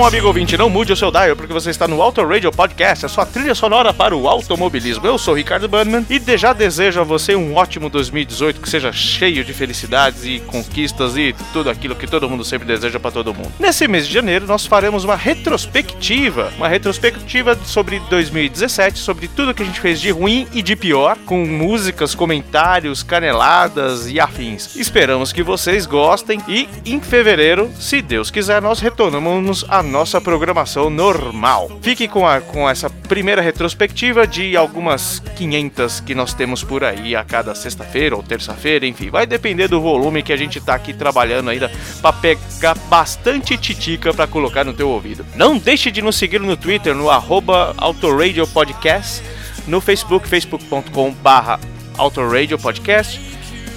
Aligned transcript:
Sabe 0.00 0.06
o 0.06 0.10
som, 0.10 0.16
amigo 0.16 0.26
ouvinte? 0.28 0.56
Não 0.56 0.70
mude 0.70 0.92
o 0.94 0.96
seu 0.96 1.10
dial, 1.10 1.36
porque 1.36 1.52
você 1.52 1.68
está 1.68 1.86
no 1.86 2.00
Auto 2.00 2.24
Radio 2.24 2.50
Podcast, 2.50 3.04
a 3.04 3.08
sua 3.08 3.26
trilha 3.26 3.54
sonora 3.54 3.92
para 3.92 4.16
o 4.16 4.26
automobilismo. 4.28 5.06
Eu 5.06 5.18
sou 5.18 5.34
Ricardo 5.34 5.68
Bannerman 5.68 6.06
e 6.08 6.38
já 6.38 6.54
desejo 6.54 7.00
a 7.00 7.04
você 7.04 7.36
um 7.36 7.54
ótimo 7.54 7.90
2018, 7.90 8.59
que 8.59 8.59
seja 8.70 8.92
cheio 8.92 9.44
de 9.44 9.52
felicidades 9.52 10.24
e 10.24 10.40
conquistas 10.40 11.16
e 11.16 11.34
tudo 11.52 11.68
aquilo 11.68 11.94
que 11.94 12.06
todo 12.06 12.28
mundo 12.28 12.44
sempre 12.44 12.66
deseja 12.66 13.00
para 13.00 13.10
todo 13.10 13.34
mundo. 13.34 13.52
Nesse 13.58 13.88
mês 13.88 14.06
de 14.06 14.14
janeiro, 14.14 14.46
nós 14.46 14.64
faremos 14.64 15.04
uma 15.04 15.16
retrospectiva, 15.16 16.52
uma 16.56 16.68
retrospectiva 16.68 17.58
sobre 17.64 18.00
2017, 18.08 18.98
sobre 18.98 19.28
tudo 19.28 19.52
que 19.52 19.62
a 19.62 19.66
gente 19.66 19.80
fez 19.80 20.00
de 20.00 20.10
ruim 20.10 20.46
e 20.52 20.62
de 20.62 20.76
pior, 20.76 21.18
com 21.26 21.44
músicas, 21.44 22.14
comentários, 22.14 23.02
caneladas 23.02 24.08
e 24.08 24.20
afins. 24.20 24.76
Esperamos 24.76 25.32
que 25.32 25.42
vocês 25.42 25.84
gostem 25.86 26.40
e 26.46 26.68
em 26.84 27.00
fevereiro, 27.00 27.70
se 27.78 28.00
Deus 28.00 28.30
quiser, 28.30 28.62
nós 28.62 28.80
retornamos 28.80 29.64
a 29.68 29.82
nossa 29.82 30.20
programação 30.20 30.88
normal. 30.88 31.70
Fique 31.82 32.06
com, 32.06 32.26
a, 32.26 32.40
com 32.40 32.68
essa 32.68 32.88
primeira 32.88 33.42
retrospectiva 33.42 34.26
de 34.26 34.56
algumas 34.56 35.20
500 35.36 36.00
que 36.00 36.14
nós 36.14 36.32
temos 36.32 36.62
por 36.62 36.84
aí 36.84 37.16
a 37.16 37.24
cada 37.24 37.54
sexta-feira 37.54 38.14
ou 38.14 38.22
terça-feira, 38.22 38.59
enfim, 38.82 39.10
vai 39.10 39.26
depender 39.26 39.68
do 39.68 39.80
volume 39.80 40.22
que 40.22 40.32
a 40.32 40.36
gente 40.36 40.60
tá 40.60 40.74
aqui 40.74 40.92
trabalhando 40.92 41.50
ainda 41.50 41.70
para 42.00 42.12
pegar 42.12 42.74
bastante 42.88 43.56
titica 43.56 44.12
para 44.12 44.26
colocar 44.26 44.64
no 44.64 44.72
teu 44.72 44.88
ouvido. 44.88 45.24
Não 45.34 45.58
deixe 45.58 45.90
de 45.90 46.02
nos 46.02 46.16
seguir 46.16 46.40
no 46.40 46.56
Twitter 46.56 46.94
no 46.94 47.10
arroba 47.10 47.74
Autoradio 47.76 48.46
Podcast, 48.46 49.22
no 49.66 49.80
Facebook, 49.80 50.28
facebook.com 50.28 51.12
barra 51.14 51.58
Autoradio 51.96 52.58
Podcast 52.58 53.20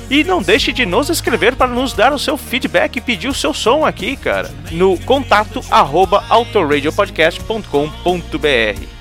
e 0.09 0.23
não 0.23 0.41
deixe 0.41 0.71
de 0.71 0.85
nos 0.85 1.09
escrever 1.09 1.55
para 1.55 1.71
nos 1.71 1.93
dar 1.93 2.13
o 2.13 2.19
seu 2.19 2.37
feedback 2.37 2.97
e 2.97 3.01
pedir 3.01 3.27
o 3.27 3.33
seu 3.33 3.53
som 3.53 3.85
aqui, 3.85 4.15
cara, 4.15 4.51
no 4.71 4.97
contato 4.99 5.63
arroba. 5.71 6.23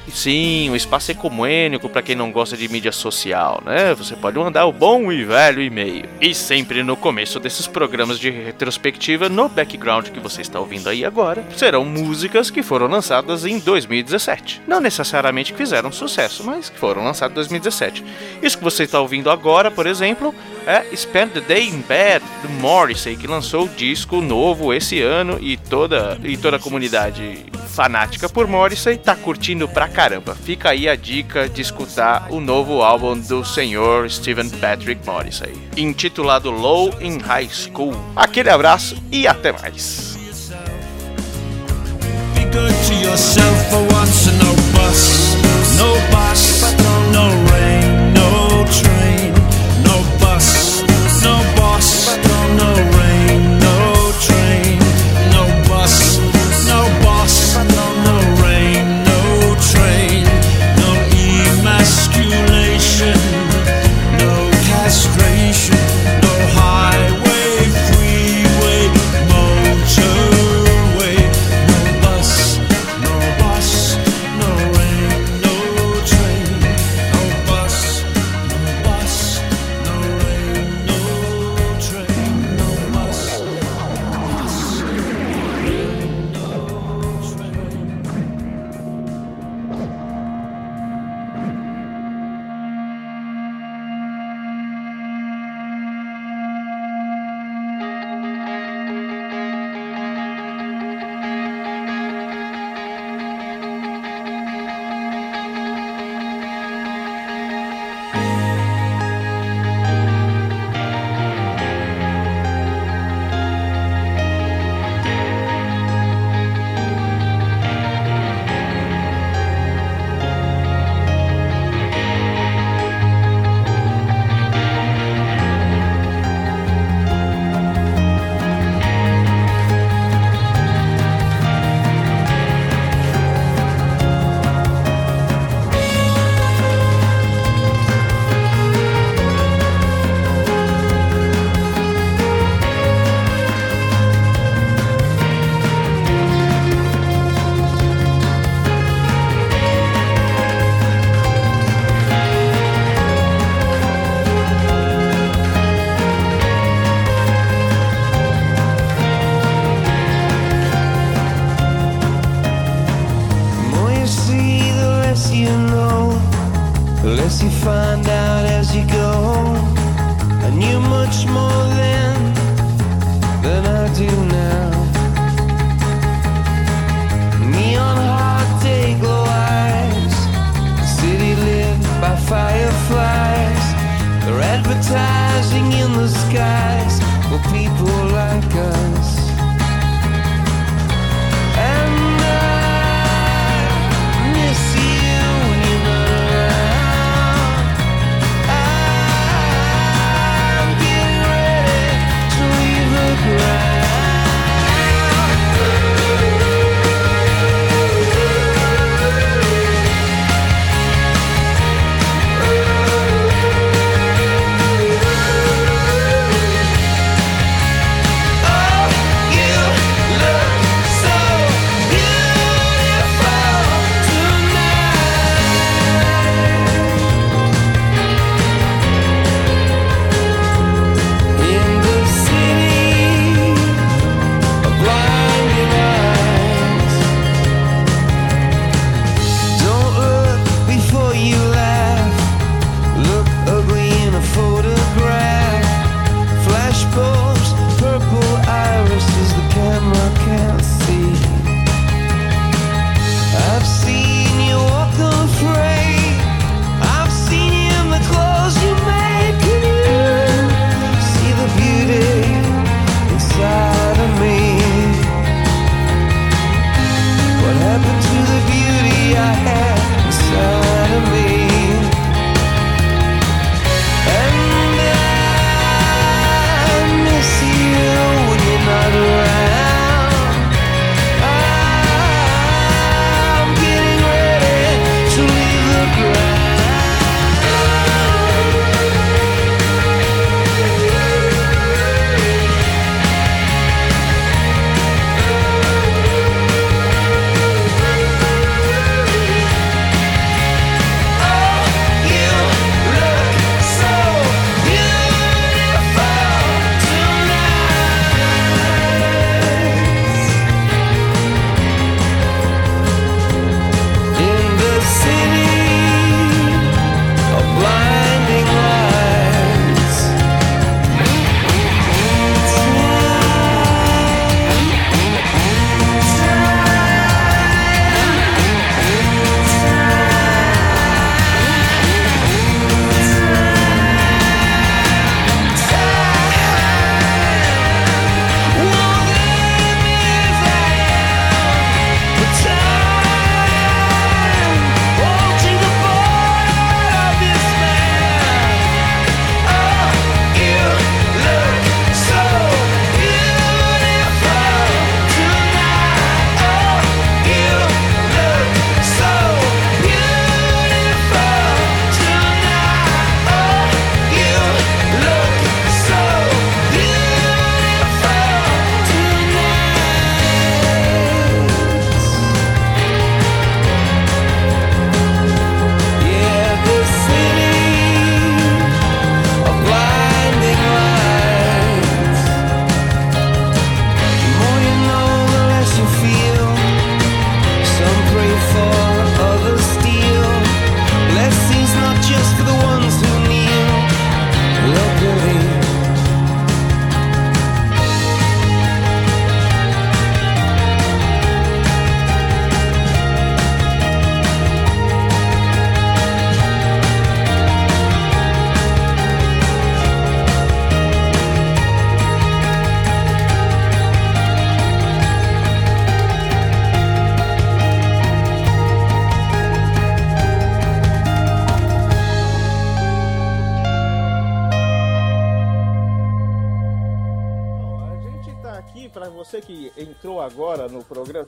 Sim, 0.08 0.70
o 0.70 0.76
espaço 0.76 1.10
ecumênico 1.10 1.88
para 1.88 2.02
quem 2.02 2.16
não 2.16 2.32
gosta 2.32 2.56
de 2.56 2.68
mídia 2.68 2.92
social, 2.92 3.62
né? 3.64 3.94
Você 3.94 4.16
pode 4.16 4.38
mandar 4.38 4.66
o 4.66 4.72
bom 4.72 5.12
e 5.12 5.24
velho 5.24 5.62
e-mail. 5.62 6.08
E 6.20 6.34
sempre 6.34 6.82
no 6.82 6.96
começo 6.96 7.38
desses 7.38 7.66
programas 7.66 8.18
de 8.18 8.30
retrospectiva, 8.30 9.28
no 9.28 9.48
background 9.48 10.08
que 10.08 10.20
você 10.20 10.42
está 10.42 10.58
ouvindo 10.58 10.88
aí 10.88 11.04
agora, 11.04 11.44
serão 11.56 11.84
músicas 11.84 12.50
que 12.50 12.62
foram 12.62 12.88
lançadas 12.88 13.46
em 13.46 13.58
2017. 13.58 14.62
Não 14.66 14.80
necessariamente 14.80 15.52
que 15.52 15.58
fizeram 15.58 15.92
sucesso, 15.92 16.44
mas 16.44 16.68
que 16.68 16.78
foram 16.78 17.04
lançadas 17.04 17.32
em 17.32 17.34
2017. 17.34 18.04
Isso 18.42 18.58
que 18.58 18.64
você 18.64 18.84
está 18.84 19.00
ouvindo 19.00 19.30
agora, 19.30 19.70
por 19.70 19.86
exemplo, 19.86 20.34
é 20.66 20.84
Spend 20.94 21.32
the 21.32 21.40
Day 21.40 21.68
in 21.68 21.80
Bed, 21.80 22.24
do 22.42 22.48
Morrissey, 22.60 23.16
que 23.16 23.26
lançou 23.26 23.64
o 23.64 23.68
disco 23.68 24.20
novo 24.20 24.74
esse 24.74 25.00
ano 25.00 25.38
e 25.40 25.56
toda, 25.56 26.18
e 26.22 26.36
toda 26.36 26.56
a 26.56 26.60
comunidade 26.60 27.46
fanática 27.72 28.28
por 28.28 28.46
Morrissey 28.46 28.98
tá 28.98 29.16
curtindo 29.16 29.66
pra 29.66 29.88
caramba. 29.92 30.34
Fica 30.34 30.70
aí 30.70 30.88
a 30.88 30.96
dica 30.96 31.48
de 31.48 31.60
escutar 31.60 32.26
o 32.30 32.40
novo 32.40 32.82
álbum 32.82 33.18
do 33.18 33.44
senhor 33.44 34.10
Stephen 34.10 34.48
Patrick 34.48 35.06
Morrissey, 35.06 35.54
intitulado 35.76 36.50
Low 36.50 36.92
in 37.00 37.18
High 37.18 37.48
School. 37.48 37.94
Aquele 38.16 38.50
abraço 38.50 38.96
e 39.10 39.26
até 39.26 39.52
mais. 39.52 40.12
No 45.76 45.92
bus, 46.10 46.62
no 47.12 47.28
rain, 47.50 48.12
no 48.12 48.64
train, 48.64 49.21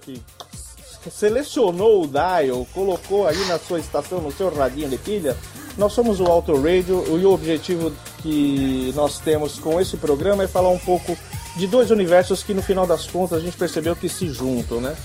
que 0.00 0.22
selecionou 1.10 2.04
o 2.04 2.06
dial, 2.06 2.66
colocou 2.72 3.26
aí 3.26 3.44
na 3.46 3.58
sua 3.58 3.78
estação, 3.78 4.20
no 4.20 4.32
seu 4.32 4.54
radinho 4.54 4.88
de 4.88 4.98
pilha. 4.98 5.36
Nós 5.76 5.92
somos 5.92 6.20
o 6.20 6.24
Auto 6.24 6.54
Radio 6.54 7.04
e 7.20 7.24
o 7.24 7.32
objetivo 7.32 7.92
que 8.22 8.92
nós 8.94 9.18
temos 9.18 9.58
com 9.58 9.80
esse 9.80 9.96
programa 9.96 10.44
é 10.44 10.48
falar 10.48 10.70
um 10.70 10.78
pouco 10.78 11.16
de 11.56 11.66
dois 11.66 11.90
universos 11.90 12.42
que 12.42 12.54
no 12.54 12.62
final 12.62 12.86
das 12.86 13.06
contas 13.06 13.38
a 13.38 13.40
gente 13.40 13.56
percebeu 13.56 13.94
que 13.94 14.08
se 14.08 14.28
juntam, 14.28 14.80
né? 14.80 14.96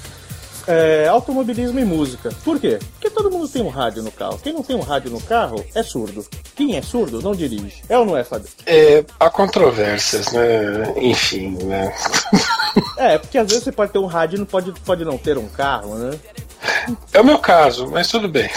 É, 0.67 1.07
automobilismo 1.07 1.79
e 1.79 1.85
música. 1.85 2.29
Por 2.43 2.59
quê? 2.59 2.79
Porque 2.93 3.09
todo 3.09 3.31
mundo 3.31 3.47
tem 3.47 3.61
um 3.61 3.69
rádio 3.69 4.03
no 4.03 4.11
carro. 4.11 4.39
Quem 4.41 4.53
não 4.53 4.61
tem 4.63 4.75
um 4.75 4.81
rádio 4.81 5.09
no 5.11 5.19
carro 5.21 5.63
é 5.73 5.81
surdo. 5.81 6.25
Quem 6.55 6.75
é 6.77 6.81
surdo 6.81 7.21
não 7.21 7.33
dirige. 7.33 7.81
É 7.89 7.97
ou 7.97 8.05
não 8.05 8.15
é, 8.17 8.23
Fábio? 8.23 8.47
É, 8.65 9.03
há 9.19 9.29
controvérsias, 9.29 10.31
né? 10.31 10.93
Enfim, 10.97 11.57
né? 11.63 11.93
É, 12.97 13.17
porque 13.17 13.37
às 13.37 13.47
vezes 13.47 13.63
você 13.63 13.71
pode 13.71 13.91
ter 13.91 13.97
um 13.97 14.05
rádio 14.05 14.35
e 14.35 14.39
não 14.39 14.45
pode, 14.45 14.71
pode 14.85 15.03
não 15.03 15.17
ter 15.17 15.37
um 15.37 15.47
carro, 15.47 15.95
né? 15.95 16.19
É 17.13 17.19
o 17.19 17.25
meu 17.25 17.39
caso, 17.39 17.87
mas 17.89 18.07
tudo 18.07 18.29
bem. 18.29 18.47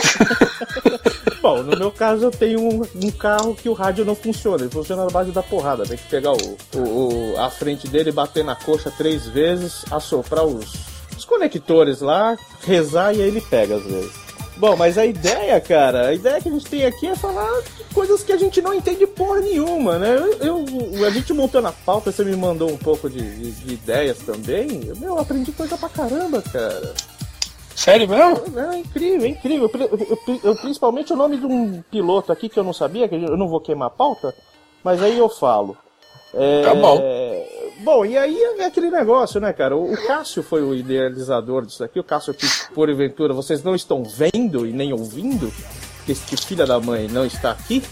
Bom, 1.40 1.62
no 1.62 1.76
meu 1.76 1.90
caso 1.90 2.24
eu 2.24 2.30
tenho 2.30 2.60
um, 2.60 2.82
um 3.02 3.10
carro 3.10 3.54
que 3.54 3.68
o 3.68 3.72
rádio 3.72 4.04
não 4.04 4.14
funciona, 4.14 4.62
ele 4.64 4.70
funciona 4.70 5.04
na 5.04 5.10
base 5.10 5.30
da 5.30 5.42
porrada. 5.42 5.84
Tem 5.86 5.96
que 5.96 6.08
pegar 6.08 6.32
o, 6.32 6.56
o, 6.74 6.78
o- 7.34 7.40
a 7.40 7.48
frente 7.50 7.88
dele, 7.88 8.12
bater 8.12 8.44
na 8.44 8.54
coxa 8.54 8.92
três 8.96 9.26
vezes, 9.26 9.84
assoprar 9.90 10.44
os, 10.44 10.72
os 11.22 11.24
conectores 11.24 12.00
lá, 12.00 12.36
rezar 12.64 13.14
e 13.14 13.22
aí 13.22 13.28
ele 13.28 13.40
pega 13.40 13.76
às 13.76 13.82
vezes. 13.84 14.12
Bom, 14.56 14.76
mas 14.76 14.98
a 14.98 15.06
ideia, 15.06 15.60
cara, 15.60 16.08
a 16.08 16.14
ideia 16.14 16.40
que 16.40 16.48
a 16.48 16.52
gente 16.52 16.66
tem 16.66 16.84
aqui 16.84 17.06
é 17.06 17.16
falar 17.16 17.48
coisas 17.94 18.22
que 18.22 18.32
a 18.32 18.36
gente 18.36 18.60
não 18.60 18.74
entende 18.74 19.06
porra 19.06 19.40
nenhuma, 19.40 19.98
né? 19.98 20.14
Eu, 20.40 20.64
eu- 20.94 21.04
a 21.06 21.10
gente 21.10 21.32
montando 21.32 21.68
a 21.68 21.72
pauta, 21.72 22.12
você 22.12 22.22
me 22.24 22.36
mandou 22.36 22.70
um 22.70 22.76
pouco 22.76 23.08
de, 23.08 23.18
de- 23.20 23.50
de 23.52 23.74
ideias 23.74 24.18
também. 24.18 24.68
Meu, 24.98 25.14
eu 25.14 25.18
aprendi 25.18 25.50
coisa 25.52 25.76
pra 25.78 25.88
caramba, 25.88 26.42
cara. 26.42 26.94
Sério 27.74 28.08
mesmo? 28.08 28.42
É 28.58 28.78
incrível, 28.78 29.24
é 29.26 29.28
incrível. 29.30 29.70
Eu, 29.74 30.18
eu- 30.28 30.40
eu- 30.44 30.56
principalmente 30.56 31.12
o 31.12 31.16
nome 31.16 31.38
de 31.38 31.46
um 31.46 31.82
piloto 31.90 32.30
aqui 32.30 32.48
que 32.48 32.58
eu 32.58 32.64
não 32.64 32.72
sabia, 32.74 33.08
que 33.08 33.14
eu 33.14 33.36
não 33.36 33.48
vou 33.48 33.60
queimar 33.60 33.88
a 33.88 33.90
pauta, 33.90 34.34
mas 34.84 35.02
aí 35.02 35.18
eu 35.18 35.28
falo. 35.28 35.76
É, 36.34 36.62
Tá 36.62 36.74
bom. 36.74 37.22
Bom, 37.82 38.06
e 38.06 38.16
aí 38.16 38.40
é 38.58 38.64
aquele 38.64 38.90
negócio, 38.90 39.40
né, 39.40 39.52
cara? 39.52 39.76
O 39.76 39.92
o 39.92 40.06
Cássio 40.06 40.42
foi 40.42 40.62
o 40.62 40.72
idealizador 40.72 41.66
disso 41.66 41.82
aqui. 41.82 41.98
O 41.98 42.04
Cássio 42.04 42.32
que, 42.32 42.46
porventura, 42.72 43.34
vocês 43.34 43.62
não 43.64 43.74
estão 43.74 44.04
vendo 44.04 44.64
e 44.64 44.72
nem 44.72 44.92
ouvindo, 44.92 45.52
porque 45.96 46.12
esse 46.12 46.36
filha 46.36 46.64
da 46.64 46.78
mãe 46.78 47.08
não 47.08 47.26
está 47.26 47.50
aqui. 47.50 47.82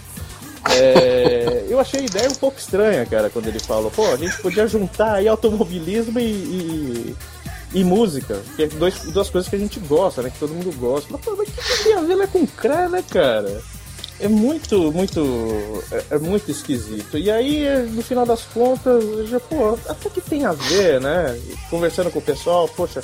É, 0.71 1.67
eu 1.69 1.81
achei 1.81 2.01
a 2.01 2.05
ideia 2.05 2.29
um 2.29 2.35
pouco 2.35 2.59
estranha, 2.59 3.05
cara, 3.07 3.31
quando 3.31 3.49
ele 3.49 3.59
falou, 3.59 3.91
pô, 3.91 4.07
a 4.07 4.17
gente 4.17 4.41
podia 4.43 4.67
juntar 4.67 5.15
aí 5.15 5.27
automobilismo 5.27 6.19
e, 6.21 6.23
e, 6.23 7.17
e 7.75 7.85
música, 7.85 8.41
que 8.57 8.65
é 8.65 8.67
dois, 8.69 9.01
duas 9.11 9.31
coisas 9.31 9.49
que 9.49 9.57
a 9.57 9.59
gente 9.59 9.81
gosta, 9.81 10.23
né? 10.23 10.31
Que 10.31 10.39
todo 10.39 10.55
mundo 10.55 10.71
gosta. 10.79 11.09
Mas, 11.11 11.21
pô, 11.21 11.35
mas 11.37 11.49
o 11.49 11.53
que, 11.53 11.85
tem 11.85 11.95
a 11.95 12.01
ver 12.03 12.17
né, 12.17 12.29
com 12.31 12.47
cré, 12.47 12.89
né, 12.89 13.03
cara? 13.09 13.61
É 14.21 14.29
muito, 14.29 14.93
muito. 14.93 15.83
É, 15.91 16.17
é 16.17 16.19
muito 16.19 16.51
esquisito. 16.51 17.17
E 17.17 17.31
aí, 17.31 17.67
no 17.91 18.03
final 18.03 18.27
das 18.27 18.43
contas, 18.43 19.03
já, 19.29 19.41
pô, 19.41 19.79
até 19.89 20.11
que 20.11 20.21
tem 20.21 20.45
a 20.45 20.53
ver, 20.53 21.01
né? 21.01 21.41
Conversando 21.71 22.11
com 22.11 22.19
o 22.19 22.23
pessoal, 22.23 22.69
poxa, 22.69 23.01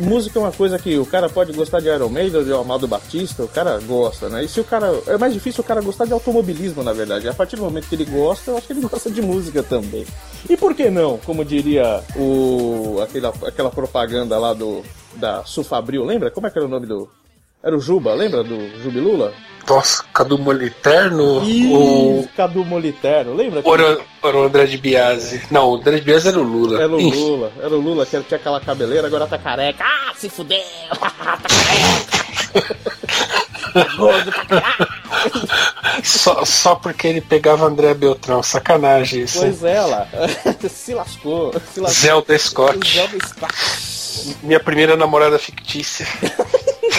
música 0.00 0.38
é 0.38 0.42
uma 0.42 0.52
coisa 0.52 0.78
que 0.78 0.96
o 0.96 1.04
cara 1.04 1.28
pode 1.28 1.52
gostar 1.52 1.80
de 1.80 1.88
Iron 1.88 2.08
Maiden 2.08 2.38
ou 2.38 2.44
de 2.44 2.52
Amado 2.52 2.86
Batista, 2.86 3.42
o 3.42 3.48
cara 3.48 3.80
gosta, 3.80 4.28
né? 4.28 4.44
E 4.44 4.48
se 4.48 4.60
o 4.60 4.64
cara. 4.64 4.86
É 5.08 5.18
mais 5.18 5.34
difícil 5.34 5.62
o 5.62 5.66
cara 5.66 5.80
gostar 5.80 6.04
de 6.04 6.12
automobilismo, 6.12 6.84
na 6.84 6.92
verdade. 6.92 7.28
A 7.28 7.34
partir 7.34 7.56
do 7.56 7.62
momento 7.62 7.88
que 7.88 7.96
ele 7.96 8.04
gosta, 8.04 8.52
eu 8.52 8.56
acho 8.56 8.68
que 8.68 8.72
ele 8.72 8.82
gosta 8.86 9.10
de 9.10 9.20
música 9.20 9.64
também. 9.64 10.06
E 10.48 10.56
por 10.56 10.74
que 10.74 10.88
não? 10.88 11.18
Como 11.18 11.44
diria 11.44 12.00
o. 12.16 13.00
aquela, 13.02 13.34
aquela 13.44 13.70
propaganda 13.70 14.38
lá 14.38 14.54
do. 14.54 14.82
Da 15.16 15.44
Sufabril, 15.44 16.04
lembra? 16.04 16.30
Como 16.30 16.46
é 16.46 16.50
que 16.50 16.58
era 16.58 16.66
o 16.66 16.70
nome 16.70 16.86
do. 16.86 17.08
Era 17.62 17.76
o 17.76 17.80
Juba, 17.80 18.14
lembra 18.14 18.42
do 18.42 18.56
Jubilula? 18.82 19.34
Nossa, 19.68 20.02
Cadu 20.14 20.38
Moliterno 20.38 21.44
Ih, 21.44 21.70
ou 21.70 22.28
Cadu 22.34 22.64
Moliterno, 22.64 23.34
lembra? 23.34 23.62
era 24.22 24.36
o 24.36 24.44
André 24.44 24.64
de 24.64 24.78
Biase? 24.78 25.42
Não, 25.50 25.70
o 25.70 25.74
André 25.76 25.96
de 25.96 26.02
Biase 26.02 26.28
era 26.28 26.38
o 26.38 26.42
Lula. 26.42 26.82
Era 26.82 26.90
o 26.90 26.98
Lula, 26.98 27.52
era 27.60 27.74
o 27.74 27.80
Lula 27.80 28.06
que 28.06 28.18
tinha 28.22 28.38
aquela 28.38 28.60
cabeleira, 28.60 29.06
agora 29.06 29.26
tá 29.26 29.36
careca. 29.36 29.84
Ah, 29.84 30.12
se 30.16 30.30
fudeu! 30.30 30.58
tá 30.98 31.10
careca! 31.10 32.20
Gordo 33.96 34.32
pra 34.32 34.44
caralho. 34.46 34.88
só, 36.02 36.44
só 36.44 36.74
porque 36.74 37.06
ele 37.06 37.20
pegava 37.20 37.66
André 37.66 37.92
Beltrão, 37.94 38.42
sacanagem 38.42 39.22
isso. 39.22 39.38
Pois 39.38 39.62
é, 39.62 39.80
lá. 39.80 40.08
se 40.68 40.94
lascou. 40.94 41.52
Se 41.72 41.80
lascou. 41.80 42.00
Zelda 42.00 42.38
Scott, 42.38 42.92
Zelda 42.92 43.18
Scott. 43.26 44.38
minha 44.42 44.58
primeira 44.58 44.96
namorada 44.96 45.38
fictícia. 45.38 46.06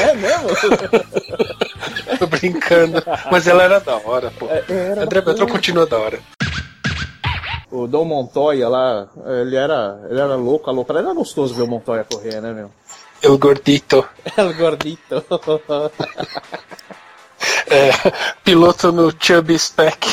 É 0.01 0.13
mesmo? 0.15 0.49
Tô 2.17 2.27
brincando. 2.27 3.03
Mas 3.31 3.47
ela 3.47 3.63
era 3.63 3.79
da 3.79 3.97
hora, 3.97 4.31
pô. 4.31 4.47
É, 4.47 4.63
era 4.67 5.03
André 5.03 5.21
Beltrão 5.21 5.47
continua 5.47 5.85
da 5.85 5.97
hora. 5.97 6.19
O 7.69 7.87
Dom 7.87 8.03
Montoya 8.05 8.67
lá, 8.67 9.07
ele 9.41 9.55
era, 9.55 10.01
ele 10.09 10.19
era 10.19 10.35
louco, 10.35 10.69
a 10.69 10.73
louca. 10.73 10.97
Era 10.97 11.13
gostoso 11.13 11.53
ver 11.53 11.63
o 11.63 11.67
Montoya 11.67 12.03
correr, 12.03 12.41
né, 12.41 12.51
meu? 12.51 12.69
El 13.21 13.37
Gordito. 13.37 14.05
El 14.35 14.53
gordito. 14.53 15.23
É, 17.67 17.91
piloto 18.43 18.91
no 18.91 19.13
Chubby 19.17 19.57
Spec. 19.57 19.97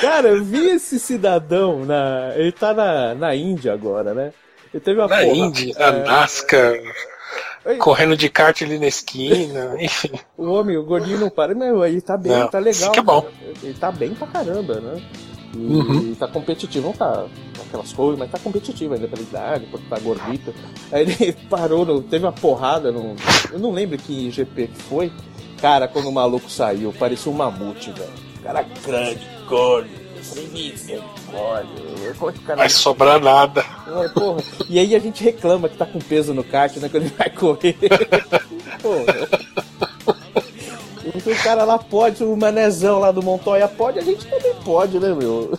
Cara, 0.00 0.28
eu 0.28 0.44
vi 0.44 0.70
esse 0.70 0.98
cidadão 0.98 1.84
na. 1.84 2.32
Ele 2.36 2.52
tá 2.52 2.72
na, 2.72 3.14
na 3.14 3.34
Índia 3.34 3.72
agora, 3.72 4.14
né? 4.14 4.32
Ele 4.76 4.80
teve 4.84 5.00
uma 5.00 5.08
Na 5.08 5.16
porra- 5.16 5.26
Indy, 5.34 5.72
na 5.78 5.86
é, 5.86 6.04
NASCAR, 6.04 6.74
Ei. 7.64 7.76
correndo 7.78 8.14
de 8.16 8.28
kart 8.28 8.60
ali 8.60 8.78
na 8.78 8.86
esquina, 8.86 9.74
enfim. 9.80 10.10
O 10.36 10.50
homem, 10.52 10.76
o 10.76 10.84
gordinho 10.84 11.18
não 11.18 11.30
para. 11.30 11.54
Meu, 11.54 11.82
ele 11.84 12.00
tá 12.02 12.16
bem, 12.16 12.32
Não, 12.32 12.48
tá 12.48 12.58
legal. 12.58 12.90
fica 12.90 13.02
bom. 13.02 13.22
cara. 13.22 13.34
Ele 13.62 13.74
tá 13.74 13.90
bem 13.90 14.14
pra 14.14 14.26
caramba, 14.26 14.74
né? 14.80 15.02
E 15.54 15.58
Uhum. 15.58 16.14
tá 16.14 16.28
competitivo, 16.28 16.88
não 16.88 16.92
tá 16.92 17.24
aquelas 17.66 17.90
coisas, 17.90 18.18
mas 18.18 18.30
tá 18.30 18.38
competitivo 18.38 18.92
ainda 18.92 19.08
pela 19.08 19.22
idade, 19.22 19.66
porque 19.70 19.86
tá 19.88 19.98
gordito. 19.98 20.54
Aí 20.92 21.02
ele 21.02 21.32
parou, 21.48 21.86
no, 21.86 22.02
teve 22.02 22.26
uma 22.26 22.32
porrada 22.32 22.92
no. 22.92 23.16
Eu 23.50 23.58
não 23.58 23.70
lembro 23.72 23.96
que 23.96 24.30
GP 24.30 24.66
que 24.66 24.82
foi. 24.82 25.10
Cara, 25.58 25.88
quando 25.88 26.10
o 26.10 26.12
maluco 26.12 26.50
saiu, 26.50 26.92
parecia 26.98 27.32
um 27.32 27.34
mamute, 27.34 27.90
velho. 27.92 28.12
Cara 28.42 28.62
grande, 28.84 29.26
gordo. 29.48 29.88
Eu 30.26 30.34
falei, 30.34 30.48
misericórdia. 30.48 32.14
Como 32.18 32.30
é 32.30 32.32
que 32.34 32.38
o 32.40 32.42
cara 32.42 32.56
Vai 32.58 32.68
sobrar 32.70 33.20
nada. 33.20 33.64
é, 33.86 34.08
porra. 34.08 34.42
E 34.68 34.78
aí 34.78 34.94
a 34.94 34.98
gente 34.98 35.22
reclama 35.22 35.68
que 35.68 35.76
tá 35.76 35.86
com 35.86 35.98
peso 35.98 36.34
no 36.34 36.42
kart, 36.42 36.76
né? 36.76 36.88
Quando 36.88 37.04
ele 37.04 37.14
vai 37.16 37.30
correr. 37.30 37.76
porra. 38.82 39.64
Então 41.14 41.32
o 41.32 41.36
cara 41.36 41.64
lá 41.64 41.78
pode, 41.78 42.24
o 42.24 42.36
manezão 42.36 42.98
lá 42.98 43.12
do 43.12 43.22
Montoya 43.22 43.68
pode, 43.68 43.98
a 43.98 44.02
gente 44.02 44.26
também 44.26 44.54
pode, 44.64 44.98
né, 44.98 45.14
meu? 45.14 45.56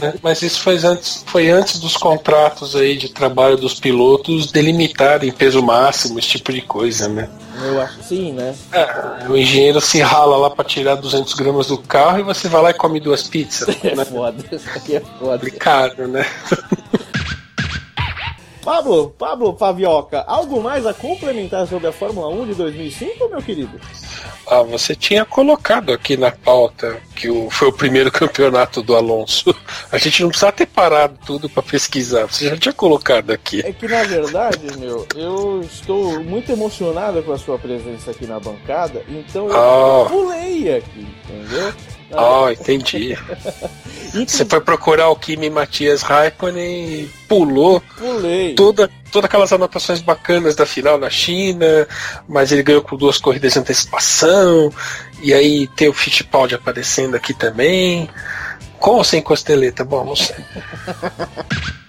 né? 0.00 0.14
Mas 0.22 0.42
isso 0.42 0.60
foi 0.60 0.76
antes, 0.76 1.24
foi 1.26 1.50
antes 1.50 1.78
dos 1.78 1.96
contratos 1.96 2.76
aí 2.76 2.96
de 2.96 3.08
trabalho 3.08 3.56
dos 3.56 3.78
pilotos 3.78 4.52
delimitarem 4.52 5.32
peso 5.32 5.62
máximo, 5.62 6.18
esse 6.18 6.28
tipo 6.28 6.52
de 6.52 6.60
coisa, 6.60 7.08
né? 7.08 7.28
Eu 7.62 7.80
acho 7.80 7.98
que 7.98 8.04
sim, 8.04 8.32
né? 8.32 8.54
É, 8.72 9.28
o 9.28 9.36
engenheiro 9.36 9.80
se 9.80 10.00
rala 10.00 10.36
lá 10.36 10.50
pra 10.50 10.64
tirar 10.64 10.94
200 10.94 11.34
gramas 11.34 11.66
do 11.66 11.78
carro 11.78 12.20
e 12.20 12.22
você 12.22 12.48
vai 12.48 12.62
lá 12.62 12.70
e 12.70 12.74
come 12.74 13.00
duas 13.00 13.22
pizzas. 13.22 13.76
É 13.82 13.94
né? 13.94 14.04
foda, 14.04 14.44
isso 14.52 14.68
aqui 14.74 14.96
é 14.96 15.00
foda. 15.18 15.38
Complicado, 15.38 16.06
né? 16.06 16.24
Pablo, 18.62 19.10
Pablo 19.18 19.54
Pavioca, 19.54 20.22
algo 20.26 20.62
mais 20.62 20.86
a 20.86 20.92
complementar 20.92 21.66
sobre 21.66 21.88
a 21.88 21.92
Fórmula 21.92 22.28
1 22.28 22.46
de 22.48 22.54
2005, 22.54 23.28
meu 23.28 23.42
querido? 23.42 23.80
Ah, 24.46 24.62
você 24.62 24.94
tinha 24.94 25.24
colocado 25.24 25.92
aqui 25.92 26.16
na 26.16 26.30
pauta 26.30 27.00
que 27.14 27.30
o, 27.30 27.48
foi 27.50 27.68
o 27.68 27.72
primeiro 27.72 28.10
campeonato 28.12 28.82
do 28.82 28.94
Alonso. 28.96 29.54
A 29.90 29.96
gente 29.96 30.20
não 30.22 30.28
precisava 30.28 30.52
ter 30.52 30.66
parado 30.66 31.16
tudo 31.24 31.48
pra 31.48 31.62
pesquisar. 31.62 32.26
Você 32.26 32.48
já 32.48 32.56
tinha 32.56 32.72
colocado 32.72 33.30
aqui. 33.30 33.60
É 33.64 33.72
que 33.72 33.86
na 33.88 34.02
verdade, 34.02 34.76
meu, 34.76 35.06
eu 35.14 35.60
estou 35.62 36.22
muito 36.22 36.50
emocionado 36.52 37.22
com 37.22 37.32
a 37.32 37.38
sua 37.38 37.58
presença 37.58 38.10
aqui 38.10 38.26
na 38.26 38.38
bancada, 38.40 39.02
então 39.08 39.48
eu 39.48 39.56
Ah. 39.56 40.08
pulei 40.08 40.74
aqui, 40.76 41.06
entendeu? 41.24 41.72
Ah, 42.12 42.52
entendi. 42.52 43.16
Você 44.12 44.44
foi 44.44 44.60
procurar 44.60 45.08
o 45.08 45.16
Kimi 45.16 45.48
Matias 45.48 46.02
Raikkonen 46.02 47.02
e 47.02 47.10
pulou 47.28 47.80
Pulei. 47.96 48.54
toda, 48.54 48.90
todas 49.12 49.26
aquelas 49.26 49.52
anotações 49.52 50.00
bacanas 50.00 50.56
da 50.56 50.66
final 50.66 50.98
na 50.98 51.08
China, 51.08 51.86
mas 52.28 52.50
ele 52.50 52.64
ganhou 52.64 52.82
com 52.82 52.96
duas 52.96 53.18
corridas 53.18 53.52
de 53.52 53.60
antecipação, 53.60 54.72
e 55.22 55.32
aí 55.32 55.68
tem 55.68 55.88
o 55.88 55.92
Fittipaldi 55.92 56.56
aparecendo 56.56 57.14
aqui 57.14 57.32
também. 57.32 58.10
Com 58.80 58.92
ou 58.92 59.04
sem 59.04 59.22
costeleta? 59.22 59.84
Bom, 59.84 60.04
não 60.04 60.16
sei. 60.16 60.36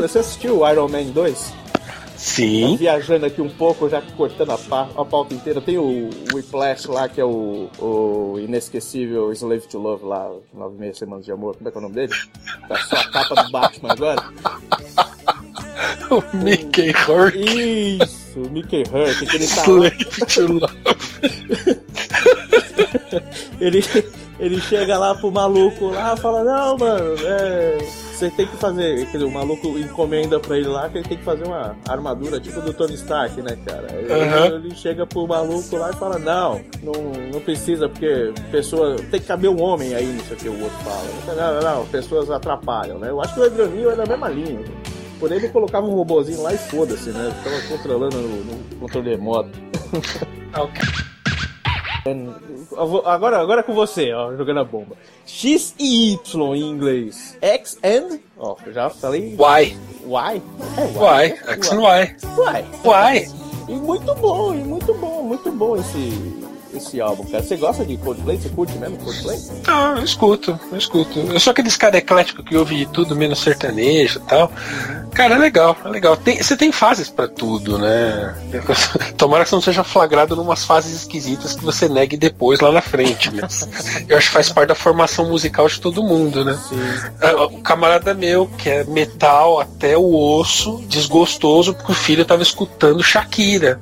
lembra, 0.00 0.08
você 0.08 0.18
assistiu 0.20 0.60
o 0.60 0.68
Iron 0.68 0.88
Man 0.88 1.04
2? 1.04 1.54
Sim. 2.16 2.76
Viajando 2.76 3.26
aqui 3.26 3.40
um 3.40 3.48
pouco, 3.48 3.88
já 3.88 4.02
cortando 4.16 4.50
a, 4.50 4.58
pa 4.58 4.88
a 4.96 5.04
pauta 5.04 5.34
inteira. 5.34 5.60
Tem 5.60 5.78
o, 5.78 6.10
o 6.10 6.34
Whiplash 6.34 6.86
lá, 6.86 7.08
que 7.08 7.20
é 7.20 7.24
o, 7.24 7.70
o 7.78 8.38
inesquecível 8.38 9.32
Slave 9.32 9.66
to 9.66 9.78
Love 9.78 10.04
lá, 10.04 10.30
Nove 10.52 10.76
Meia 10.78 10.94
Semanas 10.94 11.24
de 11.24 11.32
Amor. 11.32 11.56
Como 11.56 11.68
é 11.68 11.72
que 11.72 11.78
é 11.78 11.80
o 11.80 11.82
nome 11.82 11.94
dele? 11.94 12.12
Tá 12.68 12.78
só 12.78 12.96
a 12.96 13.10
capa 13.10 13.42
do 13.42 13.50
Batman 13.50 13.92
agora. 13.92 14.22
O 16.10 16.36
Mickey 16.36 16.90
Hurk. 16.90 17.38
Isso, 17.38 18.40
Mickey 18.50 18.82
Hurt, 18.92 19.18
que 19.20 19.36
ele 19.36 19.46
tá. 19.46 19.62
Slave 19.62 20.04
to 20.26 20.52
Love. 20.52 20.76
ele, 23.60 23.84
ele 24.40 24.60
chega 24.60 24.98
lá 24.98 25.14
pro 25.14 25.30
maluco 25.30 25.86
lá 25.86 26.14
e 26.14 26.20
fala, 26.20 26.42
não, 26.42 26.76
mano, 26.76 27.14
é, 27.24 27.78
você 28.20 28.30
tem 28.30 28.46
que 28.46 28.56
fazer. 28.56 29.06
Quer 29.06 29.12
dizer, 29.12 29.24
o 29.24 29.30
maluco 29.30 29.66
encomenda 29.78 30.38
pra 30.38 30.58
ele 30.58 30.68
lá 30.68 30.88
que 30.88 30.98
ele 30.98 31.08
tem 31.08 31.16
que 31.16 31.24
fazer 31.24 31.44
uma 31.44 31.74
armadura 31.88 32.38
tipo 32.38 32.60
do 32.60 32.72
Tony 32.74 32.94
Stark, 32.94 33.40
né, 33.40 33.56
cara? 33.64 33.88
Ele, 33.92 34.12
Aham. 34.12 34.46
ele 34.56 34.74
chega 34.74 35.06
pro 35.06 35.26
maluco 35.26 35.76
lá 35.76 35.90
e 35.90 35.94
fala, 35.94 36.18
não, 36.18 36.60
não, 36.82 36.92
não 37.32 37.40
precisa, 37.40 37.88
porque 37.88 38.32
pessoa. 38.50 38.96
Tem 39.10 39.20
que 39.20 39.26
caber 39.26 39.50
um 39.50 39.60
homem 39.62 39.94
aí, 39.94 40.06
não 40.06 40.24
sei 40.24 40.36
o 40.36 40.38
que 40.38 40.48
o 40.48 40.62
outro 40.62 40.78
fala. 40.78 41.36
Não, 41.36 41.60
não, 41.62 41.76
não, 41.78 41.86
pessoas 41.86 42.30
atrapalham, 42.30 42.98
né? 42.98 43.08
Eu 43.08 43.20
acho 43.20 43.34
que 43.34 43.40
o 43.40 43.44
Adrian 43.44 43.68
Newey 43.68 43.92
é 43.92 43.96
da 43.96 44.06
mesma 44.06 44.28
linha. 44.28 44.60
Por 45.18 45.32
ele 45.32 45.48
colocava 45.48 45.86
um 45.86 45.94
robozinho 45.94 46.42
lá 46.42 46.52
e 46.52 46.58
foda-se, 46.58 47.10
né? 47.10 47.32
Ficava 47.42 47.62
controlando 47.68 48.16
no, 48.16 48.44
no 48.44 48.76
controle 48.80 49.10
remoto. 49.10 49.50
Ok. 50.52 51.09
Agora, 53.06 53.38
agora 53.38 53.60
é 53.60 53.62
com 53.62 53.74
você, 53.74 54.12
ó, 54.12 54.34
jogando 54.34 54.60
a 54.60 54.64
bomba. 54.64 54.96
X 55.26 55.74
e 55.78 56.12
Y 56.14 56.54
em 56.54 56.70
inglês. 56.70 57.36
X 57.40 57.78
and. 57.84 58.20
Ó, 58.38 58.56
já 58.72 58.88
falei. 58.88 59.36
Why? 59.38 59.76
Y? 60.04 60.42
É 60.76 60.84
Why? 60.98 61.38
X 61.56 61.72
and 61.72 61.80
Y. 61.80 62.16
Y. 62.22 62.64
Why? 62.84 63.40
E 63.68 63.74
muito 63.74 64.14
bom, 64.16 64.54
e 64.54 64.58
muito 64.58 64.92
bom, 64.94 65.22
muito 65.22 65.52
bom 65.52 65.76
esse, 65.76 66.49
esse 66.74 67.00
álbum, 67.00 67.24
cara. 67.24 67.42
Você 67.42 67.56
gosta 67.56 67.84
de 67.84 67.96
Coldplay? 67.96 68.38
Você 68.38 68.48
curte 68.48 68.76
mesmo 68.78 68.96
Coldplay? 68.98 69.38
Não, 69.66 69.96
eu 69.98 70.04
escuto, 70.04 70.58
eu 70.70 70.78
escuto. 70.78 71.18
Eu 71.18 71.40
sou 71.40 71.50
aqueles 71.50 71.76
cara 71.76 71.96
eclético 71.98 72.42
que 72.42 72.56
ouve 72.56 72.86
tudo, 72.86 73.16
menos 73.16 73.40
sertanejo 73.40 74.18
e 74.18 74.22
tal. 74.28 74.52
Cara, 75.12 75.34
é 75.34 75.38
legal, 75.38 75.76
é 75.84 75.88
legal. 75.88 76.16
Tem- 76.16 76.40
você 76.42 76.56
tem 76.56 76.70
fases 76.70 77.08
pra 77.10 77.26
tudo, 77.26 77.78
né? 77.78 78.34
Tomara 79.18 79.44
que 79.44 79.50
você 79.50 79.56
não 79.56 79.62
seja 79.62 79.82
flagrado 79.84 80.36
numas 80.36 80.64
fases 80.64 80.94
esquisitas 80.94 81.54
que 81.54 81.64
você 81.64 81.88
negue 81.88 82.16
depois 82.16 82.60
lá 82.60 82.70
na 82.70 82.80
frente, 82.80 83.30
mas 83.34 83.68
eu 84.08 84.16
acho 84.16 84.28
que 84.28 84.32
faz 84.34 84.48
parte 84.50 84.68
da 84.68 84.74
formação 84.74 85.28
musical 85.28 85.66
de 85.68 85.80
todo 85.80 86.02
mundo, 86.02 86.44
né? 86.44 86.58
Sim. 86.68 86.76
Ah, 87.20 87.44
O 87.44 87.60
camarada 87.60 88.14
meu, 88.14 88.46
que 88.58 88.68
é 88.68 88.84
metal 88.84 89.60
até 89.60 89.96
o 89.96 90.14
osso, 90.14 90.80
desgostoso 90.86 91.74
porque 91.74 91.92
o 91.92 91.94
filho 91.94 92.24
tava 92.24 92.42
escutando 92.42 93.02
Shakira. 93.02 93.80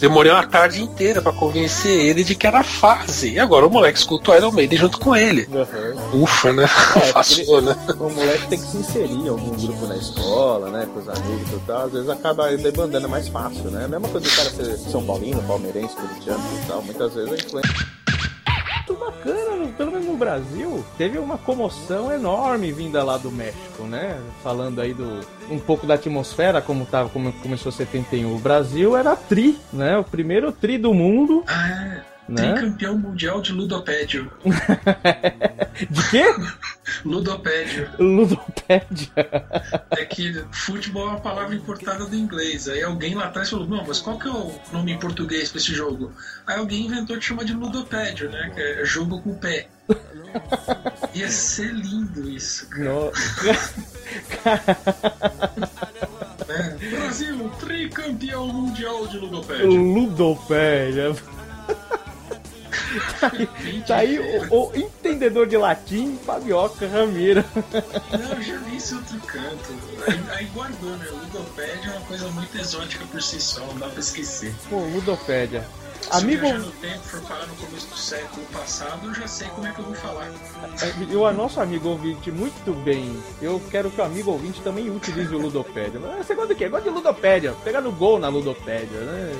Demorei 0.00 0.32
uma 0.32 0.46
tarde 0.46 0.82
inteira 0.82 1.20
pra 1.20 1.32
convencer 1.32 1.92
ele 1.92 2.24
de 2.24 2.34
que 2.34 2.46
era 2.46 2.62
fase. 2.62 3.32
E 3.32 3.38
agora 3.38 3.66
o 3.66 3.70
moleque 3.70 3.98
escuta 3.98 4.30
o 4.30 4.34
Iron 4.34 4.50
Maiden 4.50 4.78
junto 4.78 4.98
com 4.98 5.14
ele. 5.14 5.48
Uhum. 5.50 6.22
Ufa, 6.22 6.52
né? 6.52 6.68
É, 6.96 7.12
Passou, 7.12 7.60
né? 7.60 7.76
O 7.98 8.08
moleque 8.08 8.48
tem 8.48 8.58
que 8.58 8.66
se 8.66 8.76
inserir 8.78 9.12
em 9.12 9.28
algum 9.28 9.56
grupo 9.56 9.86
na 9.86 9.96
escola, 9.96 10.70
né? 10.70 10.88
Com 10.92 11.00
os 11.00 11.08
amigos 11.08 11.52
e 11.52 11.66
tal. 11.66 11.86
Às 11.86 11.92
vezes 11.92 12.08
acaba 12.08 12.56
debandando 12.56 13.06
é 13.06 13.08
mais 13.08 13.28
fácil, 13.28 13.70
né? 13.70 13.84
A 13.84 13.88
mesma 13.88 14.08
coisa 14.08 14.28
do 14.28 14.36
cara 14.36 14.50
ser 14.50 14.78
São 14.90 15.04
Paulino, 15.04 15.42
palmeirense, 15.42 15.94
corintiano 15.94 16.42
e 16.62 16.66
tal. 16.66 16.82
Muitas 16.82 17.14
vezes 17.14 17.32
a 17.32 17.34
influência. 17.36 17.99
Muito 18.90 19.04
bacana, 19.04 19.68
pelo 19.76 19.92
menos 19.92 20.06
no 20.08 20.16
Brasil, 20.16 20.84
teve 20.98 21.16
uma 21.16 21.38
comoção 21.38 22.12
enorme 22.12 22.72
vinda 22.72 23.04
lá 23.04 23.16
do 23.16 23.30
México, 23.30 23.84
né? 23.84 24.20
Falando 24.42 24.80
aí 24.80 24.92
do 24.92 25.20
um 25.48 25.60
pouco 25.60 25.86
da 25.86 25.94
atmosfera, 25.94 26.60
como 26.60 26.84
tava, 26.84 27.08
como 27.08 27.32
começou 27.34 27.70
71. 27.70 28.34
O 28.34 28.38
Brasil 28.40 28.96
era 28.96 29.14
tri, 29.14 29.56
né? 29.72 29.96
O 29.96 30.02
primeiro 30.02 30.50
tri 30.50 30.76
do 30.76 30.92
mundo, 30.92 31.44
Ah, 31.46 32.00
né? 32.30 32.52
tricampeão 32.52 32.96
mundial 32.96 33.40
de 33.42 33.52
ludopédio. 33.52 34.30
De 35.90 36.10
quê? 36.10 36.24
Ludopédio. 37.04 37.88
Ludopédia. 37.98 39.08
É 39.90 40.04
que 40.04 40.44
futebol 40.52 41.06
é 41.06 41.10
uma 41.12 41.20
palavra 41.20 41.54
importada 41.54 42.04
do 42.04 42.14
inglês. 42.14 42.68
Aí 42.68 42.82
alguém 42.82 43.14
lá 43.14 43.26
atrás 43.26 43.48
falou, 43.48 43.66
não, 43.66 43.84
mas 43.86 43.98
qual 44.00 44.18
que 44.18 44.28
é 44.28 44.30
o 44.30 44.52
nome 44.72 44.92
em 44.92 44.98
português 44.98 45.50
pra 45.50 45.58
esse 45.58 45.72
jogo? 45.74 46.12
Aí 46.46 46.58
alguém 46.58 46.86
inventou 46.86 47.16
de 47.16 47.24
chamar 47.24 47.44
de 47.44 47.54
ludopédio, 47.54 48.28
né? 48.30 48.50
Que 48.54 48.60
é 48.60 48.84
jogo 48.84 49.22
com 49.22 49.30
o 49.30 49.38
pé. 49.38 49.68
Ia 51.14 51.28
ser 51.28 51.72
lindo 51.72 52.28
isso, 52.28 52.68
cara. 52.68 52.84
No- 52.84 53.12
né? 56.48 56.76
Brasil, 56.90 57.50
tricampeão 57.60 58.48
mundial 58.48 59.06
de 59.06 59.18
ludopédio. 59.18 59.70
Ludopédia. 59.82 61.14
Tá 63.86 63.96
aí 63.96 64.18
o, 64.50 64.70
o 64.70 64.76
entendedor 64.76 65.46
de 65.46 65.56
latim, 65.56 66.18
Fabioca 66.24 66.86
Ramiro. 66.86 67.44
Não, 68.12 68.32
eu 68.32 68.42
já 68.42 68.56
vi 68.58 68.76
isso 68.76 68.96
outro 68.96 69.18
canto. 69.20 69.74
Aí, 70.06 70.20
aí 70.36 70.46
guardou, 70.46 70.96
né? 70.96 71.06
Ludopédio 71.10 71.90
é 71.90 71.96
uma 71.96 72.06
coisa 72.06 72.28
muito 72.28 72.58
exótica 72.58 73.04
por 73.06 73.22
si 73.22 73.40
só, 73.40 73.60
não 73.60 73.78
dá 73.78 73.88
pra 73.88 74.00
esquecer. 74.00 74.54
Pô, 74.68 74.78
Ludopédia. 74.78 75.66
Se 76.00 76.16
Amigo, 76.16 76.46
eu 76.46 76.58
no 76.58 76.70
tempo 76.72 76.98
for 77.00 77.20
parar 77.22 77.46
no 77.46 77.54
começo 77.54 77.86
do 77.86 77.96
século 77.96 78.44
passado, 78.46 79.06
eu 79.06 79.14
já 79.14 79.28
sei 79.28 79.46
como 79.48 79.66
é 79.66 79.72
que 79.72 79.78
eu 79.78 79.84
vou 79.84 79.94
falar. 79.94 80.28
e 81.08 81.14
o 81.14 81.32
nosso 81.32 81.60
amigo 81.60 81.88
ouvinte, 81.88 82.32
muito 82.32 82.74
bem. 82.82 83.22
Eu 83.40 83.60
quero 83.70 83.90
que 83.90 84.00
o 84.00 84.04
amigo 84.04 84.30
ouvinte 84.30 84.60
também 84.62 84.90
utilize 84.90 85.32
o 85.34 85.38
Ludopédia. 85.38 86.00
Você 86.00 86.34
gosta 86.34 86.54
do 86.54 86.56
quê? 86.56 86.68
Gosta 86.68 86.88
de 86.88 86.94
Ludopédia. 86.94 87.54
Pegar 87.62 87.80
no 87.80 87.92
gol 87.92 88.18
na 88.18 88.28
Ludopédia, 88.28 88.98
né? 89.00 89.32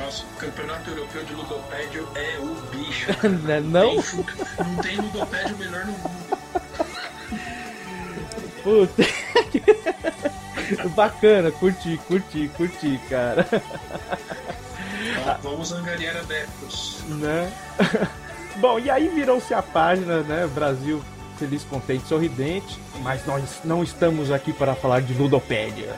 Nossa, 0.00 0.24
o 0.24 0.36
campeonato 0.36 0.90
europeu 0.90 1.24
de 1.24 1.34
ludopédio 1.34 2.08
é 2.14 2.38
o 2.38 2.54
bicho. 2.70 3.06
Né, 3.44 3.60
Não? 3.60 4.00
Tem 4.02 4.24
não 4.64 4.76
tem 4.82 4.96
ludopédio 4.96 5.56
melhor 5.56 5.84
no 5.86 5.92
mundo. 5.92 6.38
Puta. 8.62 9.02
Bacana, 10.96 11.50
curti, 11.52 12.00
curti, 12.08 12.48
curti, 12.56 13.00
cara. 13.08 13.46
Vamos 15.42 15.72
angariar 15.72 16.16
adeptos. 16.16 16.98
né? 17.06 17.52
Bom, 18.58 18.78
e 18.78 18.90
aí 18.90 19.08
virou-se 19.08 19.52
a 19.54 19.62
página, 19.62 20.22
né? 20.22 20.46
Brasil 20.52 21.02
feliz, 21.38 21.62
contente, 21.64 22.08
sorridente. 22.08 22.78
Mas 23.02 23.24
nós 23.26 23.60
não 23.64 23.82
estamos 23.82 24.30
aqui 24.32 24.52
para 24.52 24.74
falar 24.74 25.02
de 25.02 25.12
Ludopédia. 25.14 25.94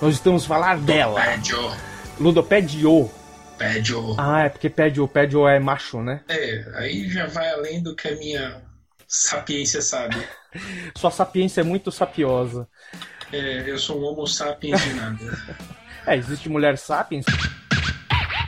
Nós 0.00 0.14
estamos 0.14 0.46
falar 0.46 0.78
dela. 0.78 1.20
Pédio. 1.20 1.70
Ludopédio. 2.18 3.10
Pédio. 3.58 4.14
Ah, 4.18 4.44
é 4.44 4.48
porque 4.48 4.68
pédio, 4.68 5.08
pédio 5.08 5.46
é 5.48 5.58
macho, 5.58 6.02
né? 6.02 6.22
É, 6.28 6.64
aí 6.74 7.08
já 7.08 7.26
vai 7.26 7.48
além 7.50 7.82
do 7.82 7.94
que 7.94 8.08
a 8.08 8.16
minha 8.16 8.62
sapiência 9.08 9.80
sabe. 9.80 10.16
Sua 10.96 11.10
sapiência 11.10 11.60
é 11.60 11.64
muito 11.64 11.90
sapiosa. 11.90 12.68
É, 13.32 13.68
eu 13.68 13.78
sou 13.78 14.00
um 14.00 14.04
homo 14.04 14.26
sapiens 14.26 14.82
de 14.82 14.94
nada. 14.94 15.18
É, 16.08 16.14
existe 16.14 16.48
mulher 16.48 16.78
sapiens. 16.78 17.26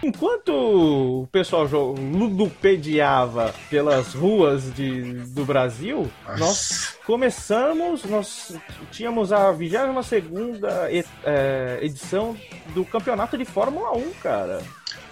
Enquanto 0.02 0.52
o 0.52 1.26
pessoal 1.32 1.66
ludopediava 1.66 3.54
pelas 3.68 4.14
ruas 4.14 4.72
de, 4.74 5.14
do 5.28 5.44
Brasil, 5.44 6.11
Nossa. 6.26 6.38
nós 6.38 6.96
começamos, 7.04 8.04
nós 8.04 8.56
tínhamos 8.92 9.32
a 9.32 9.50
22 9.50 10.06
segunda 10.06 10.88
é, 11.24 11.78
edição 11.82 12.37
do 12.74 12.84
campeonato 12.84 13.37
de 13.37 13.44
Fórmula 13.44 13.92
1, 13.96 14.12
cara. 14.22 14.62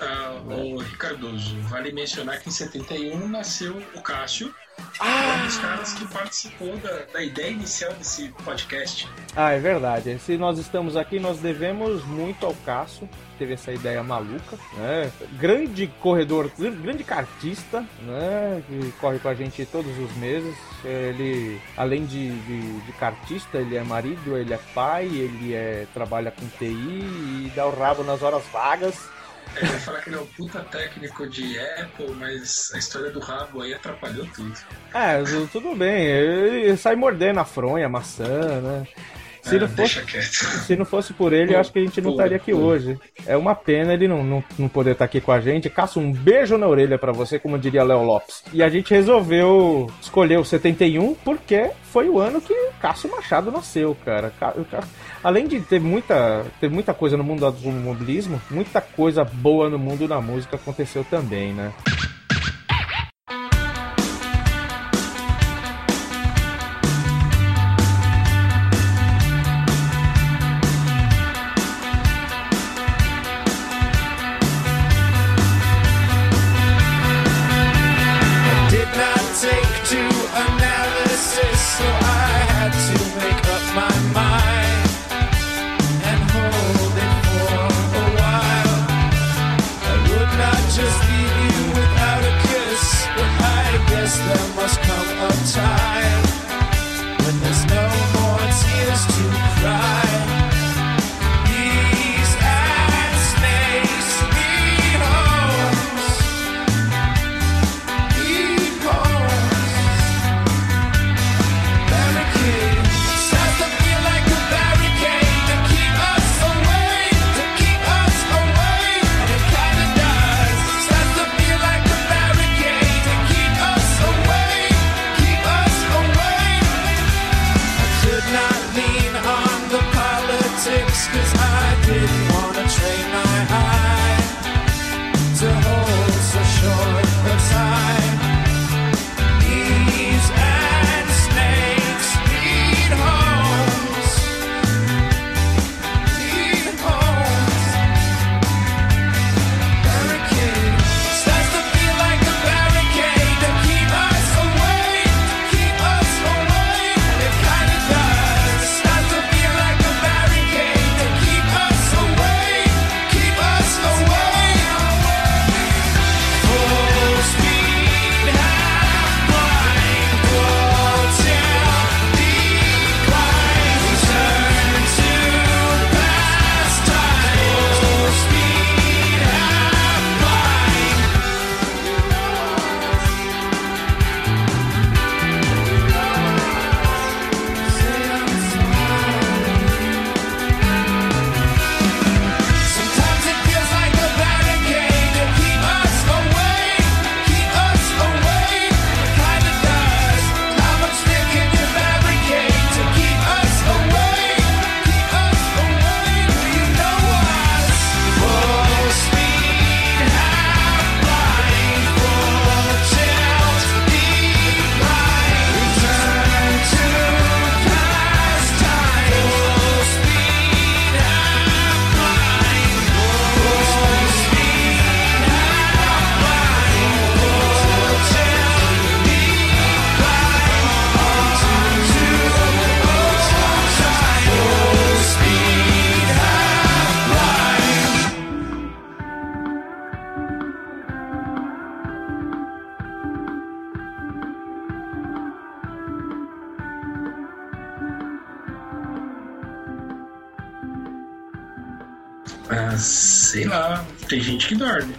Ah, 0.00 0.36
o 0.44 0.78
Ricardoso, 0.78 1.56
vale 1.62 1.92
mencionar 1.92 2.40
que 2.40 2.48
em 2.48 2.52
71 2.52 3.28
nasceu 3.28 3.82
o 3.94 4.00
Cássio, 4.02 4.54
Ah! 5.00 5.38
um 5.40 5.46
dos 5.46 5.56
caras 5.56 5.92
que 5.94 6.06
participou 6.08 6.76
da, 6.78 6.98
da 7.12 7.22
ideia 7.22 7.50
inicial 7.50 7.92
desse 7.94 8.28
podcast. 8.44 9.08
Ah, 9.34 9.52
é 9.52 9.58
verdade. 9.58 10.18
Se 10.18 10.36
nós 10.36 10.58
estamos 10.58 10.96
aqui, 10.96 11.18
nós 11.18 11.38
devemos 11.38 12.04
muito 12.04 12.44
ao 12.44 12.54
Cássio, 12.56 13.08
que 13.08 13.38
teve 13.38 13.54
essa 13.54 13.72
ideia 13.72 14.02
maluca, 14.02 14.58
né? 14.76 15.10
Grande 15.38 15.86
corredor, 16.00 16.50
grande 16.58 17.02
cartista, 17.04 17.80
né? 18.02 18.62
Que 18.68 18.92
corre 19.00 19.18
com 19.18 19.28
a 19.28 19.34
gente 19.34 19.64
todos 19.64 19.96
os 19.98 20.14
meses. 20.16 20.54
Ele, 20.84 21.58
além 21.76 22.04
de, 22.04 22.38
de, 22.42 22.80
de 22.80 22.92
cartista, 22.92 23.56
ele 23.58 23.76
é 23.76 23.82
marido, 23.82 24.36
ele 24.36 24.52
é 24.52 24.60
pai, 24.74 25.06
ele 25.06 25.54
é, 25.54 25.86
trabalha 25.94 26.30
com 26.30 26.46
TI 26.58 26.66
e 26.66 27.52
dá 27.56 27.66
o 27.66 27.74
rabo 27.74 28.04
nas 28.04 28.22
horas 28.22 28.44
vagas. 28.52 29.15
É, 29.56 29.62
eu 29.62 29.72
ia 29.72 29.78
falar 29.80 30.00
que 30.00 30.08
ele 30.10 30.16
é 30.16 30.20
um 30.20 30.26
puta 30.26 30.60
técnico 30.60 31.26
de 31.28 31.58
Apple, 31.58 32.10
mas 32.18 32.70
a 32.74 32.78
história 32.78 33.10
do 33.10 33.20
rabo 33.20 33.62
aí 33.62 33.72
atrapalhou 33.74 34.26
tudo. 34.34 34.52
É, 34.94 35.22
tu- 35.22 35.48
tudo 35.52 35.74
bem. 35.74 36.04
Ele 36.06 36.76
sai 36.76 36.94
mordendo 36.96 37.40
a 37.40 37.44
fronha, 37.44 37.86
a 37.86 37.88
maçã, 37.88 38.60
né? 38.60 38.86
Se 39.46 39.58
não, 39.58 39.66
Ah, 39.66 39.68
fosse, 39.68 40.22
se 40.66 40.76
não 40.76 40.84
fosse 40.84 41.12
por 41.12 41.32
ele, 41.32 41.54
eu 41.54 41.60
acho 41.60 41.72
que 41.72 41.78
a 41.78 41.82
gente 41.82 42.00
não 42.00 42.10
Pô, 42.10 42.16
estaria 42.16 42.36
aqui 42.36 42.52
pô. 42.52 42.58
hoje. 42.58 42.98
É 43.26 43.36
uma 43.36 43.54
pena 43.54 43.92
ele 43.94 44.08
não, 44.08 44.24
não, 44.24 44.44
não 44.58 44.68
poder 44.68 44.92
estar 44.92 45.04
aqui 45.04 45.20
com 45.20 45.30
a 45.32 45.40
gente. 45.40 45.70
Caça 45.70 46.00
um 46.00 46.12
beijo 46.12 46.58
na 46.58 46.66
orelha 46.66 46.98
pra 46.98 47.12
você, 47.12 47.38
como 47.38 47.58
diria 47.58 47.84
Léo 47.84 48.02
Lopes. 48.02 48.42
E 48.52 48.62
a 48.62 48.68
gente 48.68 48.92
resolveu 48.92 49.90
escolher 50.00 50.38
o 50.38 50.44
71 50.44 51.14
porque 51.24 51.70
foi 51.92 52.08
o 52.08 52.18
ano 52.18 52.40
que 52.40 52.54
Cássio 52.80 53.10
Machado 53.10 53.50
nasceu, 53.52 53.96
cara. 54.04 54.32
Além 55.22 55.46
de 55.46 55.60
ter 55.60 55.80
muita, 55.80 56.44
ter 56.60 56.68
muita 56.68 56.92
coisa 56.92 57.16
no 57.16 57.24
mundo 57.24 57.40
do 57.40 57.46
automobilismo, 57.46 58.40
muita 58.50 58.80
coisa 58.80 59.24
boa 59.24 59.70
no 59.70 59.78
mundo 59.78 60.06
da 60.08 60.20
música 60.20 60.56
aconteceu 60.56 61.04
também, 61.04 61.52
né? 61.52 61.72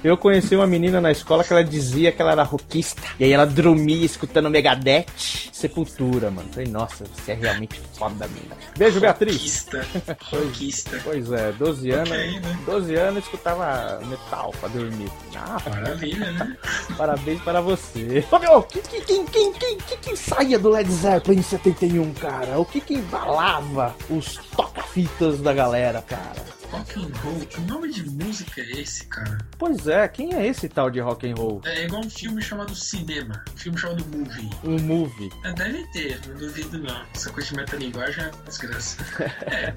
Eu 0.04 0.18
conheci 0.18 0.56
uma 0.56 0.68
menina 0.68 1.00
na 1.02 1.12
escola 1.12 1.44
que 1.44 1.52
ela 1.52 1.64
dizia 1.64 2.12
que 2.12 2.22
ela 2.22 2.32
era 2.32 2.44
rockista. 2.44 3.02
E 3.20 3.24
aí 3.24 3.32
ela 3.32 3.46
dormia 3.46 4.06
escutando 4.06 4.50
Megadeth, 4.50 5.06
Sepultura, 5.52 6.30
mano. 6.30 6.50
Falei, 6.52 6.68
nossa, 6.70 7.06
você 7.06 7.32
é 7.32 7.36
realmente 7.36 7.80
foda, 7.98 8.28
mina. 8.28 8.56
Beijo, 8.78 9.00
Beatriz. 9.00 9.34
Rockista. 9.34 9.88
Rockista. 10.32 11.02
Pois 11.04 11.32
é, 11.32 11.52
12 11.54 11.92
anos. 11.92 12.12
Ok, 12.12 12.40
né? 12.40 12.60
12 12.66 12.96
anos 12.96 13.24
escutava 13.24 14.00
metal 14.06 14.54
pra 14.60 14.70
dormir. 14.70 15.12
Ah, 15.36 15.58
Maravilha, 15.70 16.32
né? 16.32 16.58
parabéns 16.98 17.42
para 17.42 17.62
você. 17.62 18.24
Ô 18.32 18.40
meu, 18.40 18.64
que, 18.64 18.82
que, 18.82 19.02
quem, 19.02 19.26
quem, 19.26 19.54
quem, 19.54 19.78
que, 19.78 19.98
que 19.98 20.16
saía 20.16 20.60
do 20.60 20.70
Led 20.70 20.92
Zeppelin 20.92 21.40
em 21.40 21.44
71, 21.44 22.14
cara? 22.14 22.60
O 22.60 22.66
que 22.66 22.80
que 22.82 22.96
embalava 22.96 23.96
os 24.10 24.38
toca-fitas 24.56 25.40
da 25.40 25.54
galera, 25.54 26.02
cara? 26.02 26.57
Rock 26.72 27.00
and 27.00 27.12
roll, 27.24 27.40
que 27.48 27.62
nome 27.62 27.90
de 27.92 28.04
música 28.10 28.60
é 28.62 28.82
esse, 28.82 29.06
cara? 29.06 29.38
Pois 29.58 29.88
é, 29.88 30.06
quem 30.08 30.34
é 30.36 30.46
esse 30.48 30.68
tal 30.68 30.90
de 30.90 31.00
rock 31.00 31.30
and 31.30 31.36
roll? 31.36 31.62
É 31.64 31.86
igual 31.86 32.02
um 32.04 32.10
filme 32.10 32.42
chamado 32.42 32.76
Cinema, 32.76 33.42
um 33.54 33.58
filme 33.58 33.78
chamado 33.78 34.06
Movie. 34.06 34.50
Um 34.66 34.78
movie. 34.80 35.32
É, 35.46 35.54
deve 35.54 35.86
ter, 35.92 36.20
não 36.28 36.36
duvido 36.36 36.78
não. 36.80 37.02
Essa 37.16 37.32
coisa 37.32 37.50
de 37.50 37.56
metalinguagem 37.56 38.24
é 38.26 38.32
desgraça. 38.46 38.98
É, 39.48 39.74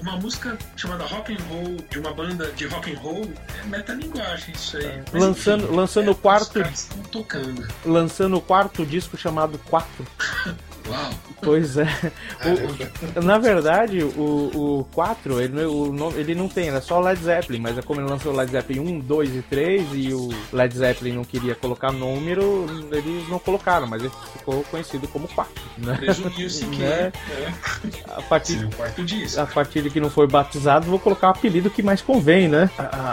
uma 0.00 0.16
música 0.16 0.56
chamada 0.76 1.04
Rock 1.04 1.32
and 1.34 1.42
Roll, 1.50 1.76
de 1.90 1.98
uma 1.98 2.12
banda 2.14 2.50
de 2.52 2.66
rock 2.66 2.90
and 2.92 2.98
roll, 2.98 3.30
é 3.62 3.66
metalinguagem 3.66 4.54
isso 4.54 4.76
aí. 4.78 5.02
Mas, 5.12 5.22
Lançando- 5.22 5.64
enfim, 5.64 5.74
lançando 5.76 6.08
é, 6.08 6.10
o 6.10 6.14
quarto- 6.14 6.56
Os 6.58 6.62
caras 6.62 6.78
estão 6.80 7.02
tocando. 7.04 7.68
Lançando 7.84 8.36
o 8.36 8.40
quarto 8.40 8.84
disco 8.86 9.16
chamado 9.16 9.58
4. 9.68 10.06
Pois 11.42 11.76
é. 11.76 11.84
Caramba. 12.38 12.74
O- 13.16 13.22
na 13.22 13.38
verdade, 13.38 14.02
o, 14.02 14.80
o 14.80 14.88
4, 14.92 15.40
ele, 15.40 15.52
não- 15.54 16.08
o 16.08 16.12
ele 16.18 16.34
não 16.34 16.48
tem, 16.48 16.68
era 16.68 16.80
só 16.80 16.98
o 16.98 17.00
Led 17.00 17.20
Zeppelin, 17.22 17.60
mas 17.60 17.78
é 17.78 17.82
como 17.82 18.00
ele 18.00 18.08
lançou 18.08 18.32
o 18.32 18.36
Led 18.36 18.50
Zeppelin 18.50 18.80
1, 18.80 19.00
2 19.00 19.36
e 19.36 19.42
3 19.42 19.86
e 19.94 20.12
o 20.12 20.28
Led 20.52 20.76
Zeppelin 20.76 21.12
não 21.12 21.24
queria 21.24 21.54
colocar 21.54 21.92
número, 21.92 22.66
eles 22.92 23.28
não 23.28 23.38
colocaram, 23.38 23.86
mas 23.86 24.02
ele 24.02 24.12
ficou 24.36 24.62
conhecido 24.64 25.06
como 25.08 25.28
4. 25.28 25.52
Né? 25.78 25.94
Presumiu-se 25.98 26.64
que 26.66 26.78
Né? 26.78 26.88
é, 26.88 27.12
A 28.16 28.20
é, 28.20 28.22
partir 28.28 28.68
quarto 28.76 29.04
disco. 29.04 29.40
a 29.40 29.46
partir 29.46 29.82
de 29.82 29.90
que 29.90 30.00
não 30.00 30.10
foi 30.10 30.26
batizado, 30.26 30.86
vou 30.86 30.98
colocar 30.98 31.28
o 31.28 31.30
apelido 31.30 31.70
que 31.70 31.82
mais 31.82 32.00
convém, 32.02 32.48
né? 32.48 32.68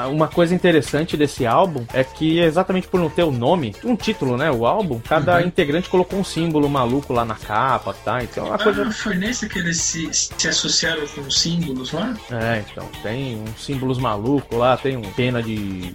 Uma 0.09 0.27
coisa 0.27 0.53
interessante 0.55 1.15
desse 1.17 1.45
álbum 1.45 1.85
é 1.93 2.03
que, 2.03 2.39
exatamente 2.39 2.87
por 2.87 2.99
não 2.99 3.09
ter 3.09 3.23
o 3.23 3.31
nome, 3.31 3.75
um 3.83 3.95
título, 3.95 4.35
né? 4.37 4.49
O 4.51 4.65
álbum, 4.65 4.99
cada 4.99 5.35
Uhum. 5.39 5.47
integrante 5.47 5.89
colocou 5.89 6.19
um 6.19 6.23
símbolo 6.23 6.67
maluco 6.69 7.13
lá 7.13 7.23
na 7.25 7.35
capa 7.35 7.64
mapa, 7.65 7.93
tá? 8.05 8.23
Então 8.23 8.45
é 8.45 8.49
uma 8.49 8.59
coisa. 8.59 8.87
Ah, 8.87 8.91
foi 8.91 9.15
nesse 9.15 9.49
que 9.49 9.57
eles 9.57 9.81
se, 9.81 10.09
se 10.13 10.47
associaram 10.47 11.05
com 11.07 11.21
os 11.21 11.39
símbolos 11.39 11.91
lá? 11.91 12.15
É, 12.31 12.63
então, 12.69 12.87
tem 13.01 13.41
uns 13.41 13.65
símbolos 13.65 13.97
malucos 13.97 14.57
lá, 14.57 14.77
tem 14.77 14.95
um 14.95 15.01
pena 15.13 15.41
de. 15.41 15.93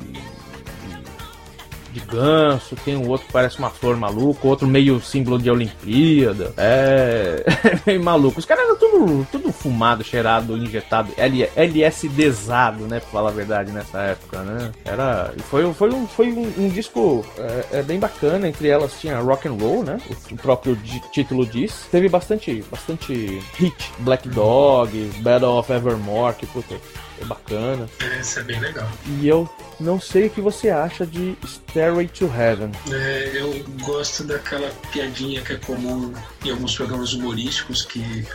De 1.93 2.01
ganso, 2.01 2.77
tem 2.85 2.97
um 2.97 3.09
outro 3.09 3.27
que 3.27 3.33
parece 3.33 3.59
uma 3.59 3.71
flor 3.71 3.97
maluco, 3.97 4.49
outro 4.49 4.67
meio 4.67 5.01
símbolo 5.01 5.39
de 5.39 5.51
Olimpíada. 5.51 6.53
É. 6.57 7.45
meio 7.87 8.03
maluco. 8.03 8.39
Os 8.39 8.45
caras 8.45 8.65
eram 8.65 8.77
tudo, 8.77 9.27
tudo 9.31 9.53
fumado, 9.53 10.05
cheirado, 10.05 10.57
injetado, 10.57 11.13
L- 11.17 11.51
LSDzado, 11.57 12.85
né? 12.85 13.01
Pra 13.01 13.09
falar 13.11 13.31
a 13.31 13.33
verdade, 13.33 13.73
nessa 13.73 13.99
época, 14.01 14.43
né? 14.43 14.73
Era. 14.85 15.33
Foi, 15.49 15.73
foi, 15.75 15.93
um, 15.93 16.07
foi 16.07 16.33
um, 16.33 16.53
um 16.59 16.69
disco 16.69 17.25
é, 17.39 17.79
é 17.79 17.83
bem 17.83 17.99
bacana, 17.99 18.49
entre 18.49 18.69
elas 18.69 18.99
tinha 19.01 19.19
rock 19.21 19.49
and 19.49 19.53
roll, 19.61 19.83
né? 19.83 19.99
O, 20.31 20.37
próprio 20.37 20.77
título 21.13 21.47
diz. 21.47 21.87
Teve 21.91 22.09
bastante, 22.09 22.65
bastante 22.71 23.43
hit. 23.57 23.93
Black 23.99 24.29
Dog, 24.29 24.91
Battle 25.21 25.59
of 25.59 25.73
Evermore, 25.73 26.35
que 26.35 26.47
puta, 26.47 26.77
é 27.21 27.25
bacana. 27.25 27.89
Esse 28.19 28.41
é 28.41 28.43
bem 28.43 28.61
legal. 28.61 28.89
E 29.21 29.27
eu 29.27 29.49
não 29.79 30.01
sei 30.01 30.27
o 30.27 30.31
que 30.31 30.41
você 30.41 30.71
acha 30.71 31.07
de 31.07 31.37
Stairway 31.45 32.09
to 32.09 32.27
Heaven. 32.27 32.73
É, 32.91 33.31
eu 33.35 33.65
gosto 33.83 34.25
daquela 34.25 34.71
piadinha 34.93 35.43
que 35.43 35.53
é 35.53 35.57
comum 35.57 36.13
em 36.45 36.51
alguns 36.51 36.75
programas 36.75 37.13
humorísticos 37.13 37.83
que 37.83 38.27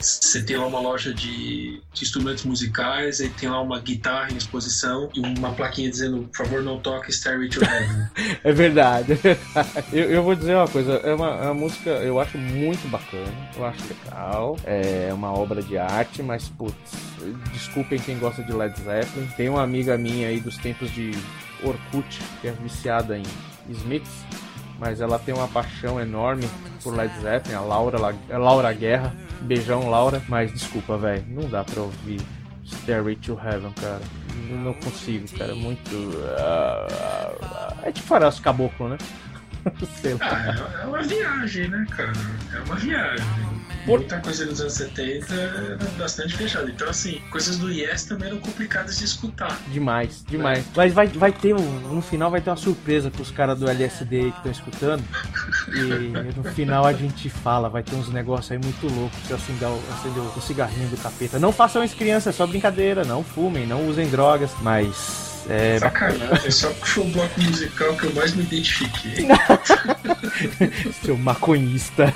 você 0.00 0.42
tem 0.42 0.56
lá 0.56 0.66
uma 0.66 0.80
loja 0.80 1.12
de, 1.14 1.80
de 1.92 2.02
instrumentos 2.02 2.44
musicais, 2.44 3.20
aí 3.20 3.28
tem 3.30 3.48
lá 3.48 3.60
uma 3.60 3.80
guitarra 3.80 4.30
em 4.30 4.36
exposição 4.36 5.08
e 5.14 5.20
uma 5.20 5.52
plaquinha 5.52 5.90
dizendo, 5.90 6.22
por 6.28 6.36
favor, 6.46 6.62
não 6.62 6.78
toque 6.78 7.12
Stairway 7.12 7.48
to 7.48 7.60
Heaven. 7.64 8.06
É 8.44 8.52
verdade, 8.52 9.12
é 9.12 9.14
verdade. 9.16 9.84
Eu, 9.92 10.04
eu 10.10 10.22
vou 10.22 10.34
dizer 10.34 10.54
uma 10.54 10.68
coisa, 10.68 10.92
é 11.02 11.14
uma, 11.14 11.28
é 11.28 11.44
uma 11.46 11.54
música 11.54 11.90
eu 11.90 12.20
acho 12.20 12.38
muito 12.38 12.88
bacana, 12.88 13.32
eu 13.56 13.64
acho 13.64 13.80
legal, 13.88 14.56
é 14.64 15.10
uma 15.12 15.32
obra 15.32 15.62
de 15.62 15.76
arte, 15.78 16.22
mas 16.22 16.48
putz, 16.48 16.74
desculpem 17.52 17.98
quem 17.98 18.18
gosta 18.18 18.42
de 18.42 18.52
Led 18.52 18.78
Zeppelin. 18.80 19.26
Tem 19.36 19.48
uma 19.48 19.62
amiga 19.62 19.96
minha 19.98 20.28
aí 20.28 20.40
dos 20.40 20.56
tempos 20.58 20.90
de 20.92 21.10
Orkut, 21.62 22.20
que 22.40 22.48
é 22.48 22.52
viciada 22.52 23.16
em 23.18 23.22
Smiths, 23.70 24.12
mas 24.78 25.00
ela 25.00 25.18
tem 25.18 25.34
uma 25.34 25.48
paixão 25.48 25.98
enorme 26.00 26.48
por 26.82 26.94
Led 26.94 27.12
Zeppelin, 27.20 27.54
a 27.56 27.60
Laura, 27.60 27.98
La- 27.98 28.14
a 28.30 28.38
Laura 28.38 28.72
Guerra. 28.72 29.14
Beijão, 29.42 29.88
Laura. 29.88 30.22
Mas 30.28 30.52
desculpa, 30.52 30.96
velho, 30.96 31.24
não 31.28 31.48
dá 31.48 31.64
pra 31.64 31.82
ouvir 31.82 32.20
Stairway 32.64 33.16
to 33.16 33.38
Heaven, 33.42 33.72
cara. 33.72 34.00
Não 34.50 34.74
consigo, 34.74 35.26
cara. 35.36 35.54
Muito. 35.54 35.90
ah, 36.38 36.86
ah, 36.90 37.32
ah. 37.42 37.74
É 37.82 37.92
tipo 37.92 38.06
Faroeste 38.06 38.42
Caboclo, 38.42 38.88
né? 38.88 38.98
Ah, 40.20 40.54
é, 40.80 40.82
é 40.82 40.86
uma 40.86 41.02
viagem, 41.02 41.68
né, 41.68 41.86
cara? 41.90 42.12
É 42.54 42.58
uma 42.60 42.76
viagem. 42.76 43.24
Muita 43.86 44.18
coisa 44.18 44.44
dos 44.46 44.60
anos 44.60 44.72
70 44.72 45.32
era 45.32 45.78
bastante 45.96 46.34
fechada. 46.36 46.68
Então, 46.68 46.88
assim, 46.88 47.20
coisas 47.30 47.56
do 47.58 47.70
Yes 47.70 48.04
também 48.04 48.28
eram 48.28 48.38
complicadas 48.38 48.98
de 48.98 49.04
escutar. 49.04 49.56
Demais, 49.68 50.24
demais. 50.28 50.64
Mas 50.74 50.92
vai, 50.92 51.06
vai 51.06 51.30
ter 51.32 51.54
um, 51.54 51.60
no 51.94 52.02
final 52.02 52.28
vai 52.28 52.40
ter 52.40 52.50
uma 52.50 52.56
surpresa 52.56 53.12
pros 53.12 53.30
caras 53.30 53.58
do 53.60 53.68
LSD 53.70 54.16
aí 54.16 54.30
que 54.32 54.36
estão 54.38 54.50
escutando. 54.52 55.04
E 55.72 56.36
no 56.36 56.42
final 56.52 56.84
a 56.84 56.92
gente 56.92 57.30
fala, 57.30 57.68
vai 57.68 57.84
ter 57.84 57.94
uns 57.94 58.08
negócios 58.08 58.50
aí 58.50 58.58
muito 58.58 58.92
loucos. 58.92 59.18
Você 59.20 59.34
acender, 59.34 59.68
o- 59.68 59.82
acender 59.94 60.22
o 60.36 60.40
cigarrinho 60.40 60.88
do 60.88 60.96
capeta. 60.96 61.38
Não 61.38 61.52
façam 61.52 61.84
isso, 61.84 61.94
crianças, 61.96 62.34
é 62.34 62.36
só 62.36 62.44
brincadeira. 62.46 63.04
Não 63.04 63.22
fumem, 63.22 63.66
não 63.68 63.86
usem 63.88 64.08
drogas. 64.08 64.50
Mas. 64.62 65.35
É, 65.48 65.78
Sacanagem, 65.78 66.50
só 66.50 66.70
foi 66.74 67.04
o 67.04 67.08
bloco 67.08 67.40
musical 67.40 67.96
que 67.96 68.04
eu 68.04 68.14
mais 68.14 68.34
me 68.34 68.42
identifiquei. 68.42 69.26
seu 71.04 71.16
maconhista. 71.16 72.12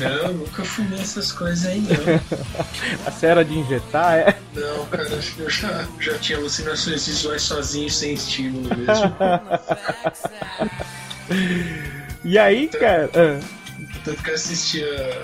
Não, 0.00 0.32
nunca 0.32 0.64
fumei 0.64 1.00
essas 1.00 1.30
coisas 1.30 1.64
aí, 1.66 1.80
não. 1.80 3.06
A 3.06 3.10
cera 3.12 3.44
de 3.44 3.56
injetar 3.56 4.14
é. 4.14 4.36
Não, 4.54 4.84
cara, 4.86 5.08
eu 5.38 5.48
já, 5.50 5.86
já 6.00 6.18
tinha 6.18 6.38
alucinações 6.38 7.06
visuais 7.06 7.42
sozinho, 7.42 7.88
sem 7.90 8.14
estímulo 8.14 8.68
mesmo. 8.76 9.14
E 12.24 12.38
aí, 12.38 12.68
cara. 12.68 13.10
ah, 13.14 13.38
Tanto 14.04 14.22
que 14.22 14.30
eu 14.30 14.34
assistia 14.34 15.22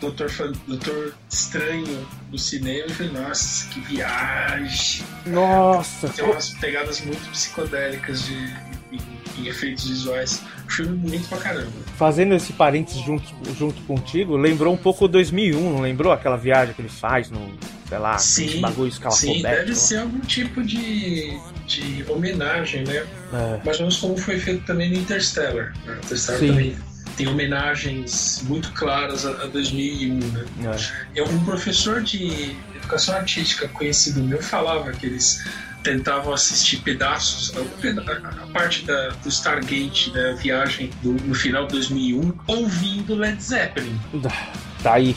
Doutor, 0.00 0.30
Doutor 0.66 1.14
Estranho 1.30 2.06
no 2.30 2.38
cinema 2.38 2.86
e 2.86 2.92
falei, 2.92 3.12
nossa, 3.12 3.68
que 3.70 3.80
viagem. 3.80 5.04
nossa, 5.26 6.08
Tem 6.10 6.24
umas 6.24 6.50
pegadas 6.50 7.00
muito 7.00 7.28
psicodélicas 7.30 8.24
de, 8.24 8.34
em, 8.92 9.00
em 9.42 9.46
efeitos 9.48 9.88
visuais. 9.88 10.40
Filme 10.68 10.96
bonito 10.98 11.28
pra 11.28 11.38
caramba. 11.38 11.72
fazendo 11.96 12.34
esse 12.34 12.52
parênteses 12.52 13.00
junto, 13.02 13.24
junto 13.58 13.80
contigo, 13.82 14.36
lembrou 14.36 14.72
um 14.74 14.76
pouco 14.76 15.08
2001, 15.08 15.58
não 15.72 15.80
lembrou? 15.80 16.12
Aquela 16.12 16.36
viagem 16.36 16.74
que 16.74 16.82
ele 16.82 16.90
faz 16.90 17.30
no, 17.30 17.40
sei 17.88 17.98
lá, 17.98 18.18
Sim, 18.18 18.60
bagulho 18.60 18.90
Sim, 18.90 18.96
escalafobético. 18.98 19.42
deve 19.48 19.74
ser 19.74 19.96
algum 20.00 20.20
tipo 20.20 20.62
de, 20.62 21.40
de 21.66 22.04
homenagem, 22.06 22.84
né? 22.84 23.06
É. 23.32 23.60
Mais 23.64 23.78
ou 23.78 23.84
menos 23.86 23.96
como 23.96 24.16
foi 24.18 24.38
feito 24.38 24.64
também 24.66 24.90
no 24.90 24.96
Interstellar. 24.98 25.72
Né? 25.86 25.98
Interstellar 26.04 26.40
Sim. 26.40 26.48
também 26.48 26.76
tem 27.18 27.26
homenagens 27.26 28.42
muito 28.48 28.70
claras 28.72 29.26
a, 29.26 29.30
a 29.30 29.46
2001, 29.46 30.14
né? 30.18 30.44
É. 30.64 31.20
Eu, 31.20 31.26
um 31.28 31.44
professor 31.44 32.00
de 32.00 32.56
educação 32.76 33.16
artística 33.16 33.66
conhecido 33.68 34.22
meu 34.22 34.40
falava 34.40 34.92
que 34.92 35.04
eles 35.04 35.44
tentavam 35.82 36.32
assistir 36.32 36.78
pedaços, 36.78 37.56
a, 37.56 37.60
peda- 37.80 38.02
a 38.42 38.46
parte 38.52 38.84
da, 38.84 39.08
do 39.08 39.28
Stargate, 39.28 40.10
da 40.12 40.34
viagem 40.34 40.90
do, 41.02 41.12
no 41.12 41.34
final 41.34 41.66
de 41.66 41.72
2001, 41.72 42.32
ouvindo 42.46 43.14
Led 43.16 43.42
Zeppelin. 43.42 43.98
Tá 44.82 44.94
aí. 44.94 45.16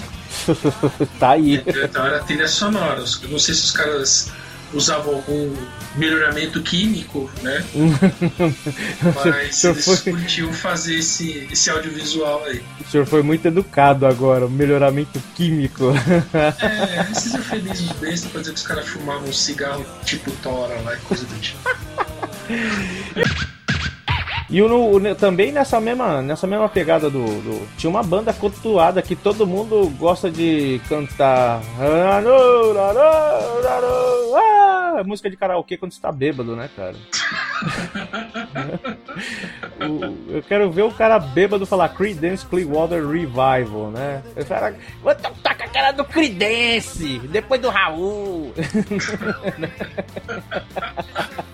tá 1.20 1.30
aí. 1.32 1.64
Então 1.84 2.06
era 2.06 2.20
trilha 2.24 2.48
sonora. 2.48 3.04
Eu 3.22 3.30
não 3.30 3.40
sei 3.40 3.54
se 3.54 3.66
os 3.66 3.72
caras 3.72 4.32
usavam 4.74 5.16
algum 5.16 5.54
melhoramento 5.96 6.62
químico, 6.62 7.30
né? 7.42 7.64
Mas 9.16 9.64
eles 9.64 9.86
foi- 9.86 9.98
curtiam 10.14 10.52
fazer 10.54 10.96
esse, 11.00 11.48
esse 11.52 11.70
audiovisual 11.70 12.44
aí. 12.46 12.62
O 12.80 12.90
senhor 12.90 13.06
foi 13.06 13.22
muito 13.22 13.48
educado 13.48 14.06
agora, 14.06 14.48
melhoramento 14.48 15.22
químico. 15.36 15.94
É, 16.34 17.12
esses 17.12 17.34
eufemismos 17.34 17.92
bestas 17.98 18.32
pra 18.32 18.42
dizer 18.42 18.54
que 18.54 18.60
os 18.60 18.68
caras 18.68 18.88
fumavam 18.88 19.28
um 19.30 19.34
cigarro 19.34 19.86
tipo 20.06 20.32
tora 20.44 20.80
lá 20.82 20.96
e 20.96 21.00
coisa 21.00 21.26
do 21.26 21.40
tipo. 21.40 21.60
E 24.52 24.62
o, 24.62 24.68
o- 24.96 25.16
também 25.16 25.50
nessa 25.52 25.80
mesma, 25.80 26.22
nessa 26.22 26.46
mesma 26.46 26.68
pegada 26.68 27.10
do, 27.10 27.24
do- 27.24 27.66
Tinha 27.78 27.90
uma 27.90 28.04
banda 28.04 28.34
cultuada 28.34 29.02
que 29.02 29.16
todo 29.16 29.48
mundo 29.48 29.90
gosta 29.98 30.30
de 30.30 30.82
cantar. 30.90 31.62
Ah, 34.36 35.04
música 35.06 35.30
de 35.30 35.38
karaokê 35.38 35.78
quando 35.78 35.94
está 35.94 36.12
bêbado, 36.12 36.54
né, 36.56 36.70
cara? 36.76 36.96
Eu 40.30 40.44
quero 40.44 40.70
ver 40.72 40.84
o 40.84 40.92
cara 40.92 41.18
bêbado 41.18 41.66
falar 41.66 41.90
Creedence 41.90 42.46
Clearwater 42.46 43.08
Revival, 43.08 43.90
né? 43.92 44.22
Eu 44.36 44.46
falo, 44.46 44.76
vou 45.02 45.16
tocar 45.16 45.56
com 45.58 45.64
a 45.64 45.68
cara 45.68 45.92
do 45.92 46.04
Creedence, 46.06 47.20
depois 47.30 47.60
do 47.62 47.70
Raul. 47.70 48.54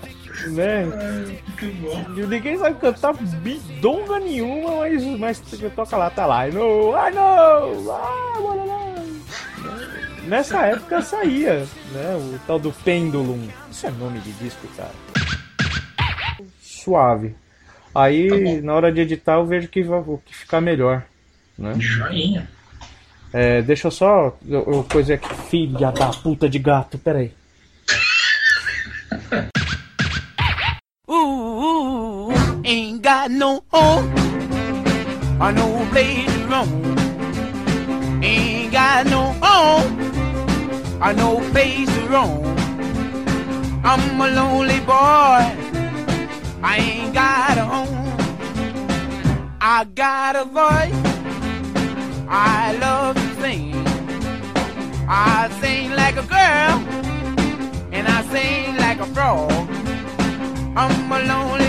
E 0.47 2.21
Ninguém 2.25 2.57
sabe 2.57 2.79
cantar 2.79 3.13
bidonga 3.13 4.19
nenhuma, 4.19 4.77
mas, 4.79 5.03
mas 5.19 5.39
toca 5.75 5.97
lá, 5.97 6.09
tá 6.09 6.25
lá. 6.25 6.47
I 6.47 6.51
know, 6.51 6.91
I 6.91 7.11
know, 7.11 7.91
ah, 7.91 8.39
bora 8.39 8.63
lá. 8.63 8.77
Nessa 10.27 10.65
época 10.65 11.01
saía, 11.01 11.65
né? 11.91 12.15
O 12.17 12.39
tal 12.45 12.59
do 12.59 12.71
Pendulum. 12.71 13.47
Isso 13.71 13.87
é 13.87 13.91
nome 13.91 14.19
de 14.19 14.31
disco, 14.33 14.67
cara. 14.75 14.91
Suave. 16.61 17.33
Aí, 17.95 18.57
Tá 18.59 18.61
na 18.65 18.73
hora 18.73 18.91
de 18.91 19.01
editar, 19.01 19.35
eu 19.35 19.45
vejo 19.45 19.69
que 19.69 19.81
vai 19.83 19.99
o 19.99 20.21
que 20.25 20.35
ficar 20.35 20.61
melhor. 20.61 21.03
Né? 21.57 21.73
Joinha. 21.79 22.47
É, 23.33 23.61
deixa 23.61 23.87
eu 23.87 23.91
só. 23.91 24.37
Eu, 24.47 24.63
eu 24.67 24.83
coisa 24.83 25.15
aqui. 25.15 25.33
Filha 25.49 25.91
da 25.91 26.09
puta 26.09 26.49
de 26.49 26.59
gato, 26.59 26.97
peraí. 26.97 27.31
Ooh, 31.09 32.33
ain't 32.65 33.01
got 33.01 33.31
no 33.31 33.63
home 33.71 34.11
or 35.41 35.53
no 35.53 35.87
place 35.91 36.25
to 36.25 36.47
roam. 36.47 36.97
Ain't 38.21 38.73
got 38.73 39.05
no 39.05 39.31
home 39.41 39.97
or 41.01 41.13
no 41.13 41.39
place 41.51 41.87
to 41.87 42.07
roam. 42.09 42.43
I'm 43.85 44.19
a 44.19 44.27
lonely 44.27 44.81
boy. 44.81 45.39
I 46.61 46.77
ain't 46.77 47.13
got 47.13 47.57
a 47.57 47.63
home. 47.63 48.17
I 49.61 49.85
got 49.85 50.35
a 50.35 50.43
voice. 50.43 50.93
I 52.27 52.77
love 52.81 53.15
to 53.15 53.41
sing. 53.41 53.73
I 55.07 55.47
sing 55.61 55.91
like 55.91 56.17
a 56.17 56.27
girl 56.27 56.83
and 57.93 58.05
I 58.09 58.23
sing 58.23 58.75
like 58.75 58.99
a 58.99 59.05
frog. 59.05 59.56
I'm 60.79 61.11
a 61.11 61.19
lonely 61.25 61.66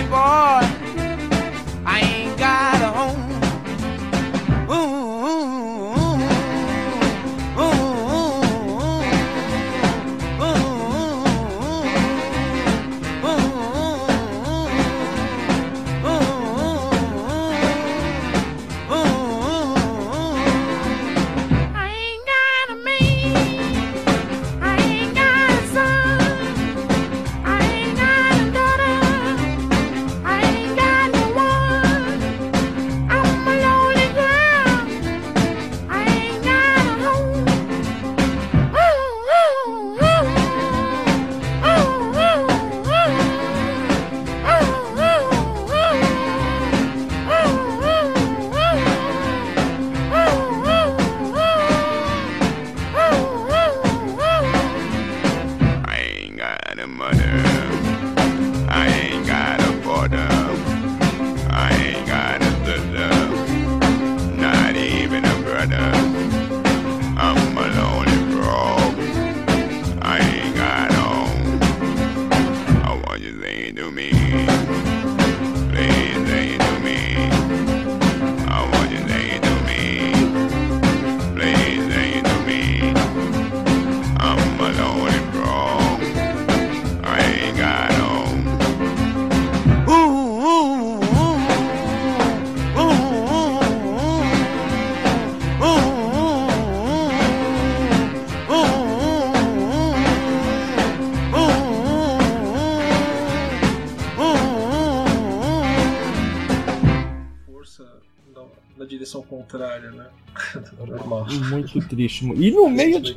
contrário, 109.48 109.92
né? 109.92 110.06
Normal. 110.86 111.26
Muito 111.50 111.88
triste. 111.88 112.24
E 112.36 112.50
no 112.50 112.68
meio 112.68 113.00
de. 113.00 113.16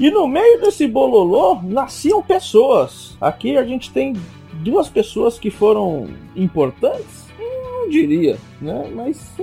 E 0.00 0.10
no 0.10 0.26
meio 0.26 0.60
desse 0.60 0.86
bololô 0.86 1.60
nasciam 1.62 2.22
pessoas. 2.22 3.16
Aqui 3.20 3.56
a 3.56 3.64
gente 3.64 3.92
tem 3.92 4.14
duas 4.54 4.88
pessoas 4.88 5.38
que 5.38 5.50
foram 5.50 6.08
importantes. 6.34 7.26
Eu 7.38 7.62
Não 7.62 7.88
diria, 7.90 8.38
né? 8.60 8.90
Mas 8.94 9.34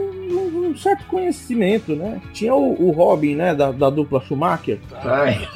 um, 0.66 0.76
certo 0.76 1.06
conhecimento, 1.06 1.96
né? 1.96 2.20
Tinha 2.34 2.54
o, 2.54 2.88
o 2.88 2.92
Robin, 2.92 3.36
né? 3.36 3.54
Da, 3.56 3.72
da 3.72 3.90
dupla 3.90 4.22
Schumacher. 4.22 4.80
Ai. 5.04 5.48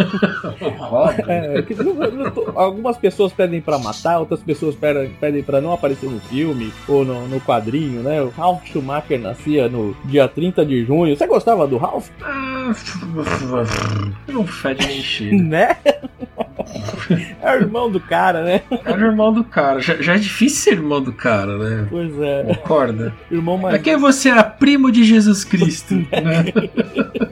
É, 1.28 1.62
que 1.62 1.74
não- 1.76 1.94
não 1.94 2.32
tô- 2.32 2.52
algumas 2.56 2.98
pessoas 2.98 3.32
pedem 3.34 3.62
pra 3.62 3.78
matar, 3.80 4.20
outras 4.20 4.42
pessoas 4.42 4.76
pedem, 4.76 5.10
pedem 5.20 5.44
para 5.44 5.62
não 5.62 5.74
aparecer 5.74 6.10
no 6.10 6.20
filme 6.22 6.72
ou 6.88 7.04
no, 7.06 7.28
no 7.28 7.40
quadrinho, 7.42 8.02
né? 8.02 8.22
O 8.22 8.30
Ralph 8.30 8.64
Schumacher 8.66 9.20
nascia 9.20 9.68
no 9.68 9.96
dia 10.06 10.28
30 10.28 10.66
de 10.66 10.84
junho. 10.86 11.16
Você 11.16 11.28
gostava 11.28 11.68
do 11.68 11.78
Ralph? 11.78 12.10
Ah, 12.22 12.74
Não 14.28 14.46
fede 14.46 14.86
nem 14.88 15.02
cheiro. 15.02 15.38
Né? 15.38 15.76
É 17.42 17.52
o 17.52 17.56
irmão 17.56 17.90
do 17.90 18.00
cara, 18.00 18.44
né? 18.44 18.62
Era 18.86 18.98
o 18.98 19.06
irmão 19.06 19.34
do 19.34 19.44
cara. 19.44 19.80
Já, 19.80 19.96
já 19.96 20.16
é 20.16 20.18
difícil 20.18 20.62
ser 20.62 20.72
irmão 20.80 21.02
do 21.02 21.14
cara, 21.14 21.58
né? 21.58 21.88
Pois 21.90 22.20
é. 22.20 22.44
Concorda? 22.44 23.14
Irmão 23.32 23.58
mais 23.58 23.76
É 23.76 23.80
que 23.80 23.96
você 23.98 24.30
é 24.30 24.44
primo 24.44 24.92
de 24.92 25.04
Jesus 25.04 25.44
Cristo. 25.44 25.96
né? 25.96 26.08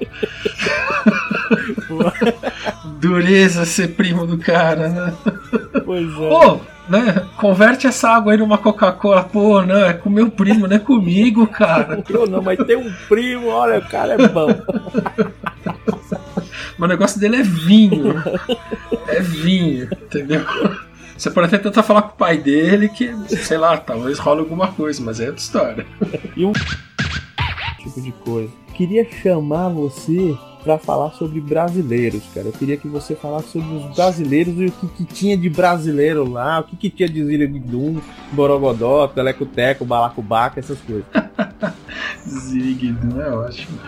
Dureza 2.99 3.65
ser 3.65 3.89
primo 3.89 4.25
do 4.25 4.37
cara, 4.37 4.89
né? 4.89 5.13
Pois 5.85 6.07
é. 6.07 6.33
Ô, 6.33 6.59
né? 6.89 7.25
Converte 7.37 7.87
essa 7.87 8.09
água 8.09 8.31
aí 8.31 8.37
numa 8.37 8.57
Coca-Cola. 8.57 9.23
Pô, 9.23 9.61
não, 9.61 9.85
é 9.85 9.93
com 9.93 10.09
meu 10.09 10.29
primo, 10.29 10.67
não 10.67 10.75
é 10.75 10.79
comigo, 10.79 11.47
cara. 11.47 12.03
Eu 12.09 12.27
não, 12.27 12.41
mas 12.41 12.57
tem 12.65 12.75
um 12.75 12.91
primo, 13.07 13.47
olha, 13.47 13.79
o 13.79 13.87
cara 13.87 14.13
é 14.13 14.27
bom. 14.27 14.47
Mas 16.77 16.87
o 16.87 16.87
negócio 16.87 17.19
dele 17.19 17.37
é 17.37 17.43
vinho. 17.43 18.15
É 19.07 19.19
vinho, 19.21 19.89
entendeu? 19.91 20.45
Você 21.17 21.31
pode 21.31 21.47
até 21.47 21.57
tentar 21.57 21.81
falar 21.81 22.03
com 22.03 22.13
o 22.13 22.17
pai 22.17 22.37
dele 22.37 22.89
que, 22.89 23.11
sei 23.37 23.57
lá, 23.57 23.75
talvez 23.77 24.19
role 24.19 24.41
alguma 24.41 24.67
coisa, 24.71 25.01
mas 25.01 25.19
é 25.19 25.27
outra 25.27 25.41
história. 25.41 25.85
E 26.35 26.45
um 26.45 26.53
tipo 27.79 28.01
de 28.01 28.11
coisa. 28.11 28.51
Queria 28.75 29.07
chamar 29.09 29.69
você 29.69 30.37
pra 30.63 30.77
falar 30.77 31.11
sobre 31.11 31.39
brasileiros, 31.39 32.23
cara. 32.33 32.47
Eu 32.47 32.51
queria 32.51 32.77
que 32.77 32.87
você 32.87 33.15
falasse 33.15 33.47
sobre 33.53 33.73
os 33.73 33.95
brasileiros 33.95 34.53
e 34.59 34.65
o 34.65 34.71
que, 34.71 34.87
que 34.89 35.05
tinha 35.05 35.37
de 35.37 35.49
brasileiro 35.49 36.29
lá, 36.29 36.59
o 36.59 36.63
que, 36.65 36.75
que 36.75 36.89
tinha 36.89 37.07
de 37.09 37.23
Ziriguidum, 37.25 38.01
Borogodó, 38.33 39.07
Telecoteco, 39.07 39.85
Balacobaca, 39.85 40.59
essas 40.59 40.79
coisas. 40.81 41.05
Ziriguidum 42.27 43.21
é 43.21 43.29
ótimo. 43.31 43.79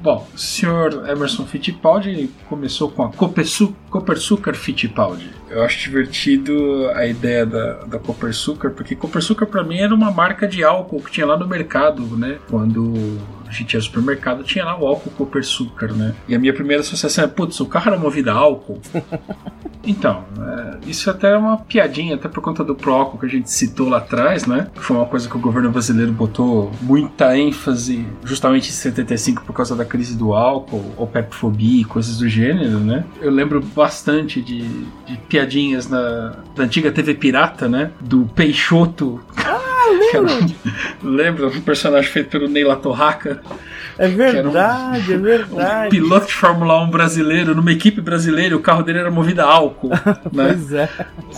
Bom, 0.00 0.26
o 0.34 0.38
senhor 0.38 1.08
Emerson 1.08 1.44
Fittipaldi 1.46 2.30
começou 2.48 2.90
com 2.90 3.02
a 3.02 3.12
Copersu- 3.12 3.74
Copersucar 3.90 4.54
Fittipaldi. 4.54 5.30
Eu 5.50 5.62
acho 5.62 5.78
divertido 5.78 6.88
a 6.94 7.06
ideia 7.06 7.46
da, 7.46 7.84
da 7.84 7.98
Copersucar, 7.98 8.70
porque 8.72 8.94
Copersucar 8.94 9.48
pra 9.48 9.64
mim 9.64 9.78
era 9.78 9.94
uma 9.94 10.10
marca 10.10 10.46
de 10.46 10.62
álcool 10.62 11.02
que 11.02 11.10
tinha 11.10 11.26
lá 11.26 11.36
no 11.36 11.46
mercado, 11.46 12.02
né? 12.16 12.38
Quando 12.50 13.18
a 13.46 13.52
gente 13.52 13.72
ia 13.72 13.78
ao 13.78 13.82
supermercado, 13.82 14.44
tinha 14.44 14.64
lá 14.64 14.78
o 14.78 14.86
álcool 14.86 15.10
Copersucar, 15.10 15.92
né? 15.92 16.14
E 16.28 16.34
a 16.34 16.38
minha 16.38 16.52
primeira 16.52 16.82
associação 16.82 17.24
é, 17.24 17.26
putz, 17.26 17.58
o 17.60 17.66
carro 17.66 17.88
era 17.88 17.98
movido 17.98 18.30
a 18.30 18.34
álcool. 18.34 18.80
Então, 19.88 20.24
é, 20.38 20.90
isso 20.90 21.10
até 21.10 21.32
é 21.32 21.36
uma 21.36 21.56
piadinha, 21.56 22.16
até 22.16 22.28
por 22.28 22.42
conta 22.42 22.62
do 22.62 22.74
Proco 22.74 23.16
que 23.16 23.24
a 23.24 23.28
gente 23.28 23.50
citou 23.50 23.88
lá 23.88 23.98
atrás, 23.98 24.46
né? 24.46 24.66
Foi 24.74 24.94
uma 24.94 25.06
coisa 25.06 25.26
que 25.28 25.36
o 25.36 25.40
governo 25.40 25.70
brasileiro 25.70 26.12
botou 26.12 26.70
muita 26.82 27.36
ênfase 27.38 28.06
justamente 28.22 28.68
em 28.68 28.72
75 28.72 29.44
por 29.44 29.54
causa 29.54 29.74
da 29.74 29.86
crise 29.86 30.14
do 30.14 30.34
álcool, 30.34 30.92
OPEP-fobia 30.98 31.80
e 31.80 31.84
coisas 31.84 32.18
do 32.18 32.28
gênero, 32.28 32.78
né? 32.80 33.04
Eu 33.20 33.30
lembro 33.30 33.62
bastante 33.74 34.42
de, 34.42 34.60
de 35.06 35.16
piadinhas 35.38 35.88
na, 35.88 36.32
da 36.56 36.64
antiga 36.64 36.90
TV 36.90 37.14
Pirata, 37.14 37.68
né? 37.68 37.90
Do 38.00 38.28
Peixoto. 38.34 39.20
Ah, 39.36 39.58
lembro! 40.12 40.54
Lembra? 41.02 41.46
Um 41.48 41.60
personagem 41.60 42.10
feito 42.10 42.30
pelo 42.30 42.48
Ney 42.48 42.64
Latorraca. 42.64 43.40
É 43.96 44.08
verdade, 44.08 45.12
é 45.12 45.16
Um 45.18 45.22
verdade. 45.22 45.90
piloto 45.90 46.26
de 46.26 46.34
Fórmula 46.34 46.82
1 46.84 46.90
brasileiro, 46.90 47.54
numa 47.54 47.72
equipe 47.72 48.00
brasileira, 48.00 48.56
o 48.56 48.60
carro 48.60 48.82
dele 48.82 48.98
era 48.98 49.10
movido 49.10 49.42
a 49.42 49.44
álcool, 49.44 49.90
né? 50.32 50.54
Pois 50.54 50.72
é. 50.72 50.88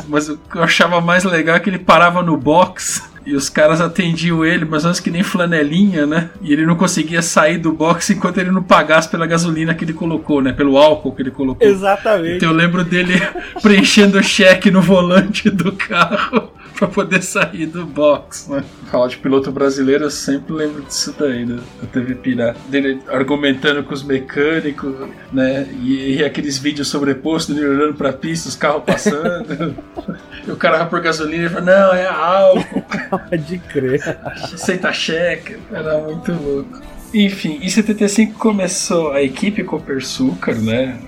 Mas 0.08 0.28
o 0.28 0.36
que 0.36 0.56
eu 0.56 0.62
achava 0.62 1.00
mais 1.00 1.24
legal 1.24 1.56
é 1.56 1.60
que 1.60 1.70
ele 1.70 1.78
parava 1.78 2.22
no 2.22 2.36
box 2.36 3.09
e 3.24 3.34
os 3.34 3.48
caras 3.48 3.80
atendiam 3.80 4.44
ele, 4.44 4.64
mas 4.64 4.84
antes 4.84 5.00
que 5.00 5.10
nem 5.10 5.22
flanelinha, 5.22 6.06
né? 6.06 6.30
E 6.40 6.52
ele 6.52 6.64
não 6.64 6.76
conseguia 6.76 7.22
sair 7.22 7.58
do 7.58 7.72
box 7.72 8.10
enquanto 8.10 8.38
ele 8.38 8.50
não 8.50 8.62
pagasse 8.62 9.08
pela 9.08 9.26
gasolina 9.26 9.74
que 9.74 9.84
ele 9.84 9.92
colocou, 9.92 10.40
né? 10.40 10.52
Pelo 10.52 10.76
álcool 10.76 11.12
que 11.12 11.22
ele 11.22 11.30
colocou. 11.30 11.66
Exatamente. 11.66 12.36
Então 12.36 12.50
eu 12.50 12.56
lembro 12.56 12.84
dele 12.84 13.20
preenchendo 13.62 14.18
o 14.18 14.22
cheque 14.22 14.70
no 14.70 14.80
volante 14.80 15.50
do 15.50 15.72
carro 15.72 16.50
pra 16.80 16.88
poder 16.88 17.22
sair 17.22 17.66
do 17.66 17.84
box, 17.84 18.50
né? 18.50 18.64
Falar 18.90 19.08
de 19.08 19.18
piloto 19.18 19.52
brasileiro, 19.52 20.04
eu 20.04 20.10
sempre 20.10 20.54
lembro 20.54 20.82
disso 20.82 21.14
daí, 21.18 21.44
da, 21.44 21.56
da 21.56 21.86
TV 21.92 22.14
Pirata. 22.14 22.58
Dele 22.68 23.02
argumentando 23.08 23.84
com 23.84 23.92
os 23.92 24.02
mecânicos, 24.02 24.94
né? 25.30 25.68
E, 25.82 26.16
e 26.16 26.24
aqueles 26.24 26.56
vídeos 26.56 26.88
sobrepostos 26.88 27.54
dele 27.54 27.68
olhando 27.68 27.94
pra 27.94 28.14
pista, 28.14 28.48
os 28.48 28.56
carros 28.56 28.82
passando. 28.84 29.76
e 30.48 30.50
o 30.50 30.56
cara 30.56 30.78
vai 30.78 30.88
por 30.88 31.00
gasolina 31.02 31.44
e 31.44 31.48
fala, 31.50 31.66
não, 31.66 31.94
é 31.94 32.06
álcool, 32.06 32.82
Pode 33.28 33.58
crer. 33.58 34.18
aceita 34.54 34.90
cheque. 34.90 35.58
Era 35.70 35.98
muito 35.98 36.32
louco. 36.32 36.80
Enfim, 37.12 37.58
em 37.62 37.68
75 37.68 38.38
começou 38.38 39.12
a 39.12 39.22
equipe 39.22 39.62
Copersucar, 39.64 40.56
né? 40.56 40.98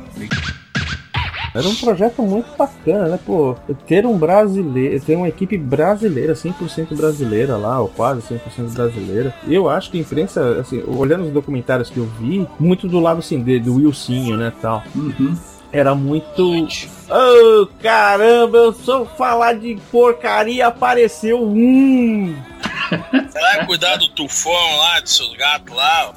Era 1.55 1.69
um 1.69 1.75
projeto 1.75 2.23
muito 2.23 2.57
bacana, 2.57 3.09
né? 3.09 3.19
Pô, 3.25 3.55
ter 3.87 4.07
um 4.07 4.17
brasileiro, 4.17 5.05
ter 5.05 5.17
uma 5.17 5.29
equipe 5.29 5.59
brasileira, 5.59 6.33
100% 6.33 6.97
brasileira 6.97 7.57
lá, 7.57 7.81
ou 7.81 7.89
quase 7.89 8.23
100% 8.23 8.73
brasileira. 8.73 9.35
Eu 9.47 9.69
acho 9.69 9.91
que 9.91 9.99
a 9.99 10.01
imprensa, 10.01 10.61
assim, 10.61 10.83
olhando 10.87 11.25
os 11.25 11.33
documentários 11.33 11.91
que 11.91 11.99
eu 11.99 12.07
vi, 12.19 12.47
muito 12.59 12.89
do 12.89 12.99
lado 12.99 13.19
assim, 13.19 13.43
de, 13.43 13.59
do 13.59 13.75
Wilsinho, 13.75 14.37
né, 14.37 14.53
tal. 14.63 14.83
Uhum. 14.95 15.37
Era 15.71 15.95
muito. 15.95 16.67
Oh, 17.11 17.67
caramba, 17.83 18.59
eu 18.59 18.73
só 18.75 19.07
falar 19.07 19.55
de 19.55 19.79
porcaria 19.91 20.67
apareceu 20.67 21.43
um. 21.43 22.37
Vai 23.33 23.67
cuidar 23.67 23.97
do 23.97 24.09
tufão 24.09 24.77
lá, 24.79 25.01
dos 25.01 25.17
seus 25.17 25.35
gatos 25.35 25.75
lá. 25.75 26.13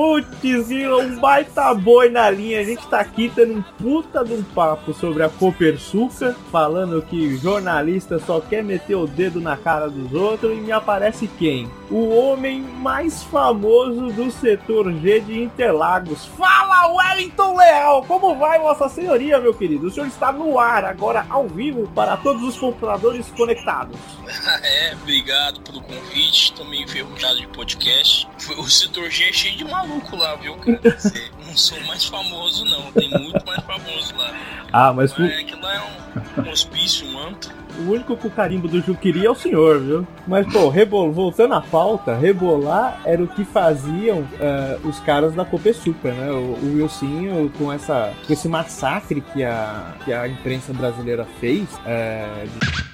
Putz, 0.00 0.70
um 0.70 1.20
baita 1.20 1.74
boi 1.74 2.08
na 2.08 2.30
linha. 2.30 2.60
A 2.60 2.64
gente 2.64 2.86
tá 2.86 3.00
aqui 3.00 3.30
tendo 3.34 3.58
um 3.58 3.62
puta 3.62 4.24
de 4.24 4.32
um 4.32 4.42
papo 4.42 4.94
sobre 4.94 5.22
a 5.22 5.28
Copersuca, 5.28 6.34
falando 6.50 7.02
que 7.02 7.36
jornalista 7.36 8.18
só 8.18 8.40
quer 8.40 8.64
meter 8.64 8.94
o 8.94 9.06
dedo 9.06 9.42
na 9.42 9.58
cara 9.58 9.90
dos 9.90 10.14
outros 10.14 10.56
e 10.56 10.60
me 10.62 10.72
aparece 10.72 11.28
quem? 11.38 11.70
O 11.90 12.08
homem 12.08 12.62
mais 12.62 13.22
famoso 13.24 14.10
do 14.10 14.30
setor 14.30 14.90
G 14.90 15.20
de 15.20 15.42
Interlagos. 15.42 16.24
Fala, 16.24 16.94
Wellington 16.94 17.58
Leal! 17.58 18.02
Como 18.04 18.34
vai, 18.36 18.58
Vossa 18.58 18.88
Senhoria, 18.88 19.38
meu 19.38 19.52
querido? 19.52 19.88
O 19.88 19.90
senhor 19.90 20.06
está 20.06 20.32
no 20.32 20.58
ar, 20.58 20.82
agora 20.82 21.26
ao 21.28 21.46
vivo, 21.46 21.86
para 21.94 22.16
todos 22.16 22.42
os 22.42 22.58
computadores 22.58 23.26
conectados. 23.36 23.98
É, 24.62 24.94
obrigado 24.94 25.60
pelo 25.62 25.80
convite. 25.82 26.54
Meio 26.64 26.84
enferrujado 26.84 27.40
de 27.40 27.46
podcast. 27.48 28.28
O 28.56 28.68
setor 28.68 29.10
G 29.10 29.28
é 29.28 29.32
cheio 29.32 29.56
de 29.56 29.64
maluco 29.64 29.89
lá, 30.16 30.34
viu, 30.36 30.54
cara? 30.56 30.80
Cê- 30.98 31.30
Não 31.46 31.56
sou 31.56 31.80
mais 31.84 32.04
famoso, 32.04 32.64
não. 32.64 32.92
Tem 32.92 33.10
muito 33.10 33.44
mais 33.46 33.62
famoso 33.64 34.14
lá. 34.16 34.32
Ah, 34.72 34.92
mas 34.92 35.16
o, 35.16 35.22
Mas 35.22 35.38
aquilo 35.38 35.60
lá 35.62 35.74
é 35.74 36.42
um, 36.42 36.50
hospício, 36.50 37.06
um 37.08 37.18
antro. 37.18 37.50
o 37.80 37.90
único 37.90 38.16
com 38.16 38.30
carimbo 38.30 38.68
do 38.68 38.80
Juquiri 38.80 39.26
é 39.26 39.30
o 39.30 39.34
senhor, 39.34 39.80
viu? 39.80 40.06
Mas, 40.28 40.46
pô, 40.52 40.68
rebol... 40.68 41.10
voltando 41.12 41.54
à 41.54 41.60
pauta, 41.60 42.14
rebolar 42.16 43.00
era 43.04 43.22
o 43.22 43.26
que 43.28 43.44
faziam 43.44 44.26
eh, 44.38 44.78
os 44.84 44.98
caras 45.00 45.34
da 45.34 45.44
Copesuca, 45.44 46.12
né? 46.12 46.30
O, 46.30 46.54
o 46.62 46.74
Wilsinho, 46.76 47.50
com, 47.58 47.72
essa, 47.72 48.12
com 48.26 48.32
esse 48.32 48.48
massacre 48.48 49.20
que 49.20 49.42
a, 49.42 49.94
que 50.04 50.12
a 50.12 50.28
imprensa 50.28 50.72
brasileira 50.72 51.26
fez, 51.40 51.68
eh, 51.84 52.46
de- 52.60 52.90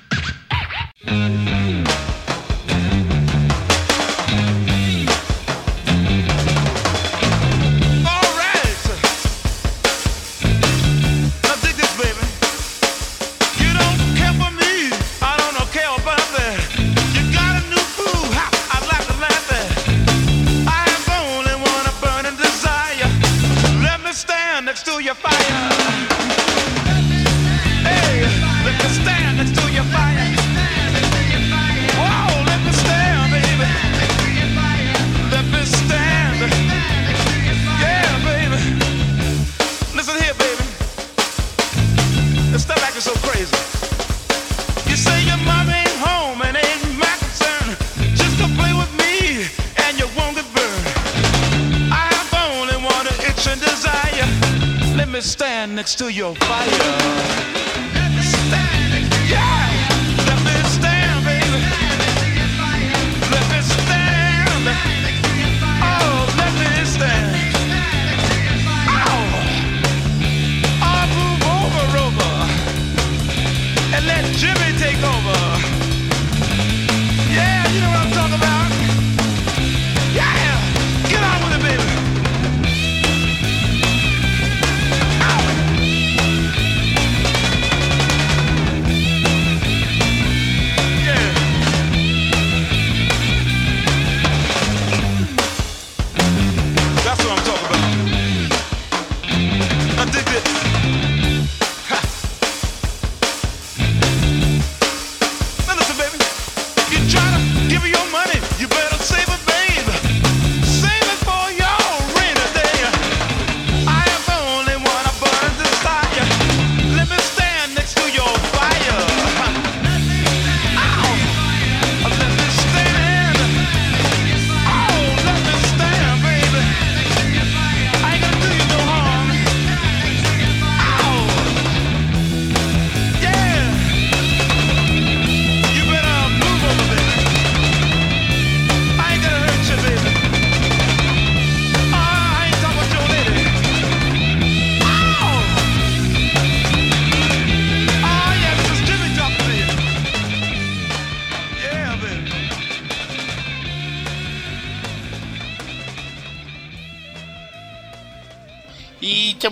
me 55.16 55.22
stand 55.22 55.74
next 55.74 55.96
to 55.96 56.12
your 56.12 56.34
fire. 56.34 57.65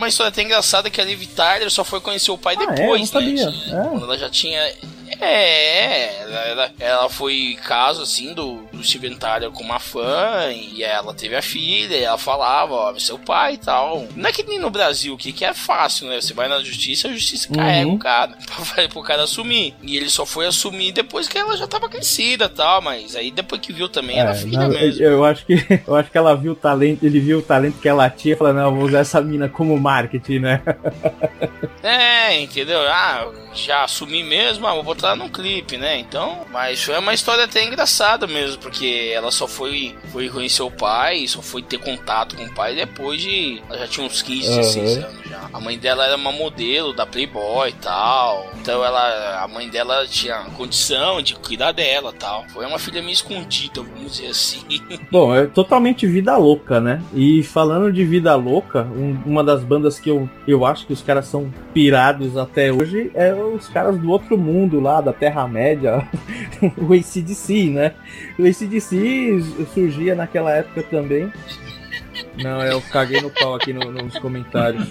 Uma 0.04 0.08
história 0.08 0.28
até 0.28 0.42
engraçada 0.42 0.90
que 0.90 1.00
a 1.00 1.04
Liv 1.04 1.26
Tyler 1.34 1.70
só 1.70 1.82
foi 1.84 2.00
conhecer 2.00 2.30
o 2.30 2.38
pai 2.38 2.56
Ah, 2.58 2.62
é? 2.62 2.66
depois, 2.74 3.10
não 3.12 3.20
né? 3.20 3.26
sabia. 3.46 3.48
É. 3.78 3.88
Quando 3.88 4.04
ela 4.04 4.18
já 4.18 4.28
tinha. 4.30 4.60
É, 5.20 6.22
ela, 6.22 6.40
ela, 6.40 6.72
ela 6.78 7.08
foi 7.10 7.56
caso 7.64 8.02
assim 8.02 8.32
do 8.34 8.53
Steven 8.84 9.16
Tyler 9.16 9.50
com 9.50 9.62
uma 9.62 9.78
fã 9.78 10.50
e 10.52 10.82
ela 10.82 11.14
teve 11.14 11.34
a 11.36 11.42
filha 11.42 11.96
e 11.96 12.02
ela 12.04 12.18
falava, 12.18 12.72
ó, 12.74 12.98
seu 12.98 13.18
pai 13.18 13.54
e 13.54 13.58
tal. 13.58 14.06
Não 14.14 14.28
é 14.28 14.32
que 14.32 14.42
nem 14.42 14.58
no 14.58 14.70
Brasil, 14.70 15.16
que, 15.16 15.32
que 15.32 15.44
é 15.44 15.54
fácil, 15.54 16.08
né? 16.08 16.20
Você 16.20 16.32
vai 16.34 16.48
na 16.48 16.60
justiça, 16.62 17.08
a 17.08 17.12
justiça 17.12 17.48
carrega 17.52 17.90
o 17.90 17.98
cara 17.98 18.36
pra, 18.74 18.88
pro 18.88 19.02
cara 19.02 19.22
assumir. 19.24 19.74
E 19.82 19.96
ele 19.96 20.08
só 20.08 20.24
foi 20.26 20.46
assumir 20.46 20.92
depois 20.92 21.28
que 21.28 21.38
ela 21.38 21.56
já 21.56 21.66
tava 21.66 21.88
crescida 21.88 22.44
e 22.46 22.48
tal, 22.48 22.80
mas 22.82 23.16
aí 23.16 23.30
depois 23.30 23.60
que 23.60 23.72
viu 23.72 23.88
também 23.88 24.18
era 24.18 24.30
É, 24.30 24.34
filha 24.34 24.68
não, 24.68 24.68
mesmo. 24.68 25.02
eu, 25.02 25.12
eu 25.12 25.24
acho 25.24 25.44
que 25.46 25.54
eu 25.86 25.94
acho 25.96 26.10
que 26.10 26.18
ela 26.18 26.34
viu 26.36 26.52
o 26.52 26.56
talento, 26.56 27.04
ele 27.04 27.20
viu 27.20 27.38
o 27.38 27.42
talento 27.42 27.80
que 27.80 27.88
ela 27.88 28.08
tinha 28.10 28.34
e 28.34 28.36
falou, 28.36 28.52
não, 28.54 28.64
eu 28.64 28.74
vou 28.74 28.84
usar 28.84 29.00
essa 29.00 29.20
mina 29.20 29.48
como 29.48 29.78
marketing, 29.78 30.38
né? 30.40 30.62
É, 31.82 32.40
entendeu? 32.40 32.80
Ah, 32.88 33.30
já 33.52 33.84
assumi 33.84 34.22
mesmo, 34.22 34.66
ah, 34.66 34.72
vou 34.72 34.82
botar 34.82 35.14
num 35.14 35.28
clipe, 35.28 35.76
né? 35.76 35.98
Então, 35.98 36.46
mas 36.50 36.82
foi 36.82 36.98
uma 36.98 37.12
história 37.12 37.44
até 37.44 37.62
engraçada 37.62 38.26
mesmo, 38.26 38.58
porque 38.58 38.73
ela 38.82 39.30
só 39.30 39.46
foi, 39.46 39.94
foi 40.10 40.28
conhecer 40.28 40.62
o 40.62 40.70
pai, 40.70 41.26
só 41.28 41.40
foi 41.42 41.62
ter 41.62 41.78
contato 41.78 42.36
com 42.36 42.44
o 42.44 42.54
pai 42.54 42.74
depois 42.74 43.20
de. 43.20 43.62
Ela 43.68 43.78
já 43.80 43.88
tinha 43.88 44.06
uns 44.06 44.22
15, 44.22 44.48
16 44.48 44.96
Aham. 44.98 45.06
anos. 45.06 45.23
A 45.52 45.60
mãe 45.60 45.78
dela 45.78 46.04
era 46.06 46.16
uma 46.16 46.32
modelo 46.32 46.92
da 46.92 47.06
Playboy 47.06 47.70
e 47.70 47.72
tal. 47.74 48.50
Então 48.60 48.84
ela. 48.84 49.42
A 49.42 49.48
mãe 49.48 49.68
dela 49.68 50.06
tinha 50.06 50.36
condição 50.56 51.20
de 51.22 51.34
cuidar 51.36 51.72
dela 51.72 52.12
tal. 52.12 52.44
Foi 52.48 52.66
uma 52.66 52.78
filha 52.78 53.00
meio 53.00 53.12
escondida, 53.12 53.82
vamos 53.82 54.16
dizer 54.16 54.28
assim. 54.28 54.62
Bom, 55.10 55.34
é 55.34 55.46
totalmente 55.46 56.06
vida 56.06 56.36
louca, 56.36 56.80
né? 56.80 57.02
E 57.14 57.42
falando 57.42 57.92
de 57.92 58.04
vida 58.04 58.34
louca, 58.34 58.82
um- 58.82 59.18
uma 59.24 59.44
das 59.44 59.62
bandas 59.62 59.98
que 59.98 60.10
eu, 60.10 60.28
eu 60.46 60.64
acho 60.66 60.86
que 60.86 60.92
os 60.92 61.02
caras 61.02 61.26
são 61.26 61.52
pirados 61.72 62.36
até 62.36 62.72
hoje 62.72 63.10
é 63.14 63.32
os 63.34 63.68
caras 63.68 63.98
do 63.98 64.10
outro 64.10 64.36
mundo 64.38 64.80
lá, 64.80 65.00
da 65.00 65.12
Terra-média, 65.12 66.06
o 66.78 66.92
ACDC, 66.92 67.70
né? 67.70 67.94
O 68.38 68.46
ACDC 68.46 69.40
surgia 69.72 70.14
naquela 70.14 70.50
época 70.52 70.82
também. 70.84 71.32
Não, 72.42 72.60
eu 72.62 72.80
caguei 72.80 73.20
no 73.20 73.30
pau 73.30 73.54
aqui 73.54 73.72
no- 73.72 73.90
nos 73.92 74.18
comentários. 74.18 74.88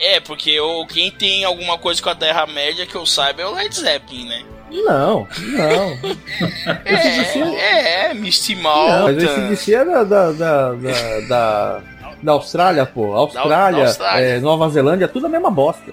É, 0.00 0.20
porque 0.20 0.50
eu, 0.50 0.86
quem 0.88 1.10
tem 1.10 1.44
alguma 1.44 1.76
coisa 1.78 2.00
com 2.02 2.08
a 2.10 2.14
Terra-média 2.14 2.86
que 2.86 2.94
eu 2.94 3.04
saiba 3.04 3.42
é 3.42 3.46
o 3.46 3.54
Led 3.54 3.74
Zeppelin, 3.74 4.28
né? 4.28 4.44
Não, 4.70 5.26
não. 5.38 5.92
AC/DC 6.84 7.38
É, 7.56 8.10
é, 8.10 8.14
Misty 8.14 8.54
Não, 8.54 9.04
mas 9.04 9.22
esse 9.22 9.40
DC 9.40 9.74
é 9.74 9.84
da, 9.84 10.04
da, 10.04 10.32
da, 10.32 10.72
da, 10.74 11.20
da, 11.28 11.82
da 12.22 12.32
Austrália, 12.32 12.84
pô. 12.84 13.14
Austrália, 13.14 13.82
da 13.82 13.88
Austrália. 13.88 14.24
é, 14.24 14.40
Nova 14.40 14.68
Zelândia, 14.68 15.08
tudo 15.08 15.26
a 15.26 15.28
mesma 15.30 15.50
bosta. 15.50 15.92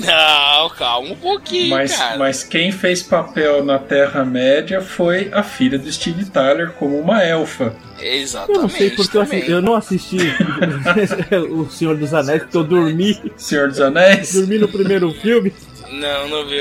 Não, 0.00 0.70
calma 0.70 1.10
um 1.10 1.16
pouquinho, 1.16 1.70
Mas, 1.70 1.94
cara. 1.96 2.16
mas 2.18 2.42
quem 2.42 2.72
fez 2.72 3.02
papel 3.02 3.64
na 3.64 3.78
Terra-média 3.78 4.80
foi 4.80 5.28
a 5.32 5.42
filha 5.42 5.78
do 5.78 5.90
Steve 5.92 6.24
Tyler 6.26 6.72
como 6.72 6.98
uma 6.98 7.22
elfa. 7.22 7.74
Exatamente. 8.00 8.56
Eu 8.56 8.62
não 8.62 8.68
sei 8.68 8.90
porque 8.90 9.16
eu, 9.16 9.22
assi- 9.22 9.30
também. 9.32 9.50
eu 9.50 9.62
não 9.62 9.74
assisti 9.74 10.18
O 11.50 11.70
Senhor 11.70 11.96
dos 11.96 12.12
Anéis, 12.12 12.42
porque 12.42 12.56
eu 12.56 12.64
dormi. 12.64 13.32
Senhor 13.36 13.68
dos 13.68 13.80
Anéis? 13.80 14.32
Dormi 14.34 14.58
no 14.58 14.68
primeiro 14.68 15.12
filme. 15.12 15.52
Não, 15.90 16.28
não 16.28 16.46
viu. 16.48 16.60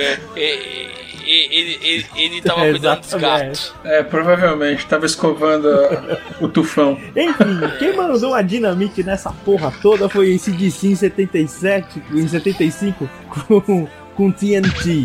Ele, 1.26 1.80
ele, 1.82 2.06
ele, 2.16 2.42
tava 2.42 2.66
É, 2.66 2.72
cuidando 2.72 3.02
dos 3.02 3.14
gatos. 3.14 3.74
É, 3.84 4.04
provavelmente, 4.04 4.86
tava 4.86 5.06
escovando 5.06 5.68
a- 5.70 6.18
o 6.42 6.48
tufão. 6.48 6.94
Enfim, 7.16 7.60
quem 7.80 7.96
mandou 7.96 8.34
a 8.34 8.42
dinamite 8.42 9.04
nessa 9.04 9.32
porra 9.32 9.74
toda 9.82 10.10
foi 10.10 10.32
esse 10.34 10.52
DC 10.52 10.88
em 10.88 10.96
77, 10.96 12.02
em 12.12 12.28
75, 12.28 13.10
com, 13.48 13.88
com 14.16 14.32
TNT. 14.32 15.04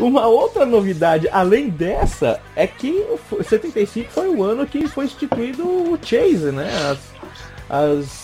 Uma 0.00 0.26
outra 0.26 0.64
novidade, 0.64 1.28
além 1.30 1.68
dessa, 1.68 2.40
é 2.56 2.66
que 2.66 3.04
o 3.30 3.42
75 3.42 4.10
foi 4.10 4.28
o 4.28 4.42
ano 4.42 4.66
que 4.66 4.88
foi 4.88 5.04
instituído 5.04 5.62
o 5.66 5.98
Chase, 6.02 6.50
né? 6.50 6.68
As. 6.90 6.98
as 7.68 8.23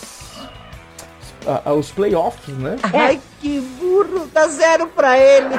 a- 1.47 1.71
a- 1.71 1.73
os 1.75 1.91
playoffs, 1.91 2.55
né? 2.57 2.77
Ai, 2.93 3.21
que 3.41 3.61
burro, 3.81 4.29
dá 4.33 4.47
zero 4.49 4.87
pra 4.89 5.19
ele. 5.19 5.55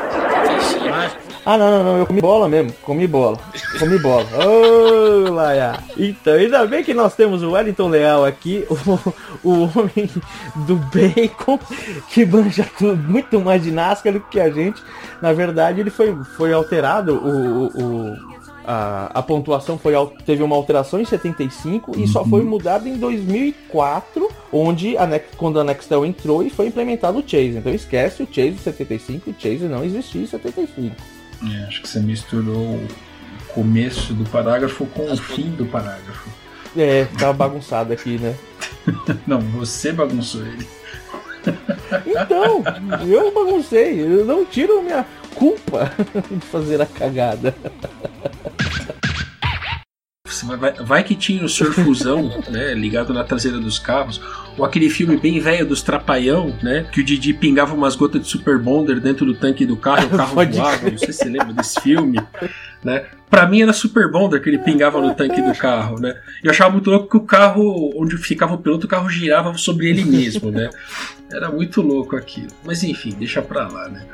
Ah, 1.46 1.58
não, 1.58 1.72
não, 1.72 1.84
não, 1.84 1.98
eu 1.98 2.06
comi 2.06 2.22
bola 2.22 2.48
mesmo, 2.48 2.72
comi 2.84 3.08
bola, 3.08 3.40
comi 3.80 3.98
bola. 3.98 4.26
Ô, 4.46 5.32
Laia. 5.32 5.80
Então, 5.98 6.34
ainda 6.34 6.66
bem 6.68 6.84
que 6.84 6.94
nós 6.94 7.16
temos 7.16 7.42
o 7.42 7.52
Wellington 7.52 7.88
Leal 7.90 8.24
aqui, 8.26 8.66
o, 8.70 9.50
o 9.50 9.64
homem 9.64 10.10
do 10.68 10.76
bacon, 10.76 11.58
que 12.10 12.26
manja 12.26 12.66
tudo, 12.78 12.96
muito 12.98 13.40
mais 13.42 13.64
de 13.64 13.72
NASCAR 13.72 14.14
do 14.14 14.20
que 14.22 14.40
a 14.40 14.50
gente. 14.52 14.82
Na 15.22 15.34
verdade, 15.34 15.80
ele 15.80 15.90
foi, 15.90 16.16
foi 16.38 16.54
alterado, 16.54 17.16
o, 17.16 17.66
o- 17.68 18.32
a, 18.74 19.12
a 19.20 19.22
pontuação 19.22 19.78
foi, 19.78 19.94
teve 20.26 20.42
uma 20.42 20.56
alteração 20.56 21.02
em 21.02 21.04
75 21.06 22.00
e 22.00 22.08
só 22.08 22.24
foi 22.24 22.42
mudada 22.42 22.88
em 22.88 22.96
2004, 22.98 24.30
onde 24.50 24.96
a 24.98 25.06
Nex- 25.06 25.36
quando 25.36 25.60
a 25.60 25.64
Nextel 25.64 26.06
entrou 26.06 26.42
e 26.42 26.50
foi 26.50 26.68
implementado 26.68 27.20
o 27.20 27.22
Chase. 27.22 27.58
Então 27.58 27.74
esquece 27.74 28.24
o 28.24 28.28
Chase 28.32 28.58
75, 28.60 29.30
o 29.30 29.36
Chase 29.38 29.66
não 29.66 29.84
existia 29.84 30.22
em 30.22 30.26
75. 30.26 30.96
É, 31.52 31.64
acho 31.68 31.82
que 31.82 31.90
você 31.90 32.00
misturou 32.00 32.56
o 32.56 32.88
começo 33.54 34.14
do 34.14 34.24
parágrafo 34.30 34.86
com 34.86 35.12
o 35.12 35.18
fim 35.18 35.50
do 35.50 35.66
parágrafo. 35.66 36.30
É, 36.78 37.06
tá 37.20 37.34
bagunçado 37.34 37.92
aqui, 37.92 38.18
né? 38.18 38.34
Não, 39.28 39.42
você 39.42 39.92
bagunçou 39.92 40.46
ele. 40.46 40.66
Então, 42.06 42.64
eu 43.06 43.34
baguncei, 43.34 44.00
eu 44.00 44.24
não 44.24 44.46
tiro 44.46 44.82
minha 44.84 45.04
culpa 45.34 45.92
de 46.30 46.46
fazer 46.46 46.80
a 46.80 46.86
cagada. 46.86 47.56
Mas 50.46 50.60
vai, 50.60 50.74
vai 50.74 51.04
que 51.04 51.16
tinha 51.16 51.44
o 51.44 51.50
surfusão, 51.50 52.42
né, 52.50 52.74
ligado 52.74 53.14
na 53.14 53.24
traseira 53.24 53.60
dos 53.60 53.80
carros, 53.80 54.22
ou 54.58 54.66
aquele 54.66 54.90
filme 54.90 55.18
bem 55.18 55.40
velho 55.40 55.66
dos 55.66 55.82
Trapalhão, 55.82 56.56
né, 56.62 56.86
que 56.92 57.02
o 57.02 57.04
Didi 57.04 57.34
pingava 57.34 57.74
umas 57.74 57.96
gotas 57.96 58.22
de 58.22 58.28
Super 58.28 58.58
Bonder 58.60 59.00
dentro 59.00 59.26
do 59.26 59.34
tanque 59.34 59.66
do 59.66 59.76
carro 59.78 60.04
e 60.04 60.06
o 60.06 60.10
carro 60.18 60.36
Pode 60.36 60.58
voava, 60.58 60.78
crer. 60.78 60.92
não 60.92 60.98
sei 61.00 61.12
se 61.12 61.20
você 61.20 61.30
lembra 61.30 61.54
desse 61.54 61.80
filme, 61.82 62.20
né. 62.84 63.06
Pra 63.30 63.48
mim 63.48 63.62
era 63.62 63.72
Super 63.72 64.12
Bonder 64.12 64.42
que 64.42 64.50
ele 64.50 64.58
pingava 64.58 65.00
no 65.00 65.16
tanque 65.16 65.42
do 65.42 65.54
carro, 65.58 66.00
né. 66.00 66.14
E 66.44 66.48
eu 66.48 66.52
achava 66.52 66.70
muito 66.72 66.90
louco 66.90 67.10
que 67.10 67.18
o 67.18 67.22
carro, 67.22 67.92
onde 67.96 68.18
ficava 68.18 68.56
o 68.56 68.58
piloto, 68.58 68.86
o 68.88 68.90
carro 68.90 69.10
girava 69.10 69.58
sobre 69.58 69.90
ele 69.90 70.04
mesmo, 70.04 70.52
né. 70.52 70.70
Era 71.32 71.50
muito 71.50 71.82
louco 71.82 72.18
aquilo. 72.18 72.50
Mas 72.66 72.84
enfim, 72.84 73.16
deixa 73.18 73.42
pra 73.42 73.70
lá, 73.70 73.88
né. 73.88 74.06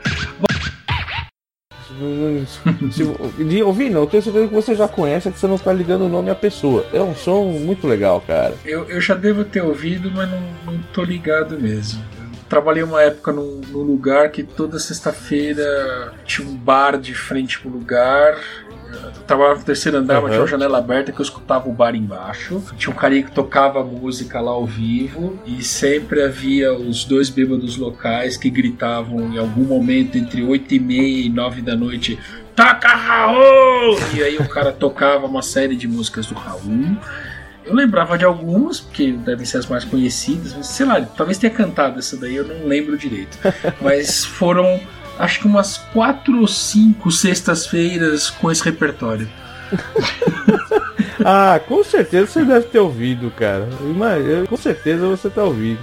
Se, 2.91 3.03
de 3.43 3.63
ouvir, 3.63 3.89
não, 3.89 4.01
eu 4.01 4.07
tenho 4.07 4.23
certeza 4.23 4.47
que 4.47 4.53
você 4.53 4.75
já 4.75 4.87
conhece, 4.87 5.31
que 5.31 5.39
você 5.39 5.47
não 5.47 5.57
tá 5.57 5.71
ligando 5.71 6.05
o 6.05 6.09
nome 6.09 6.29
à 6.29 6.35
pessoa. 6.35 6.85
É 6.91 7.01
um 7.01 7.15
som 7.15 7.45
muito 7.45 7.87
legal, 7.87 8.21
cara. 8.21 8.53
Eu, 8.65 8.83
eu 8.85 8.99
já 8.99 9.15
devo 9.15 9.43
ter 9.43 9.61
ouvido, 9.61 10.11
mas 10.11 10.29
não, 10.29 10.41
não 10.65 10.79
tô 10.93 11.03
ligado 11.03 11.59
mesmo. 11.59 12.03
Trabalhei 12.49 12.83
uma 12.83 13.01
época 13.01 13.31
num, 13.33 13.61
num 13.69 13.81
lugar 13.81 14.31
que 14.31 14.41
toda 14.41 14.79
sexta-feira 14.79 16.13
tinha 16.25 16.47
um 16.47 16.55
bar 16.55 16.97
de 16.97 17.13
frente 17.13 17.59
pro 17.59 17.69
lugar. 17.69 18.37
Eu 19.03 19.11
trabalhava 19.25 19.59
no 19.59 19.65
terceiro 19.65 19.97
andar, 19.97 20.21
Uhum. 20.21 20.27
tinha 20.29 20.41
uma 20.41 20.47
janela 20.47 20.77
aberta 20.77 21.11
que 21.11 21.19
eu 21.19 21.23
escutava 21.23 21.67
o 21.69 21.73
bar 21.73 21.95
embaixo. 21.95 22.61
Tinha 22.77 22.93
um 22.93 22.97
carinha 22.97 23.23
que 23.23 23.31
tocava 23.31 23.83
música 23.83 24.39
lá 24.41 24.51
ao 24.51 24.65
vivo. 24.65 25.37
E 25.45 25.63
sempre 25.63 26.21
havia 26.23 26.73
os 26.73 27.03
dois 27.05 27.29
bêbados 27.29 27.77
locais 27.77 28.37
que 28.37 28.49
gritavam 28.49 29.33
em 29.33 29.37
algum 29.37 29.63
momento 29.63 30.17
entre 30.17 30.43
8 30.43 30.73
e 30.75 30.79
meia 30.79 31.25
e 31.25 31.29
9 31.29 31.61
da 31.61 31.75
noite. 31.75 32.17
Toca 32.55 32.87
Raul! 32.87 33.97
E 34.15 34.23
aí 34.23 34.37
o 34.37 34.47
cara 34.47 34.71
tocava 34.71 35.25
uma 35.27 35.41
série 35.41 35.75
de 35.75 35.87
músicas 35.87 36.25
do 36.25 36.33
Raul. 36.35 36.97
Eu 37.65 37.75
lembrava 37.75 38.17
de 38.17 38.23
algumas, 38.23 38.79
porque 38.79 39.11
devem 39.11 39.45
ser 39.45 39.57
as 39.57 39.65
mais 39.65 39.83
conhecidas, 39.83 40.53
mas 40.55 40.67
sei 40.67 40.85
lá, 40.85 41.01
talvez 41.01 41.37
tenha 41.37 41.51
cantado 41.51 41.99
essa 41.99 42.15
daí, 42.15 42.35
eu 42.37 42.47
não 42.47 42.65
lembro 42.65 42.97
direito. 42.97 43.37
Mas 43.81 44.23
foram, 44.23 44.79
acho 45.19 45.39
que 45.39 45.47
umas 45.47 45.77
quatro 45.77 46.41
ou 46.41 46.47
cinco 46.47 47.11
sextas-feiras 47.11 48.29
com 48.29 48.51
esse 48.51 48.63
repertório. 48.63 49.29
Ah, 51.25 51.59
com 51.59 51.83
certeza 51.83 52.27
você 52.27 52.45
deve 52.45 52.67
ter 52.67 52.79
ouvido, 52.79 53.31
cara. 53.31 53.67
Imagina, 53.81 54.45
com 54.47 54.55
certeza 54.55 55.07
você 55.07 55.29
tá 55.29 55.43
ouvindo. 55.43 55.79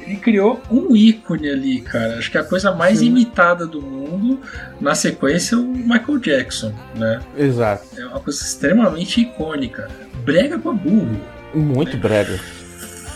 Ele 0.00 0.16
criou 0.16 0.60
um 0.70 0.96
ícone 0.96 1.48
ali, 1.48 1.80
cara. 1.82 2.18
Acho 2.18 2.30
que 2.30 2.38
a 2.38 2.44
coisa 2.44 2.72
mais 2.72 2.98
Sim. 2.98 3.06
imitada 3.06 3.66
do 3.66 3.80
mundo. 3.80 4.40
Na 4.80 4.94
sequência, 4.94 5.56
o 5.58 5.62
Michael 5.62 6.18
Jackson, 6.18 6.74
né? 6.96 7.20
Exato. 7.36 7.86
É 7.96 8.06
uma 8.06 8.18
coisa 8.18 8.42
extremamente 8.42 9.20
icônica. 9.20 9.88
Brega 10.24 10.58
pra 10.58 10.72
burro. 10.72 11.20
Muito 11.54 11.96
brega. 11.96 12.40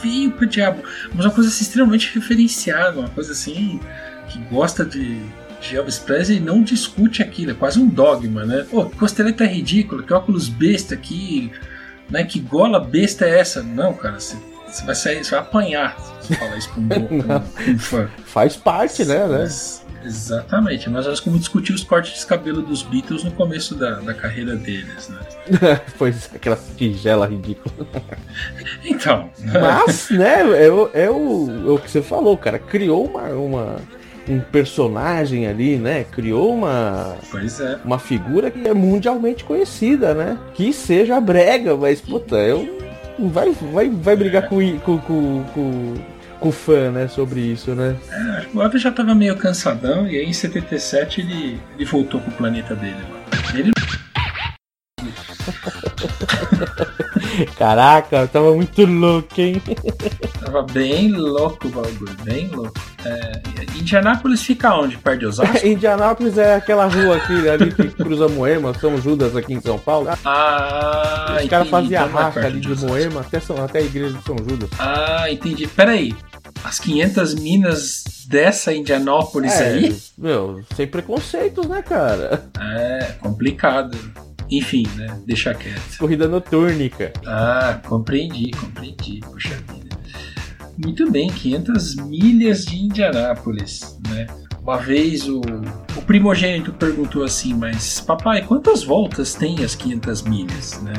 Feio 0.00 0.32
pro 0.32 0.46
diabo. 0.46 0.82
Mas 1.14 1.24
uma 1.24 1.32
coisa 1.34 1.48
assim, 1.50 1.62
extremamente 1.64 2.12
referenciada, 2.14 2.98
uma 2.98 3.08
coisa 3.08 3.32
assim 3.32 3.80
que 4.28 4.38
gosta 4.50 4.84
de, 4.84 5.20
de 5.60 5.76
Elvis 5.76 5.98
Presley 5.98 6.38
e 6.38 6.40
não 6.40 6.62
discute 6.62 7.22
aquilo, 7.22 7.52
é 7.52 7.54
quase 7.54 7.78
um 7.78 7.86
dogma, 7.88 8.44
né? 8.44 8.66
Pô, 8.70 8.86
que 8.86 8.96
costeleta 8.96 9.44
é 9.44 9.46
ridícula, 9.46 10.02
que 10.02 10.12
óculos 10.12 10.48
besta 10.48 10.94
aqui, 10.94 11.50
né? 12.10 12.24
Que 12.24 12.40
gola 12.40 12.80
besta 12.80 13.24
é 13.24 13.38
essa? 13.38 13.62
Não, 13.62 13.94
cara, 13.94 14.18
você, 14.18 14.36
você 14.68 14.84
vai 14.84 14.94
sair, 14.94 15.24
você 15.24 15.30
vai 15.30 15.40
apanhar 15.40 15.96
se 16.20 16.34
falar 16.34 16.56
isso 16.56 16.70
um, 16.76 16.88
pra 16.88 16.98
um- 16.98 17.22
pra 17.22 17.42
um 17.68 17.78
fã. 17.78 18.08
Faz 18.24 18.56
parte, 18.56 19.04
né, 19.04 19.26
né? 19.26 19.38
Mas- 19.38 19.85
exatamente, 20.06 20.88
mas 20.88 21.06
nós 21.06 21.20
como 21.20 21.38
discutir 21.38 21.72
os 21.72 21.82
cortes 21.84 22.20
de 22.20 22.26
cabelo 22.26 22.62
dos 22.62 22.82
Beatles 22.82 23.24
no 23.24 23.30
começo 23.32 23.74
da, 23.74 23.96
da 24.00 24.14
carreira 24.14 24.54
deles, 24.56 25.08
né? 25.08 25.80
pois 25.98 26.30
aquela 26.34 26.58
tigela 26.76 27.26
ridícula. 27.26 27.74
Então, 28.84 29.30
Mas, 29.60 30.10
né, 30.10 30.40
é, 30.64 30.70
o- 30.70 30.90
é 30.94 31.10
o, 31.10 31.48
é 31.68 31.70
o 31.72 31.78
que 31.78 31.90
você 31.90 32.00
falou, 32.02 32.36
cara. 32.38 32.58
Criou 32.58 33.04
uma, 33.06 33.22
uma- 33.30 33.76
um 34.28 34.40
personagem 34.40 35.46
ali, 35.46 35.76
né? 35.76 36.04
Criou 36.04 36.52
uma, 36.54 37.16
pois 37.30 37.60
é. 37.60 37.78
uma 37.84 37.98
figura 37.98 38.50
que 38.50 38.66
é 38.66 38.72
mundialmente 38.74 39.44
conhecida, 39.44 40.14
né? 40.14 40.38
Que 40.54 40.72
seja 40.72 41.20
brega, 41.20 41.76
mas, 41.76 42.00
puta, 42.00 42.36
eu. 42.36 42.76
Vai, 43.18 43.50
vai, 43.72 43.88
vai 43.88 44.16
brigar 44.16 44.48
com, 44.48 44.60
i- 44.62 44.78
com, 44.84 44.98
com, 44.98 45.44
com, 45.54 45.94
com 46.40 46.48
o 46.48 46.52
fã, 46.52 46.90
né? 46.90 47.08
Sobre 47.08 47.40
isso, 47.40 47.74
né? 47.74 47.96
É, 48.10 48.46
o 48.54 48.62
Elvis 48.62 48.82
já 48.82 48.90
tava 48.90 49.14
meio 49.14 49.36
cansadão 49.36 50.06
e 50.06 50.16
aí 50.16 50.26
em 50.26 50.32
77 50.32 51.20
ele, 51.20 51.60
ele 51.74 51.84
voltou 51.84 52.20
pro 52.20 52.32
planeta 52.32 52.74
dele. 52.74 52.96
Ele 53.54 53.72
Caraca, 57.56 58.16
eu 58.18 58.28
tava 58.28 58.54
muito 58.54 58.84
louco, 58.84 59.40
hein? 59.40 59.62
tava 60.44 60.62
bem 60.64 61.10
louco 61.10 61.68
o 61.68 61.70
bagulho, 61.70 62.14
bem 62.22 62.48
louco. 62.48 62.74
É, 63.04 63.40
Indianápolis 63.78 64.42
fica 64.42 64.74
onde? 64.74 64.98
Perto 64.98 65.20
de 65.20 65.26
Osasco? 65.26 65.56
Indianápolis 65.66 66.36
é 66.36 66.56
aquela 66.56 66.84
rua 66.86 67.16
aqui, 67.16 67.48
ali 67.48 67.72
que 67.72 67.88
cruza 67.88 68.28
Moema, 68.28 68.74
São 68.78 69.00
Judas 69.00 69.34
aqui 69.34 69.54
em 69.54 69.60
São 69.60 69.78
Paulo. 69.78 70.08
Ah, 70.24 71.38
Os 71.42 71.48
caras 71.48 71.68
faziam 71.68 72.02
a 72.04 72.06
então 72.08 72.20
não 72.34 72.42
é 72.42 72.46
ali 72.46 72.60
de 72.60 72.72
Osasco. 72.72 72.88
Moema 72.88 73.20
até, 73.22 73.40
São- 73.40 73.64
até 73.64 73.78
a 73.78 73.82
igreja 73.82 74.18
de 74.18 74.24
São 74.24 74.36
Judas. 74.36 74.68
Ah, 74.78 75.30
entendi. 75.30 75.66
Peraí. 75.66 76.14
As 76.64 76.78
500 76.78 77.34
minas 77.36 78.04
dessa 78.28 78.74
Indianópolis 78.74 79.52
É, 79.60 79.68
aí? 79.68 79.96
Meu, 80.18 80.62
sem 80.74 80.86
preconceitos, 80.86 81.66
né, 81.66 81.80
cara? 81.82 82.44
É, 82.60 83.12
complicado. 83.20 83.96
Enfim, 84.50 84.86
né? 84.96 85.18
Deixa 85.26 85.54
quieto. 85.54 85.98
Corrida 85.98 86.28
notúrnica. 86.28 87.12
Ah, 87.26 87.80
compreendi, 87.86 88.50
compreendi. 88.52 89.20
Puxa 89.20 89.56
vida. 89.72 89.96
Muito 90.78 91.10
bem, 91.10 91.28
500 91.28 91.96
milhas 91.96 92.64
de 92.66 92.76
Indianápolis, 92.76 93.98
né? 94.08 94.26
Uma 94.62 94.78
vez 94.78 95.28
o, 95.28 95.40
o 95.96 96.02
primogênito 96.02 96.72
perguntou 96.72 97.22
assim, 97.24 97.54
mas 97.54 98.00
papai, 98.00 98.42
quantas 98.42 98.82
voltas 98.82 99.34
tem 99.34 99.64
as 99.64 99.74
500 99.74 100.22
milhas, 100.22 100.82
né? 100.82 100.92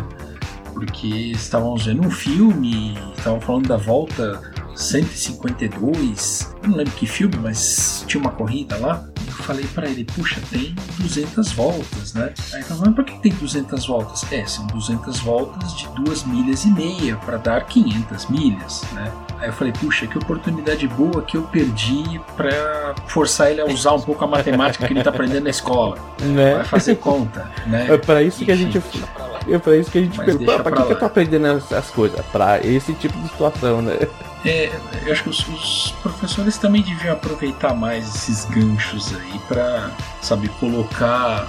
Porque 0.74 1.08
estávamos 1.08 1.86
vendo 1.86 2.02
um 2.02 2.10
filme, 2.10 2.98
estavam 3.18 3.42
falando 3.42 3.68
da 3.68 3.78
volta 3.78 4.42
152, 4.78 6.56
eu 6.64 6.70
não 6.70 6.78
lembro 6.78 6.94
que 6.94 7.08
filme, 7.08 7.36
mas 7.38 8.06
tinha 8.08 8.22
uma 8.22 8.32
corrida 8.32 8.78
lá. 8.78 9.04
Eu 9.26 9.34
falei 9.44 9.66
pra 9.74 9.88
ele, 9.88 10.04
puxa, 10.06 10.40
tem 10.50 10.76
200 11.00 11.52
voltas, 11.52 12.14
né? 12.14 12.34
Aí 12.54 12.60
ele 12.60 12.64
falou, 12.64 12.84
mas 12.86 12.96
por 12.96 13.04
que 13.04 13.20
tem 13.20 13.32
200 13.34 13.86
voltas? 13.88 14.32
É, 14.32 14.46
são 14.46 14.66
200 14.68 15.20
voltas 15.20 15.76
de 15.76 15.88
2 16.04 16.24
milhas 16.26 16.64
e 16.64 16.70
meia 16.70 17.16
para 17.18 17.38
dar 17.38 17.66
500 17.66 18.28
milhas, 18.30 18.84
né? 18.94 19.12
Aí 19.40 19.50
eu 19.50 19.54
falei, 19.54 19.74
puxa, 19.74 20.08
que 20.08 20.18
oportunidade 20.18 20.88
boa 20.88 21.22
que 21.22 21.38
eu 21.38 21.44
perdi 21.44 22.20
pra 22.36 22.96
forçar 23.08 23.52
ele 23.52 23.62
a 23.62 23.66
usar 23.66 23.94
um 23.94 24.02
pouco 24.02 24.24
a 24.24 24.28
matemática 24.28 24.86
que 24.88 24.94
ele 24.94 25.04
tá 25.04 25.10
aprendendo 25.10 25.44
na 25.44 25.50
escola. 25.50 25.98
Né? 26.28 26.56
Vai 26.56 26.66
fazer 26.66 26.96
conta, 26.96 27.50
né? 27.68 27.88
É 27.90 27.98
pra 27.98 28.22
isso 28.22 28.44
que 28.44 28.52
a 28.52 28.56
gente. 28.56 28.78
Enfim, 28.78 29.00
deixa 29.00 29.08
pra 29.08 29.26
lá. 29.28 29.37
É 29.50 29.58
pra 29.60 29.76
isso 29.78 29.90
que 29.92 29.98
a 29.98 30.02
gente 30.02 30.18
Mas 30.18 30.26
pergunta, 30.26 30.46
deixa 30.46 30.60
"Ah, 30.60 30.64
pra 30.64 30.72
pra 30.72 30.82
que, 30.82 30.88
que 30.88 30.92
eu 30.92 30.96
lá." 30.96 31.00
tô 31.00 31.06
aprendendo 31.06 31.48
essas 31.48 31.90
coisas? 31.92 32.20
Pra 32.32 32.60
esse 32.66 32.94
tipo 32.94 33.18
de 33.20 33.30
situação, 33.30 33.82
né? 33.82 33.98
É, 34.46 34.72
eu 35.06 35.12
acho 35.12 35.24
que 35.24 35.30
os, 35.30 35.48
os 35.48 35.92
professores 36.04 36.58
também 36.58 36.82
deviam 36.82 37.14
aproveitar 37.14 37.74
mais 37.74 38.08
esses 38.16 38.46
ganchos 38.46 39.14
aí 39.16 39.40
pra, 39.48 39.90
sabe, 40.22 40.48
colocar 40.60 41.48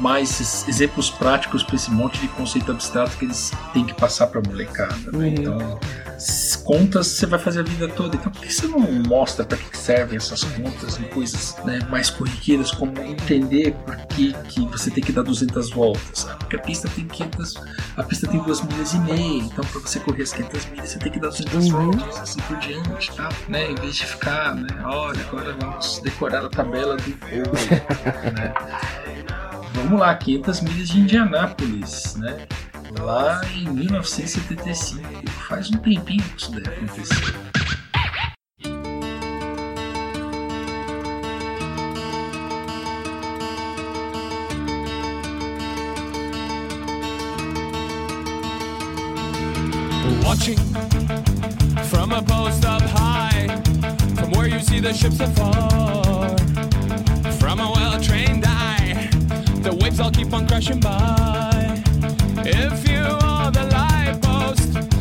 mais 0.00 0.66
exemplos 0.68 1.10
práticos 1.10 1.62
pra 1.62 1.76
esse 1.76 1.90
monte 1.90 2.18
de 2.20 2.28
conceito 2.28 2.72
abstrato 2.72 3.16
que 3.16 3.24
eles 3.24 3.52
têm 3.72 3.84
que 3.84 3.94
passar 3.94 4.26
pra 4.26 4.40
molecada. 4.44 4.94
Né? 5.12 5.18
Uhum. 5.18 5.26
Então, 5.26 5.78
contas 6.56 7.06
você 7.08 7.26
vai 7.26 7.38
fazer 7.38 7.60
a 7.60 7.62
vida 7.62 7.88
toda. 7.88 8.16
Então, 8.16 8.30
por 8.30 8.40
que 8.42 8.52
você 8.52 8.66
não 8.66 8.78
mostra 8.80 9.44
pra 9.44 9.56
que 9.58 9.76
servem 9.76 10.16
essas 10.16 10.44
contas 10.44 10.96
e 10.98 11.02
coisas 11.04 11.56
né, 11.64 11.78
mais 11.90 12.10
corriqueiras, 12.10 12.70
como 12.70 12.96
entender 13.02 13.72
por 13.84 13.96
que, 14.08 14.32
que 14.48 14.60
você 14.68 14.90
tem 14.90 15.02
que 15.02 15.12
dar 15.12 15.22
200 15.22 15.70
voltas? 15.70 16.26
Ah, 16.30 16.36
porque 16.36 16.56
a 16.56 16.58
pista 16.60 16.88
tem 16.88 17.06
500, 17.06 17.54
a 17.96 18.02
pista 18.02 18.26
tem 18.28 18.40
2 18.42 18.60
milhas 18.62 18.92
e 18.94 18.98
meia, 19.00 19.38
então 19.42 19.64
pra 19.64 19.80
você 19.80 19.98
correr 20.00 20.22
as 20.22 20.32
500 20.32 20.66
milhas 20.66 20.88
você 20.90 20.98
tem 20.98 21.12
que 21.12 21.18
dar 21.20 21.28
200 21.28 21.52
Uhum. 21.70 21.90
voltas, 21.90 22.20
assim 22.20 22.40
por 22.42 22.56
diante, 22.58 23.12
tá? 23.14 23.28
Né? 23.48 23.70
Em 23.70 23.74
vez 23.76 23.96
de 23.96 24.06
ficar, 24.06 24.54
né? 24.54 24.68
Olha, 24.84 25.20
agora 25.22 25.54
vamos 25.58 26.00
decorar 26.02 26.44
a 26.44 26.48
tabela 26.48 26.96
do 26.96 27.02
voo, 27.02 27.52
né? 28.34 28.54
Vamos 29.74 29.98
lá, 29.98 30.14
500 30.14 30.60
milhas 30.60 30.88
de 30.88 31.00
Indianápolis, 31.00 32.14
né? 32.16 32.46
Lá 33.00 33.40
em 33.54 33.68
1975. 33.68 35.30
Faz 35.48 35.70
um 35.70 35.78
tempinho 35.78 36.22
que 36.22 36.40
isso 36.40 36.52
deve 36.52 36.68
acontecer. 36.68 37.34
Watching 50.24 50.56
from 51.90 52.12
a 52.12 52.22
post 52.22 52.64
up 52.64 52.82
high, 52.82 53.48
from 54.14 54.30
where 54.32 54.48
you 54.48 54.60
see 54.60 54.80
the 54.80 54.92
ships 54.92 55.20
afar, 55.20 56.36
from 57.38 57.60
a 57.60 57.70
well 57.70 58.00
trained 58.00 58.44
eye, 58.46 59.08
the 59.62 59.76
waves 59.82 60.00
all 60.00 60.10
keep 60.10 60.32
on 60.32 60.46
crashing 60.46 60.80
by. 60.80 61.51
If 62.44 62.88
you 62.88 63.04
are 63.22 63.52
the 63.52 63.64
light 63.66 64.18
post, 64.20 64.91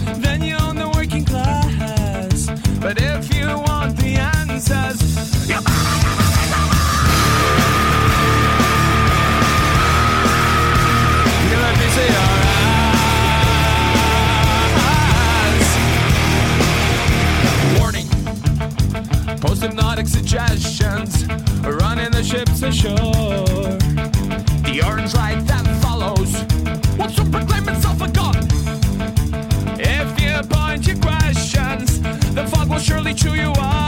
be 33.11 33.17
true 33.17 33.33
you 33.33 33.51
are. 33.59 33.80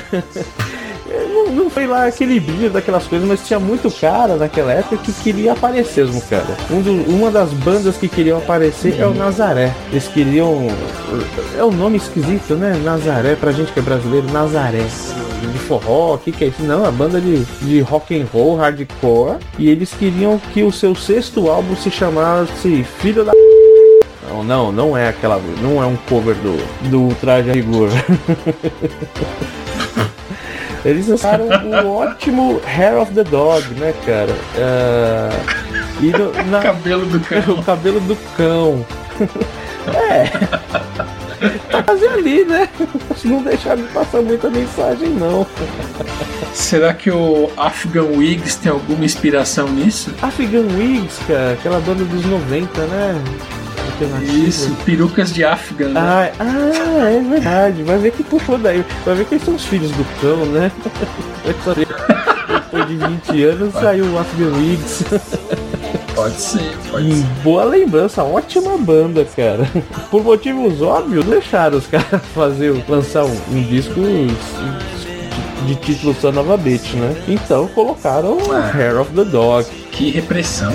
Não, 1.28 1.48
não 1.52 1.68
foi 1.70 1.86
lá 1.86 2.06
aquele 2.06 2.40
brilho 2.40 2.70
daquelas 2.70 3.06
coisas, 3.06 3.26
mas 3.28 3.46
tinha 3.46 3.58
muito 3.60 3.90
cara 3.90 4.36
naquela 4.36 4.72
época 4.72 4.96
que 4.96 5.12
queria 5.12 5.52
aparecer 5.52 6.06
mesmo, 6.06 6.22
cara. 6.22 6.46
Um 6.70 6.80
do- 6.80 7.10
uma 7.10 7.30
das 7.30 7.50
bandas 7.50 7.96
que 7.98 8.08
queriam 8.08 8.38
aparecer 8.38 8.98
é 8.98 9.06
o 9.06 9.12
Nazaré. 9.12 9.74
Eles 9.90 10.08
queriam. 10.08 10.68
É 11.58 11.62
um 11.62 11.70
nome 11.72 11.98
esquisito, 11.98 12.54
né? 12.54 12.80
Nazaré, 12.82 13.34
pra 13.34 13.52
gente 13.52 13.72
que 13.72 13.78
é 13.80 13.82
brasileiro, 13.82 14.26
Nazaré. 14.32 14.78
De 15.52 15.58
forró, 15.58 16.14
o 16.14 16.18
que, 16.18 16.32
que 16.32 16.44
é 16.44 16.46
isso? 16.48 16.62
Não, 16.62 16.86
a 16.86 16.90
banda 16.90 17.20
de, 17.20 17.44
de 17.60 17.80
rock 17.80 18.18
and 18.18 18.24
roll, 18.32 18.56
hardcore. 18.56 19.36
E 19.58 19.68
eles 19.68 19.92
queriam 19.92 20.38
que 20.54 20.62
o 20.62 20.72
seu 20.72 20.94
sexto 20.94 21.50
álbum 21.50 21.76
se 21.76 21.90
chamasse 21.90 22.84
Filho 23.00 23.22
da. 23.24 23.32
Não, 24.30 24.42
não, 24.42 24.72
não 24.72 24.96
é 24.96 25.08
aquela. 25.08 25.38
Não 25.60 25.82
é 25.82 25.86
um 25.86 25.96
cover 26.08 26.36
do, 26.36 26.56
do 26.88 27.14
Traje 27.16 27.50
a 27.50 27.52
Rigor. 27.52 27.90
Eles 30.84 31.06
lançaram 31.08 31.46
o 31.84 31.96
ótimo 31.96 32.60
Hair 32.66 32.98
of 33.00 33.12
the 33.12 33.24
Dog, 33.24 33.62
né, 33.74 33.94
cara? 34.04 34.34
Ah, 34.58 35.30
e 36.00 36.06
no, 36.10 36.32
na- 36.50 36.60
Cabelo 36.62 37.06
do 37.06 37.20
cão. 37.20 37.54
o 37.54 37.62
cabelo 37.62 38.00
do 38.00 38.16
cão. 38.36 38.84
é. 39.94 40.24
Tá 41.72 41.82
quase 41.82 42.06
ali, 42.06 42.44
né? 42.44 42.68
Não 43.24 43.42
deixaram 43.42 43.82
de 43.82 43.88
passar 43.88 44.22
muita 44.22 44.48
mensagem, 44.48 45.08
não. 45.08 45.44
Será 46.52 46.94
que 46.94 47.10
o 47.10 47.50
Afghan 47.56 48.16
Wigs 48.16 48.56
tem 48.56 48.70
alguma 48.70 49.04
inspiração 49.04 49.66
nisso? 49.68 50.14
Afghan 50.22 50.66
Wigs, 50.78 51.18
cara, 51.26 51.52
aquela 51.54 51.80
banda 51.80 52.04
dos 52.04 52.24
90, 52.26 52.80
né? 52.86 53.20
Alternativa. 53.90 54.48
Isso, 54.48 54.76
perucas 54.84 55.32
de 55.32 55.44
Afghan. 55.44 55.88
né? 55.90 56.00
Ah, 56.00 56.30
ah, 56.40 57.10
é 57.10 57.20
verdade. 57.20 57.82
Vai 57.82 57.98
ver 57.98 58.12
que 58.12 58.22
puxou 58.22 58.58
daí. 58.58 58.84
Vai 59.04 59.14
ver 59.14 59.24
que 59.26 59.34
eles 59.34 59.44
são 59.44 59.54
os 59.54 59.64
filhos 59.64 59.90
do 59.92 60.04
cão, 60.20 60.44
né? 60.46 60.70
Depois 61.44 62.88
de 62.88 62.96
20 62.96 63.42
anos 63.44 63.74
saiu 63.74 64.06
o 64.06 64.18
Afghan 64.18 64.52
Wigs. 64.56 65.04
Pode 66.14 66.40
ser, 66.40 66.76
pode 66.90 67.06
Hum, 67.06 67.16
ser. 67.16 67.26
Boa 67.42 67.64
lembrança, 67.64 68.22
ótima 68.22 68.76
banda, 68.78 69.26
cara. 69.36 69.66
Por 70.10 70.22
motivos 70.22 70.80
óbvios, 70.82 71.24
deixaram 71.24 71.78
os 71.78 71.86
caras 71.86 72.20
fazer, 72.34 72.84
lançar 72.88 73.24
um, 73.24 73.36
um 73.50 73.62
disco 73.62 74.00
de 75.66 75.74
título 75.76 76.14
só 76.20 76.30
novamente, 76.32 76.96
né? 76.96 77.14
Então 77.28 77.66
colocaram 77.68 78.36
Ah. 78.50 78.70
Hair 78.76 79.00
of 79.00 79.10
the 79.12 79.24
Dog. 79.24 79.66
Que 79.90 80.10
repressão. 80.10 80.72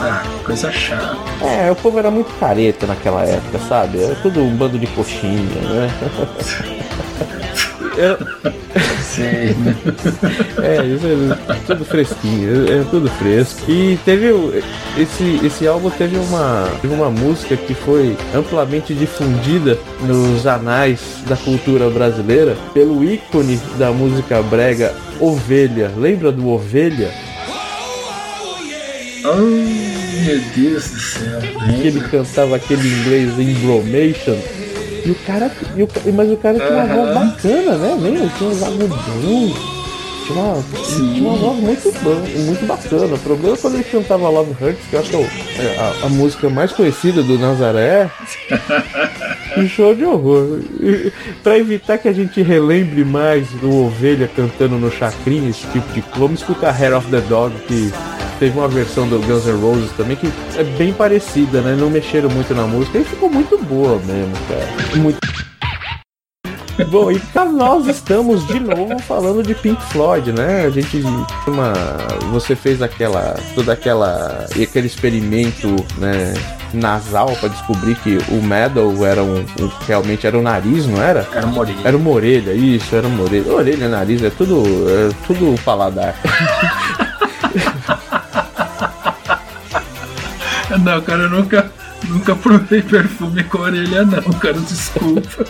Ah, 0.00 0.22
coisa 0.44 0.70
chata. 0.70 1.16
É, 1.44 1.70
o 1.70 1.76
povo 1.76 1.98
era 1.98 2.10
muito 2.10 2.32
careta 2.38 2.86
naquela 2.86 3.22
época, 3.24 3.58
sabe? 3.68 4.02
Era 4.02 4.14
tudo 4.16 4.40
um 4.40 4.54
bando 4.56 4.78
de 4.78 4.86
coxinha, 4.88 5.42
né? 5.42 5.90
É, 10.62 10.86
isso 10.86 11.06
é 11.50 11.54
tudo 11.66 11.84
fresquinho, 11.84 12.72
é, 12.72 12.84
tudo 12.88 13.10
fresco. 13.10 13.68
E 13.68 13.98
teve 14.04 14.28
esse, 14.96 15.44
esse 15.44 15.66
álbum 15.66 15.90
teve 15.90 16.16
uma, 16.16 16.68
teve 16.80 16.94
uma 16.94 17.10
música 17.10 17.56
que 17.56 17.74
foi 17.74 18.16
amplamente 18.32 18.94
difundida 18.94 19.76
nos 20.02 20.46
anais 20.46 21.00
da 21.26 21.36
cultura 21.36 21.90
brasileira 21.90 22.56
pelo 22.72 23.02
ícone 23.02 23.60
da 23.76 23.90
música 23.90 24.40
brega 24.42 24.94
Ovelha. 25.18 25.90
Lembra 25.96 26.30
do 26.30 26.48
Ovelha? 26.48 27.10
Oh, 29.24 29.67
meu 30.28 30.40
Deus 30.56 30.90
do 30.90 31.00
céu. 31.00 31.40
Que 31.80 31.86
ele 31.88 32.00
cantava 32.00 32.56
aquele 32.56 32.86
inglês 32.88 33.38
em 33.38 33.54
Bromation. 33.54 34.36
E 35.04 35.10
o 35.10 35.14
cara. 35.26 35.50
E 35.76 35.82
o, 35.82 35.88
mas 36.14 36.30
o 36.30 36.36
cara 36.36 36.58
tinha 36.58 36.70
uma 36.70 36.86
voz 36.86 37.14
bacana, 37.14 37.76
né? 37.76 37.98
Lembra? 38.00 38.28
Tinha 38.36 38.50
uns 38.50 38.62
agudão. 38.62 39.54
Tinha 40.26 40.38
uma, 40.42 40.62
tinha 40.84 41.28
uma 41.28 41.36
voz 41.38 41.58
muito, 41.60 41.92
ba- 42.02 42.40
muito 42.44 42.66
bacana. 42.66 43.14
O 43.14 43.18
problema 43.18 43.54
é 43.54 43.58
quando 43.58 43.74
ele 43.76 43.84
cantava 43.84 44.28
Love 44.28 44.52
Hurts, 44.62 44.80
que 44.90 44.94
eu 44.96 45.00
acho 45.00 45.10
que 45.10 45.16
é, 45.16 45.18
o- 45.18 45.62
é 45.62 45.78
a, 45.78 46.06
a 46.06 46.08
música 46.10 46.50
mais 46.50 46.72
conhecida 46.72 47.22
do 47.22 47.38
Nazaré. 47.38 48.10
Um 49.56 49.66
show 49.70 49.94
de 49.94 50.04
horror. 50.04 50.60
Pra 51.42 51.56
evitar 51.58 51.96
que 51.96 52.08
a 52.08 52.12
gente 52.12 52.42
relembre 52.42 53.04
mais 53.04 53.48
do 53.62 53.74
Ovelha 53.86 54.28
cantando 54.36 54.76
no 54.76 54.90
Chacrinha, 54.90 55.48
esse 55.48 55.66
tipo 55.68 55.90
de 55.94 56.02
coisa, 56.02 56.18
vamos 56.18 56.40
escutar 56.40 56.76
Hair 56.78 56.94
of 56.98 57.08
the 57.10 57.20
Dog, 57.22 57.54
que 57.66 57.90
teve 58.38 58.58
uma 58.58 58.68
versão 58.68 59.08
do 59.08 59.18
Guns 59.20 59.46
N' 59.46 59.60
Roses 59.60 59.90
também, 59.96 60.16
que 60.16 60.30
é 60.56 60.64
bem 60.64 60.92
parecida, 60.92 61.60
né? 61.60 61.76
Não 61.78 61.90
mexeram 61.90 62.28
muito 62.30 62.54
na 62.54 62.66
música 62.66 62.98
e 62.98 63.04
ficou 63.04 63.30
muito 63.30 63.58
boa 63.64 63.98
mesmo, 64.04 64.32
cara. 64.48 64.68
Muito... 65.00 65.18
Bom, 66.90 67.10
e 67.10 67.18
cá 67.18 67.44
nós 67.44 67.88
estamos 67.88 68.46
de 68.46 68.60
novo 68.60 68.96
falando 69.00 69.42
de 69.42 69.52
Pink 69.52 69.82
Floyd, 69.86 70.30
né? 70.30 70.64
A 70.64 70.70
gente 70.70 71.02
uma 71.48 71.72
você 72.30 72.54
fez 72.54 72.80
aquela 72.80 73.34
toda 73.56 73.72
aquela 73.72 74.46
aquele 74.52 74.86
experimento, 74.86 75.74
né, 75.96 76.32
nasal 76.72 77.32
pra 77.40 77.48
descobrir 77.48 77.96
que 77.96 78.18
o 78.30 78.40
Metal 78.40 78.94
era 79.04 79.24
um, 79.24 79.40
um- 79.40 79.70
realmente 79.88 80.24
era 80.24 80.38
o 80.38 80.42
nariz, 80.42 80.86
não 80.86 81.02
era? 81.02 81.26
Era 81.34 81.46
uma 81.46 81.58
orelha. 81.58 81.78
Era 81.82 81.96
uma 81.96 82.10
orelha, 82.10 82.52
isso, 82.52 82.94
era 82.94 83.08
uma 83.08 83.24
orelha. 83.24 83.52
Orelha, 83.52 83.88
nariz, 83.88 84.22
é 84.22 84.30
tudo 84.30 84.62
é 84.88 85.08
tudo 85.26 85.60
paladar. 85.64 86.14
Não, 90.82 91.00
cara, 91.02 91.24
eu 91.24 91.30
nunca, 91.30 91.70
nunca 92.08 92.34
provei 92.36 92.82
perfume 92.82 93.44
com 93.44 93.58
orelha, 93.58 94.04
não, 94.04 94.22
cara, 94.34 94.58
desculpa. 94.58 95.44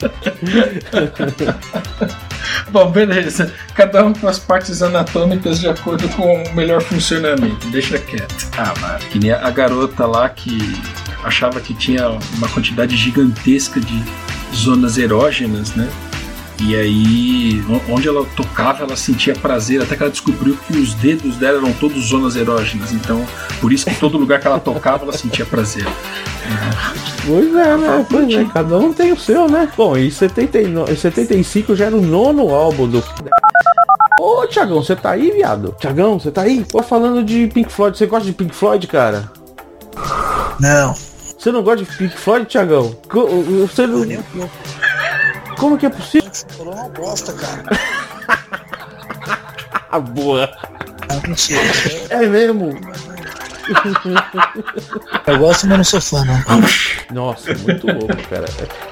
Bom, 2.70 2.90
beleza. 2.90 3.52
Cada 3.74 4.04
um 4.04 4.12
com 4.12 4.28
as 4.28 4.38
partes 4.38 4.82
anatômicas 4.82 5.60
de 5.60 5.68
acordo 5.68 6.08
com 6.10 6.42
o 6.42 6.54
melhor 6.54 6.82
funcionamento. 6.82 7.66
Deixa 7.68 7.98
quieto. 7.98 8.48
Ah, 8.56 8.72
mano. 8.80 8.98
Que 9.10 9.18
nem 9.18 9.32
a 9.32 9.50
garota 9.50 10.06
lá 10.06 10.28
que 10.28 10.58
achava 11.24 11.60
que 11.60 11.74
tinha 11.74 12.08
uma 12.08 12.48
quantidade 12.48 12.96
gigantesca 12.96 13.80
de 13.80 14.02
zonas 14.54 14.98
erógenas, 14.98 15.74
né? 15.74 15.88
E 16.62 16.76
aí, 16.76 17.64
onde 17.88 18.06
ela 18.06 18.24
tocava, 18.36 18.84
ela 18.84 18.94
sentia 18.94 19.34
prazer, 19.34 19.80
até 19.80 19.96
que 19.96 20.02
ela 20.02 20.10
descobriu 20.10 20.56
que 20.66 20.76
os 20.76 20.92
dedos 20.94 21.36
dela 21.36 21.58
eram 21.58 21.72
todos 21.72 22.08
zonas 22.08 22.36
erógenas. 22.36 22.92
Então, 22.92 23.26
por 23.60 23.72
isso 23.72 23.86
que 23.86 23.94
todo 23.94 24.18
lugar 24.18 24.40
que 24.40 24.46
ela 24.46 24.60
tocava, 24.60 25.04
ela 25.04 25.12
sentia 25.12 25.46
prazer. 25.46 25.86
Pois 27.26 27.54
é, 27.54 27.76
né? 27.76 28.06
Pois 28.08 28.34
é, 28.34 28.44
cada 28.44 28.78
um 28.78 28.92
tem 28.92 29.10
o 29.10 29.18
seu, 29.18 29.48
né? 29.48 29.70
Bom, 29.74 29.96
e 29.96 30.10
79, 30.10 30.94
75 30.94 31.74
já 31.74 31.86
era 31.86 31.96
o 31.96 32.02
nono 32.02 32.54
álbum 32.54 32.86
do. 32.86 33.02
Ô, 34.20 34.46
Tiagão, 34.46 34.82
você 34.82 34.94
tá 34.94 35.12
aí, 35.12 35.30
viado? 35.30 35.74
Tiagão, 35.80 36.20
você 36.20 36.30
tá 36.30 36.42
aí? 36.42 36.62
Tô 36.62 36.82
falando 36.82 37.24
de 37.24 37.46
Pink 37.46 37.72
Floyd. 37.72 37.96
Você 37.96 38.04
gosta 38.06 38.26
de 38.26 38.34
Pink 38.34 38.54
Floyd, 38.54 38.86
cara? 38.86 39.32
Não. 40.60 40.94
Você 41.38 41.50
não 41.50 41.62
gosta 41.62 41.84
de 41.84 41.96
Pink 41.96 42.18
Floyd, 42.18 42.46
Tiagão? 42.46 42.94
Você 43.66 43.86
não... 43.86 44.04
Como 45.60 45.76
que 45.76 45.84
é 45.84 45.90
possível? 45.90 46.30
Você 46.32 46.46
falou 46.48 46.72
uma 46.74 46.88
bosta, 46.88 47.34
cara. 47.34 47.62
Boa. 50.14 50.50
Não, 51.06 51.20
mentira. 51.28 51.60
É 52.08 52.26
mesmo? 52.26 52.70
Eu 55.26 55.38
gosto, 55.38 55.66
mas 55.66 55.78
não 55.78 55.84
sou 55.84 56.00
fã, 56.00 56.24
não. 56.24 56.40
Nossa, 57.12 57.54
muito 57.54 57.86
louco, 57.86 58.16
cara. 58.28 58.46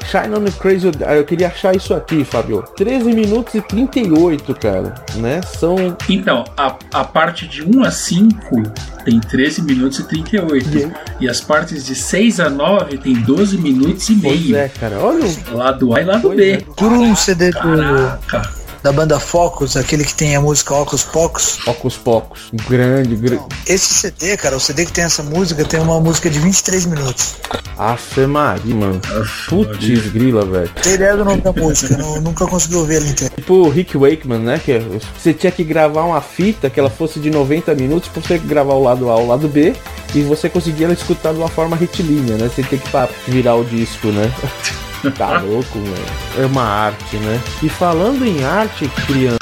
Shine 0.07 0.35
on 0.37 0.45
the 0.45 0.51
Crazy. 0.59 0.91
Eu 1.17 1.25
queria 1.25 1.49
achar 1.49 1.75
isso 1.75 1.95
aqui, 1.95 2.25
Fábio. 2.25 2.63
13 2.77 3.13
minutos 3.13 3.55
e 3.55 3.61
38, 3.63 4.55
cara. 4.55 4.95
Né? 5.17 5.41
São. 5.43 5.97
Então, 6.09 6.45
a, 6.57 6.75
a 6.95 7.05
parte 7.05 7.47
de 7.47 7.63
1 7.63 7.85
a 7.85 7.91
5 7.91 8.63
tem 9.05 9.21
13 9.21 9.63
minutos 9.63 9.99
e 10.01 10.05
38. 10.05 10.69
E 10.77 10.85
aí? 10.85 10.93
E 11.21 11.29
as 11.29 11.41
partes 11.41 11.85
de 11.87 11.95
6 11.95 12.41
a 12.41 12.51
9 12.51 12.99
tem 12.99 13.15
12 13.15 13.59
minutos 13.59 14.09
e 14.09 14.15
Pois 14.17 14.41
meio. 14.41 14.57
é, 14.57 14.69
cara. 14.69 14.99
Olha 14.99 15.25
o. 15.53 15.57
Lado 15.57 15.95
A 15.95 16.01
e 16.01 16.05
lado 16.05 16.23
Pois 16.23 16.37
B. 16.37 16.51
é. 16.53 16.57
Procura 16.59 16.95
um 16.95 17.17
CD 17.17 17.51
do, 17.51 17.59
Caraca. 17.59 18.58
Da 18.83 18.93
banda 18.93 19.19
Focus, 19.19 19.77
aquele 19.77 20.05
que 20.05 20.15
tem 20.15 20.37
a 20.37 20.41
música 20.41 20.75
Ocus 20.75 21.03
Pocus. 21.03 21.59
Pocos 21.65 21.97
Pocos. 21.97 22.51
Grande, 22.69 23.17
grande. 23.17 23.43
Esse 23.67 23.95
CD, 23.95 24.37
cara, 24.37 24.57
o 24.57 24.61
CD 24.61 24.87
que 24.87 24.93
tem 24.93 25.05
essa 25.05 25.23
música, 25.23 25.65
tem 25.65 25.81
uma 25.81 26.01
música 26.01 26.31
de 26.31 26.39
23 26.39 26.87
minutos. 26.87 27.35
Afe 27.77 28.27
Maria, 28.27 28.75
mano. 28.75 29.01
Putz, 29.49 30.11
grila, 30.11 30.45
velho. 30.45 30.71
Tem 30.83 30.95
ideia 30.95 31.17
do 31.17 31.25
nome 31.25 31.41
da 31.41 31.53
música, 31.53 31.97
não, 31.97 32.21
nunca 32.21 32.47
consegui 32.47 32.77
ouvir 32.77 32.97
ela 32.97 33.07
inteira. 33.07 33.35
Tipo 33.37 33.55
o 33.55 33.69
Rick 33.69 33.97
Wakeman, 33.97 34.41
né? 34.41 34.61
Que 34.65 34.79
você 35.17 35.33
tinha 35.33 35.53
que 35.53 35.65
gravar 35.65 36.05
uma 36.05 36.21
fita 36.21 36.71
que 36.71 36.79
ela 36.79 36.91
fosse 36.91 37.21
de 37.21 37.31
90 37.31 37.75
minutos 37.75 38.09
pra 38.09 38.23
você 38.23 38.39
gravar 38.39 38.75
o 38.75 38.83
lado 38.83 39.09
A 39.11 39.17
o 39.17 39.27
lado 39.27 39.49
B 39.49 39.75
e 40.15 40.23
você 40.23 40.49
conseguia 40.49 40.87
ela 40.87 40.95
escutar 40.95 41.33
de 41.33 41.39
uma 41.39 41.49
forma 41.49 41.77
retilínea, 41.77 42.37
né? 42.37 42.49
Você 42.49 42.63
tem 42.63 42.79
que 42.79 42.89
virar 43.31 43.55
o 43.55 43.65
disco, 43.65 44.09
né? 44.09 44.33
Tá 45.17 45.41
louco, 45.41 45.79
mano. 45.79 46.07
É 46.37 46.47
uma 46.47 46.63
arte, 46.63 47.17
né? 47.17 47.41
E 47.63 47.69
falando 47.69 48.25
em 48.25 48.45
arte, 48.45 48.89
criança. 49.07 49.38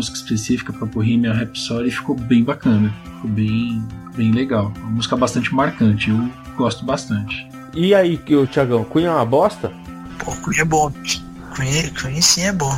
Música 0.00 0.16
específica, 0.16 0.72
pra 0.72 0.86
Bohemian 0.86 1.34
Rhapsody, 1.34 1.90
ficou 1.90 2.16
bem 2.16 2.42
bacana. 2.42 2.92
Ficou 3.04 3.30
bem, 3.30 3.86
bem 4.16 4.32
legal. 4.32 4.72
Uma 4.78 4.92
música 4.92 5.14
bastante 5.14 5.54
marcante, 5.54 6.08
eu 6.08 6.30
gosto 6.56 6.84
bastante. 6.84 7.46
E 7.74 7.94
aí, 7.94 8.16
que 8.16 8.34
o 8.34 8.46
Thiagão, 8.46 8.84
Queen 8.84 9.04
é 9.04 9.10
uma 9.10 9.26
bosta? 9.26 9.70
Pô, 10.18 10.34
Queen 10.36 10.60
é 10.60 10.64
bom. 10.64 10.90
Queen, 11.54 11.92
Queen 11.92 12.22
sim 12.22 12.42
é 12.42 12.52
bom. 12.52 12.76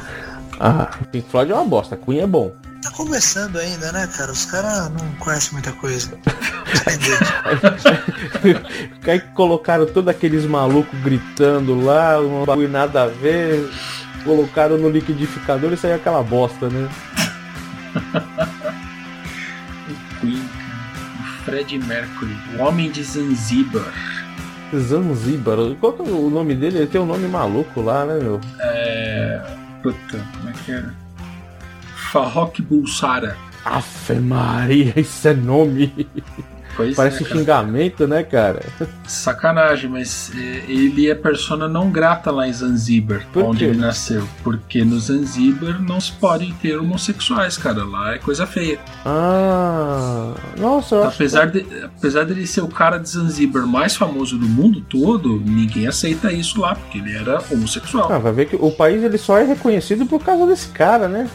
Ah, 0.59 0.91
Pink 1.13 1.31
Floyd 1.31 1.53
é 1.53 1.55
uma 1.55 1.65
bosta, 1.65 1.97
Queen 1.97 2.21
é 2.21 2.27
bom. 2.27 2.53
Tá 2.83 2.91
começando 2.91 3.57
ainda, 3.57 3.93
né, 3.93 4.09
cara? 4.09 4.33
Os 4.33 4.45
caras 4.45 4.91
não 4.91 5.13
conhecem 5.21 5.53
muita 5.53 5.71
coisa. 5.73 6.19
Aí 9.07 9.21
colocaram 9.35 9.87
todos 9.87 10.09
aqueles 10.09 10.45
malucos 10.45 10.99
gritando 11.01 11.81
lá, 11.81 12.21
um 12.21 12.45
bagulho 12.45 12.69
nada 12.69 13.05
a 13.05 13.07
ver, 13.07 13.71
colocaram 14.25 14.77
no 14.77 14.91
liquidificador 14.91 15.73
e 15.73 15.77
saiu 15.77 15.95
aquela 15.95 16.23
bosta, 16.23 16.69
né? 16.69 16.89
Queen, 20.21 20.41
o 20.41 21.45
Fred 21.45 21.79
Mercury, 21.79 22.37
o 22.57 22.63
Homem 22.63 22.91
de 22.91 23.03
Zanzibar. 23.03 23.93
Zanzibar, 24.75 25.57
qual 25.81 25.93
que 25.93 26.03
é 26.03 26.05
o 26.05 26.31
nome 26.31 26.55
dele? 26.55 26.79
Ele 26.79 26.87
tem 26.87 27.01
um 27.01 27.07
nome 27.07 27.29
maluco 27.29 27.83
lá, 27.83 28.07
né, 28.07 28.19
meu? 28.19 28.41
É. 28.61 29.43
Puta, 29.83 30.25
como 30.37 30.49
é 30.49 30.53
que 30.65 30.73
era? 30.73 30.95
Farrokh 32.13 32.63
Bulsara. 32.63 33.37
Afe 33.65 34.15
Maria, 34.15 34.99
isso 34.99 35.29
é 35.29 35.35
nome. 35.35 36.09
Pois 36.77 36.97
Parece 36.97 37.23
é, 37.23 37.27
cara. 37.27 37.39
xingamento, 37.39 38.07
né, 38.07 38.23
cara? 38.23 38.63
Sacanagem, 39.07 39.91
mas 39.91 40.31
é, 40.37 40.65
ele 40.69 41.11
é 41.11 41.15
persona 41.15 41.69
não 41.69 41.91
grata 41.91 42.31
lá 42.31 42.49
em 42.49 42.53
Zanzibar, 42.53 43.27
Por 43.33 43.45
onde 43.45 43.59
quê? 43.59 43.65
ele 43.67 43.79
nasceu. 43.79 44.27
Porque 44.43 44.85
no 44.85 44.99
Zanzibar 44.99 45.81
não 45.83 46.01
se 46.01 46.13
podem 46.13 46.53
ter 46.55 46.79
homossexuais, 46.79 47.57
cara. 47.59 47.85
Lá 47.85 48.15
é 48.15 48.19
coisa 48.19 48.47
feia. 48.47 48.79
Ah, 49.05 50.33
nossa, 50.59 50.95
eu 50.95 51.05
acho 51.05 51.15
Apesar, 51.17 51.47
de, 51.51 51.67
apesar 51.85 52.25
dele 52.25 52.47
ser 52.47 52.63
o 52.63 52.69
cara 52.69 52.99
de 52.99 53.09
Zanzibar 53.09 53.67
mais 53.67 53.95
famoso 53.97 54.39
do 54.39 54.47
mundo 54.49 54.81
todo, 54.81 55.41
ninguém 55.45 55.87
aceita 55.87 56.33
isso 56.33 56.61
lá, 56.61 56.75
porque 56.75 56.99
ele 56.99 57.15
era 57.17 57.43
homossexual. 57.51 58.11
Ah, 58.13 58.19
vai 58.19 58.33
ver 58.33 58.47
que 58.47 58.57
o 58.57 58.71
país 58.71 59.03
ele 59.03 59.19
só 59.19 59.39
é 59.39 59.45
reconhecido 59.45 60.07
por 60.07 60.23
causa 60.23 60.47
desse 60.47 60.69
cara, 60.69 61.09
né? 61.09 61.29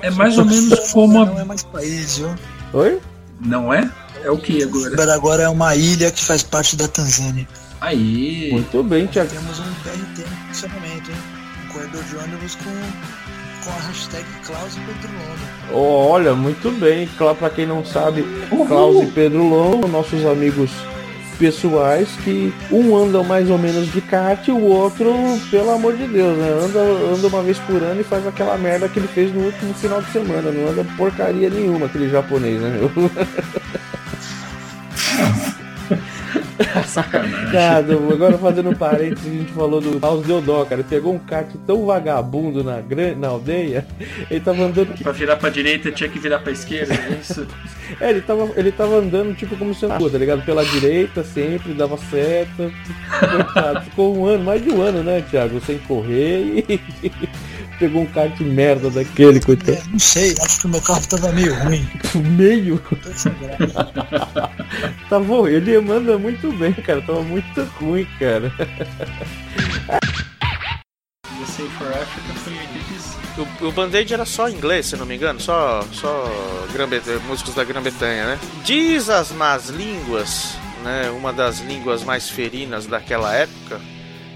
É 0.00 0.10
mais 0.10 0.38
ou 0.38 0.44
menos 0.44 0.78
como 0.92 1.24
Não 1.24 1.38
é 1.38 1.44
mais 1.44 1.62
país, 1.62 2.18
viu? 2.18 2.34
Oi? 2.72 2.98
Não 3.40 3.72
é? 3.72 3.88
É 4.22 4.30
o 4.30 4.38
que 4.38 4.62
agora? 4.62 5.14
Agora 5.14 5.42
é 5.44 5.48
uma 5.48 5.74
ilha 5.74 6.10
que 6.10 6.24
faz 6.24 6.42
parte 6.42 6.76
da 6.76 6.88
Tanzânia. 6.88 7.46
Aí. 7.80 8.50
Muito 8.52 8.82
bem, 8.82 9.06
Thiago. 9.06 9.30
Temos 9.30 9.58
um 9.60 9.64
BRT 9.84 10.22
em 10.22 10.46
funcionamento, 10.48 11.10
hein? 11.10 11.16
Um 11.64 11.72
corredor 11.72 12.02
de 12.02 12.16
ônibus 12.16 12.54
com, 12.56 13.64
com 13.64 13.70
a 13.70 13.80
hashtag 13.86 14.24
Klaus 14.44 14.76
e 14.76 14.80
Pedro 14.80 15.10
Longo. 15.12 16.10
Olha, 16.10 16.34
muito 16.34 16.70
bem. 16.72 17.08
Claro, 17.16 17.36
pra 17.36 17.50
quem 17.50 17.66
não 17.66 17.84
sabe, 17.84 18.24
Klaus 18.66 19.02
e 19.02 19.06
Pedro 19.06 19.48
Longo, 19.48 19.86
nossos 19.86 20.24
amigos 20.26 20.70
pessoais 21.38 22.08
que 22.24 22.52
um 22.70 22.96
anda 22.96 23.22
mais 23.22 23.48
ou 23.48 23.58
menos 23.58 23.90
de 23.92 24.00
kart 24.00 24.46
e 24.48 24.52
o 24.52 24.60
outro, 24.60 25.12
pelo 25.50 25.70
amor 25.70 25.96
de 25.96 26.06
Deus, 26.06 26.36
né? 26.36 26.48
Anda, 26.64 26.80
anda 26.80 27.28
uma 27.28 27.42
vez 27.42 27.58
por 27.60 27.82
ano 27.82 28.00
e 28.00 28.04
faz 28.04 28.26
aquela 28.26 28.56
merda 28.58 28.88
que 28.88 28.98
ele 28.98 29.08
fez 29.08 29.32
no 29.32 29.44
último 29.44 29.72
final 29.74 30.02
de 30.02 30.10
semana. 30.10 30.50
Não 30.50 30.68
anda 30.68 30.84
porcaria 30.96 31.48
nenhuma 31.48 31.86
aquele 31.86 32.08
japonês, 32.10 32.60
né? 32.60 32.78
Sacanagem. 36.84 37.50
Cara, 37.52 37.86
agora 38.12 38.38
fazendo 38.38 38.70
um 38.70 38.74
parênteses, 38.74 39.26
a 39.26 39.30
gente 39.34 39.52
falou 39.52 39.80
do 39.80 39.98
Klaus 40.00 40.26
Deodó, 40.26 40.64
cara. 40.64 40.80
Ele 40.80 40.88
pegou 40.88 41.14
um 41.14 41.18
kart 41.18 41.48
tão 41.66 41.84
vagabundo 41.86 42.62
na, 42.64 42.80
gran- 42.80 43.14
na 43.16 43.28
aldeia, 43.28 43.86
ele 44.30 44.40
tava 44.40 44.62
andando. 44.64 44.96
Pra 45.02 45.12
virar 45.12 45.36
pra 45.36 45.48
direita 45.50 45.90
tinha 45.90 46.08
que 46.08 46.18
virar 46.18 46.38
pra 46.40 46.52
esquerda, 46.52 46.94
é 46.94 47.18
isso? 47.20 47.46
É, 48.00 48.10
ele 48.10 48.20
tava, 48.20 48.50
ele 48.56 48.70
tava 48.72 48.96
andando 48.96 49.34
tipo 49.34 49.56
como 49.56 49.74
se 49.74 49.86
fosse, 49.88 50.10
tá 50.12 50.18
ligado? 50.18 50.44
Pela 50.44 50.64
direita 50.64 51.24
sempre, 51.24 51.72
dava 51.72 51.96
seta. 51.96 52.70
Coitado, 53.20 53.80
ficou 53.82 54.16
um 54.16 54.26
ano, 54.26 54.44
mais 54.44 54.62
de 54.62 54.70
um 54.70 54.80
ano, 54.82 55.02
né, 55.02 55.22
Thiago? 55.30 55.60
Sem 55.60 55.78
correr 55.78 56.64
e 56.68 56.80
pegou 57.78 58.02
um 58.02 58.06
kart 58.06 58.38
merda 58.40 58.90
daquele, 58.90 59.40
coitado. 59.40 59.78
É, 59.78 59.82
não 59.90 59.98
sei, 59.98 60.34
acho 60.40 60.60
que 60.60 60.66
o 60.66 60.70
meu 60.70 60.80
carro 60.82 61.06
tava 61.08 61.32
meio 61.32 61.54
ruim. 61.54 61.86
Meio. 62.36 62.82
Tá 65.08 65.18
bom, 65.20 65.46
ele 65.46 65.78
manda 65.80 66.18
muito 66.18 66.52
bem, 66.52 66.72
cara. 66.72 67.00
Tava 67.02 67.22
muito 67.22 67.62
ruim, 67.80 68.06
cara. 68.18 68.52
The 71.38 71.46
Save 71.46 71.68
for 71.70 71.88
Africa 71.88 72.34
foi 72.34 72.52
em 72.52 72.58
85. 72.58 73.64
O, 73.64 73.68
o 73.68 73.72
Band-Aid 73.72 74.12
era 74.12 74.24
só 74.24 74.48
inglês, 74.48 74.86
se 74.86 74.96
não 74.96 75.06
me 75.06 75.14
engano, 75.14 75.40
só, 75.40 75.82
só 75.92 76.28
músicos 77.26 77.54
da 77.54 77.62
Grã-Bretanha, 77.64 78.26
né? 78.26 78.38
Diz 78.64 79.08
as 79.08 79.30
más 79.30 79.68
línguas, 79.68 80.56
né? 80.82 81.10
Uma 81.10 81.32
das 81.32 81.60
línguas 81.60 82.02
mais 82.02 82.28
ferinas 82.28 82.86
daquela 82.86 83.34
época, 83.34 83.80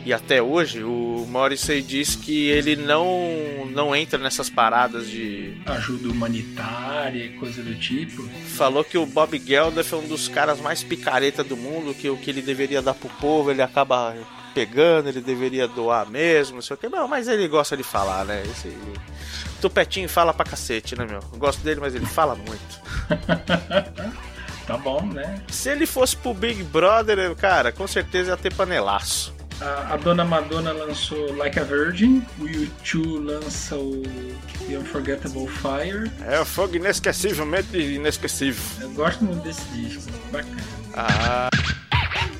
e 0.05 0.13
até 0.13 0.43
hoje, 0.43 0.83
o 0.83 1.27
Morrissey 1.29 1.81
diz 1.81 2.17
que 2.17 2.49
ele 2.49 2.75
não, 2.77 3.67
não 3.71 3.95
entra 3.95 4.19
nessas 4.19 4.51
paradas 4.51 5.09
de. 5.09 5.57
Ajuda 5.67 6.09
humanitária 6.09 7.25
e 7.25 7.31
coisa 7.31 7.63
do 7.63 7.75
tipo. 7.77 8.29
Falou 8.57 8.83
que 8.83 8.99
o 8.99 9.07
Bob 9.07 9.39
Geldof 9.39 9.93
é 9.93 9.97
um 9.97 10.09
dos 10.09 10.29
caras 10.29 10.61
mais 10.61 10.83
picareta 10.83 11.45
do 11.45 11.57
mundo, 11.57 11.95
que 11.95 12.11
o 12.11 12.17
que 12.17 12.31
ele 12.31 12.43
deveria 12.43 12.83
dar 12.83 12.95
pro 12.95 13.09
povo 13.09 13.51
ele 13.51 13.63
acaba 13.63 14.17
pegando, 14.53 15.09
ele 15.09 15.21
deveria 15.21 15.67
doar 15.67 16.09
mesmo, 16.09 16.57
não 16.57 16.63
sei 16.63 16.75
o 16.75 16.79
que. 16.79 16.89
Não, 16.89 17.07
mas 17.07 17.29
ele 17.29 17.47
gosta 17.47 17.77
de 17.77 17.83
falar, 17.83 18.25
né? 18.25 18.43
Esse 18.45 18.77
Tupetinho 19.61 20.09
fala 20.09 20.35
pra 20.35 20.45
cacete, 20.45 20.97
né, 20.99 21.07
meu? 21.07 21.21
Eu 21.33 21.39
gosto 21.39 21.63
dele, 21.63 21.81
mas 21.81 21.95
ele 21.95 22.07
fala 22.07 22.35
muito. 22.35 22.83
Tá 24.67 24.77
bom, 24.77 25.05
né? 25.05 25.43
Se 25.49 25.71
ele 25.71 25.87
fosse 25.87 26.17
pro 26.17 26.33
Big 26.33 26.63
Brother, 26.63 27.35
cara, 27.35 27.73
com 27.73 27.85
certeza 27.85 28.31
ia 28.31 28.37
ter 28.37 28.55
panelaço. 28.55 29.35
A, 29.63 29.95
a 29.95 29.97
Dona 29.97 30.25
Madonna 30.25 30.73
lançou 30.73 31.35
Like 31.37 31.59
a 31.59 31.63
Virgin, 31.63 32.27
o 32.41 32.45
U2 32.45 33.25
lança 33.25 33.77
o 33.77 34.03
The 34.67 34.79
Unforgettable 34.79 35.47
Fire. 35.47 36.11
É 36.27 36.41
o 36.41 36.45
fogo 36.45 36.77
inesquecivelmente 36.77 37.77
inesquecível. 37.77 38.63
Eu 38.81 38.91
gosto 38.91 39.25
muito 39.25 39.43
desse 39.43 39.65
disco, 39.69 40.11
bacana. 40.33 40.63
Ah, 40.95 41.49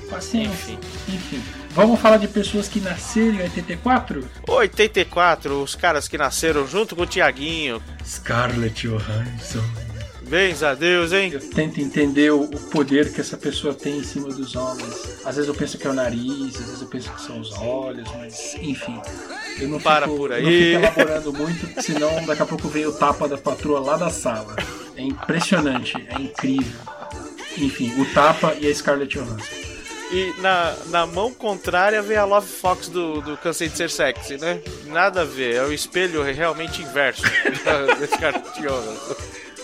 Paciência. 0.09 0.77
Enfim. 1.07 1.41
Vamos 1.71 1.99
falar 1.99 2.17
de 2.17 2.27
pessoas 2.27 2.67
que 2.67 2.79
nasceram 2.79 3.39
em 3.39 3.41
84? 3.41 4.29
84, 4.47 5.63
os 5.63 5.73
caras 5.73 6.07
que 6.07 6.19
nasceram 6.19 6.67
junto 6.67 6.95
com 6.95 7.01
o 7.01 7.07
Tiaguinho. 7.07 7.81
Scarlett 8.05 8.87
Johansson. 8.87 9.63
Bens 10.33 10.63
a 10.63 10.73
Deus, 10.73 11.13
hein? 11.13 11.29
Eu 11.31 11.39
tento 11.39 11.79
entender 11.79 12.31
o, 12.31 12.47
poder 12.47 13.13
que 13.13 13.21
essa 13.21 13.37
pessoa 13.37 13.71
tem 13.71 13.99
em 13.99 14.03
cima 14.03 14.29
dos 14.29 14.55
homens. 14.55 15.19
Às 15.23 15.35
vezes 15.35 15.47
eu 15.47 15.53
penso 15.53 15.77
que 15.77 15.85
é 15.85 15.91
o 15.91 15.93
nariz, 15.93 16.55
às 16.55 16.65
vezes 16.65 16.81
eu 16.81 16.87
penso 16.87 17.11
que 17.13 17.21
são 17.21 17.39
os 17.39 17.53
olhos, 17.59 18.09
mas 18.17 18.55
enfim. 18.55 18.99
Eu 19.59 19.67
não 19.67 19.79
Para 19.79 20.07
fico, 20.07 20.17
por 20.17 20.31
eu 20.31 20.37
aí. 20.37 20.73
não 20.73 20.81
fico 20.81 20.99
elaborando 20.99 21.33
muito, 21.33 21.81
senão 21.83 22.25
daqui 22.25 22.41
a 22.41 22.45
pouco 22.47 22.67
vem 22.67 22.83
o 22.87 22.91
tapa 22.91 23.27
da 23.27 23.37
patroa 23.37 23.79
lá 23.79 23.95
da 23.95 24.09
sala. 24.09 24.55
É 24.97 25.03
impressionante, 25.03 25.93
é 26.09 26.19
incrível. 26.19 26.79
Enfim, 27.55 27.93
o 28.01 28.05
tapa 28.11 28.55
e 28.59 28.67
a 28.67 28.73
Scarlett 28.73 29.15
Johansson. 29.15 29.53
E 30.11 30.33
na, 30.41 30.75
na 30.87 31.05
mão 31.05 31.31
contrária 31.31 32.01
vem 32.01 32.17
a 32.17 32.25
Love 32.25 32.47
Fox 32.47 32.87
do, 32.87 33.21
do 33.21 33.37
Cansei 33.37 33.69
de 33.69 33.77
Ser 33.77 33.91
Sexy, 33.91 34.37
né? 34.37 34.59
Nada 34.87 35.21
a 35.21 35.25
ver, 35.25 35.55
é 35.57 35.63
o 35.63 35.71
espelho 35.71 36.23
realmente 36.23 36.81
inverso 36.81 37.21
da- 37.63 37.93
desse 37.93 38.17
cara 38.17 38.39
de. 38.39 38.63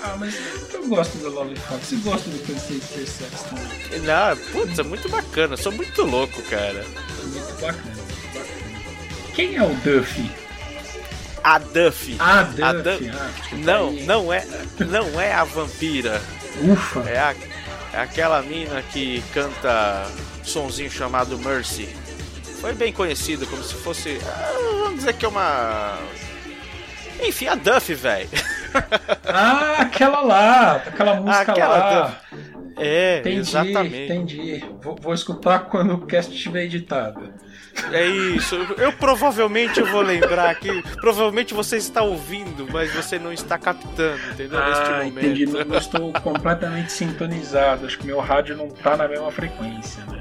Ah, 0.02 0.16
mas 0.18 0.34
eu 0.74 0.88
gosto 0.88 1.18
Love 1.30 1.56
Fox 1.58 1.91
e 1.91 1.95
gosto 1.97 2.30
do 2.30 2.38
de 2.54 2.60
Ser 2.60 2.80
Sexy 2.82 3.43
também. 3.50 4.00
Não, 4.02 4.38
putz, 4.52 4.80
é 4.80 4.84
muito 4.84 5.10
bacana, 5.10 5.54
eu 5.54 5.58
sou 5.58 5.72
muito 5.72 6.02
louco, 6.04 6.41
cara. 6.43 6.86
É 6.86 7.26
muito 7.26 7.62
bacana, 7.62 7.84
muito 7.95 8.34
bacana. 8.34 9.34
Quem 9.36 9.56
é 9.58 9.64
o 9.64 9.74
Duffy? 9.76 10.32
A 11.43 11.58
Duffy. 11.60 12.16
A 12.20 12.43
Duffy. 12.43 12.64
A 12.64 12.74
Duffy. 12.74 13.10
Ah, 13.10 13.32
Não, 13.56 13.91
não 13.91 14.32
é, 14.34 14.45
não 14.80 15.20
é 15.20 15.34
a 15.34 15.43
vampira. 15.43 16.22
Ufa. 16.62 17.02
É, 17.10 17.18
a- 17.20 17.36
é 17.93 18.00
aquela 18.02 18.41
mina 18.41 18.82
que 18.84 19.24
canta 19.34 20.06
sonzinho 20.43 20.91
chamado 20.91 21.38
Mercy. 21.39 21.89
Foi 22.62 22.74
bem 22.74 22.91
conhecido, 22.93 23.47
como 23.47 23.64
se 23.64 23.74
fosse. 23.76 24.20
ah, 24.26 24.54
Vamos 24.84 25.00
dizer 25.00 25.14
que 25.14 25.26
é 25.26 25.28
uma. 25.30 25.97
Enfim, 27.22 27.47
a 27.47 27.55
Duffy, 27.55 27.95
velho. 27.95 28.30
Ah, 29.26 29.78
aquela 29.82 30.22
lá, 30.22 30.76
aquela 30.76 31.15
música 31.15 31.51
Aquela 31.51 31.78
lá. 31.78 32.01
Duffy. 32.03 32.49
É, 32.82 33.20
Entendi, 33.20 33.38
exatamente. 33.39 33.97
entendi. 34.03 34.65
Vou, 34.82 34.95
vou 35.01 35.13
escutar 35.13 35.59
quando 35.65 35.95
o 35.95 36.05
cast 36.05 36.34
estiver 36.34 36.63
editado. 36.63 37.34
É 37.91 38.05
isso. 38.05 38.55
Eu 38.78 38.93
provavelmente 38.93 39.80
eu 39.80 39.86
vou 39.88 40.01
lembrar 40.01 40.49
aqui. 40.49 40.82
Provavelmente 41.01 41.53
você 41.53 41.76
está 41.78 42.01
ouvindo, 42.03 42.67
mas 42.72 42.93
você 42.93 43.20
não 43.20 43.34
está 43.34 43.57
captando, 43.57 44.20
entendeu? 44.32 44.59
Neste 44.65 44.84
Ah, 44.84 44.97
momento. 45.03 45.17
entendi. 45.20 45.45
Não, 45.45 45.65
não 45.65 45.78
estou 45.78 46.13
completamente 46.13 46.91
sintonizado. 46.91 47.86
Acho 47.86 47.97
que 47.99 48.05
meu 48.05 48.20
rádio 48.20 48.55
não 48.55 48.70
tá 48.70 48.95
na 48.95 49.07
mesma 49.09 49.30
frequência. 49.32 50.01
Né? 50.05 50.20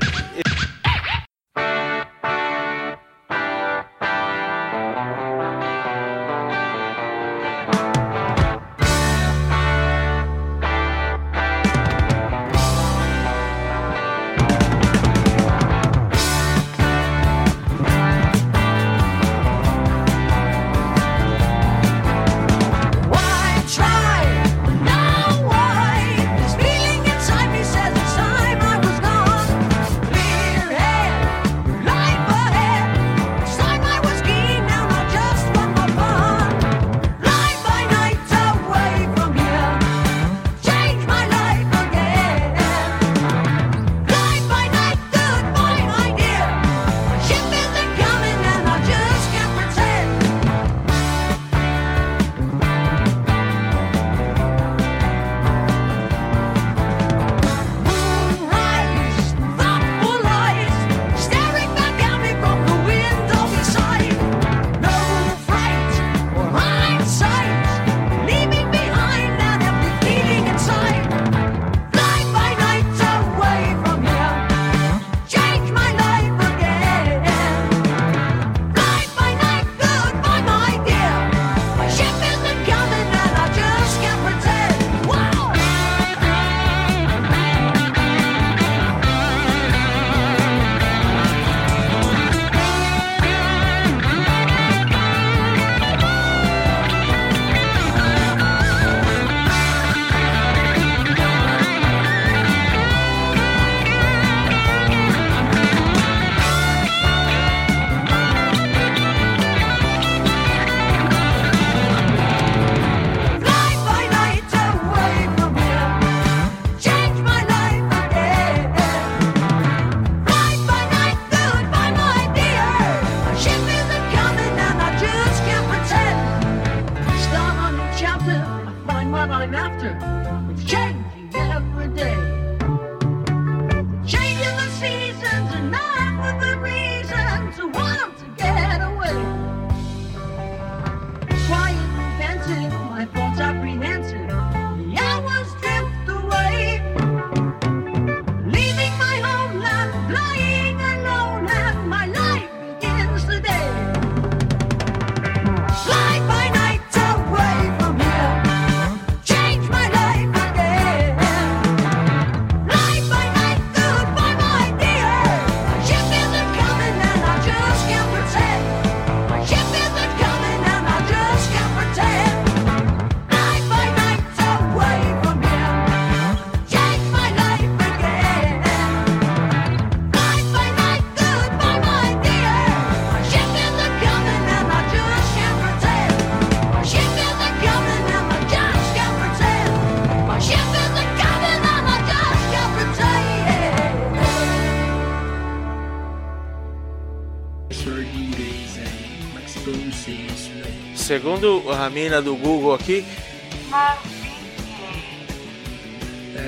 Segundo 201.19 201.65
a 201.73 201.91
mina 201.91 202.23
do 202.23 202.37
Google 202.37 202.73
aqui, 202.75 203.05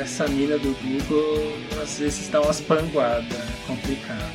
Essa 0.00 0.28
mina 0.28 0.56
do 0.58 0.72
Google 0.80 1.58
às 1.82 1.98
vezes 1.98 2.28
dá 2.28 2.40
umas 2.40 2.60
panguadas 2.60 3.26
complicadas. 3.66 4.30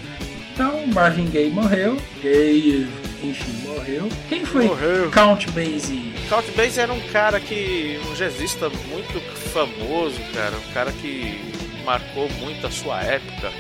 Então, 0.54 0.86
Marvin 0.88 1.30
Gaye 1.30 1.50
morreu. 1.52 1.96
Gaye, 2.22 2.86
enfim, 3.24 3.66
morreu. 3.66 4.10
Quem 4.28 4.44
foi 4.46 4.66
Morreu. 4.66 5.10
Count 5.10 5.50
Basie? 5.52 6.14
Count 6.28 6.52
Basie 6.52 6.82
era 6.82 6.92
um 6.92 7.00
cara 7.14 7.40
que. 7.40 7.98
um 8.12 8.14
jazzista 8.14 8.70
muito 8.90 9.18
famoso, 9.54 10.20
cara. 10.34 10.58
Um 10.58 10.74
cara 10.74 10.92
que 10.92 11.40
marcou 11.86 12.30
muito 12.42 12.68
a 12.68 12.72
sua 12.72 13.02
época, 13.02 13.54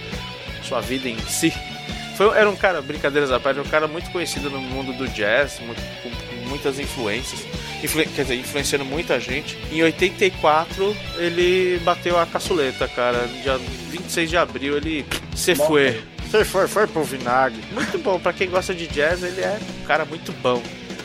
sua 0.61 0.81
vida 0.81 1.07
em 1.07 1.17
si. 1.19 1.53
Foi, 2.17 2.27
era 2.37 2.49
um 2.49 2.55
cara, 2.55 2.81
brincadeiras 2.81 3.29
à 3.29 3.39
parte, 3.41 3.59
um 3.59 3.65
cara 3.65 3.89
muito 3.89 4.09
conhecido 4.09 4.49
no 4.49 4.61
mundo 4.61 4.93
do 4.93 5.05
jazz, 5.09 5.59
muito- 5.59 5.81
com 6.01 6.09
muitas 6.45 6.79
influências. 6.79 7.41
Influ- 7.83 8.05
quer 8.15 8.21
dizer, 8.23 8.35
influenciando 8.35 8.85
muita 8.85 9.19
gente. 9.19 9.57
Em 9.71 9.83
84, 9.83 10.95
ele 11.17 11.79
bateu 11.83 12.17
a 12.19 12.25
caçuleta, 12.25 12.87
cara. 12.87 13.27
Dia 13.43 13.57
26 13.91 14.29
de 14.29 14.37
abril, 14.37 14.77
ele 14.77 15.05
se 15.35 15.55
foi. 15.55 16.01
Se 16.31 16.43
foi, 16.43 16.67
foi 16.67 16.87
pro 16.87 17.03
vinagre. 17.03 17.61
Muito 17.71 17.97
bom, 17.99 18.19
pra 18.19 18.33
quem 18.33 18.49
gosta 18.49 18.73
de 18.73 18.87
jazz, 18.87 19.21
ele 19.23 19.41
é 19.41 19.59
um 19.81 19.85
cara 19.85 20.05
muito 20.05 20.31
bom. 20.41 20.61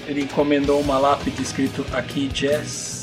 Ele 0.09 0.23
encomendou 0.23 0.81
uma 0.81 0.99
lápide 0.99 1.41
escrito 1.43 1.85
aqui 1.93 2.27
Jazz. 2.29 3.00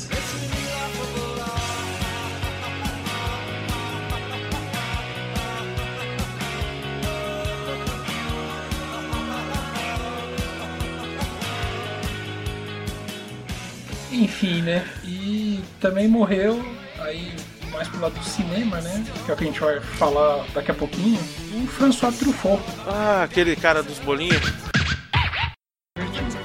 Enfim, 14.18 14.62
né? 14.62 14.84
E 15.04 15.60
também 15.80 16.08
morreu, 16.08 16.60
aí 16.98 17.32
mais 17.70 17.86
pro 17.86 18.00
lado 18.00 18.18
do 18.18 18.24
cinema, 18.24 18.80
né? 18.80 19.04
Que 19.24 19.30
é 19.30 19.34
o 19.34 19.36
que 19.36 19.44
a 19.44 19.46
gente 19.46 19.60
vai 19.60 19.80
falar 19.80 20.44
daqui 20.52 20.72
a 20.72 20.74
pouquinho. 20.74 21.20
O 21.54 21.66
François 21.68 22.16
Truffaut. 22.18 22.60
Ah, 22.84 23.22
aquele 23.22 23.54
cara 23.54 23.80
dos 23.80 24.00
bolinhos. 24.00 24.42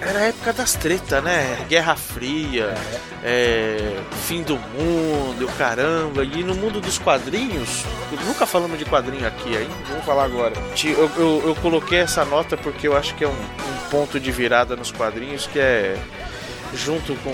Era 0.02 0.20
a 0.20 0.24
época 0.26 0.54
das 0.54 0.76
tretas, 0.76 1.24
né? 1.24 1.66
Guerra 1.68 1.96
Fria, 1.96 2.76
é, 3.24 4.00
fim 4.28 4.44
do 4.44 4.58
mundo, 4.58 5.48
caramba. 5.58 6.24
E 6.24 6.44
no 6.44 6.54
mundo 6.54 6.80
dos 6.80 7.00
quadrinhos, 7.00 7.84
nunca 8.24 8.46
falamos 8.46 8.78
de 8.78 8.86
quadrinho 8.86 9.26
aqui, 9.26 9.58
aí 9.58 9.68
vamos 9.88 10.06
falar 10.06 10.26
agora. 10.26 10.54
Eu, 10.84 11.10
eu, 11.18 11.44
eu 11.48 11.56
coloquei 11.56 12.00
essa 12.00 12.24
nota 12.24 12.56
porque 12.56 12.88
eu 12.88 12.96
acho 12.96 13.16
que 13.16 13.24
é 13.24 13.28
um, 13.28 13.32
um 13.32 13.90
ponto 13.90 14.20
de 14.20 14.32
virada 14.32 14.76
nos 14.76 14.92
quadrinhos 14.92 15.48
que 15.48 15.58
é 15.58 15.98
junto 16.76 17.16
com 17.18 17.34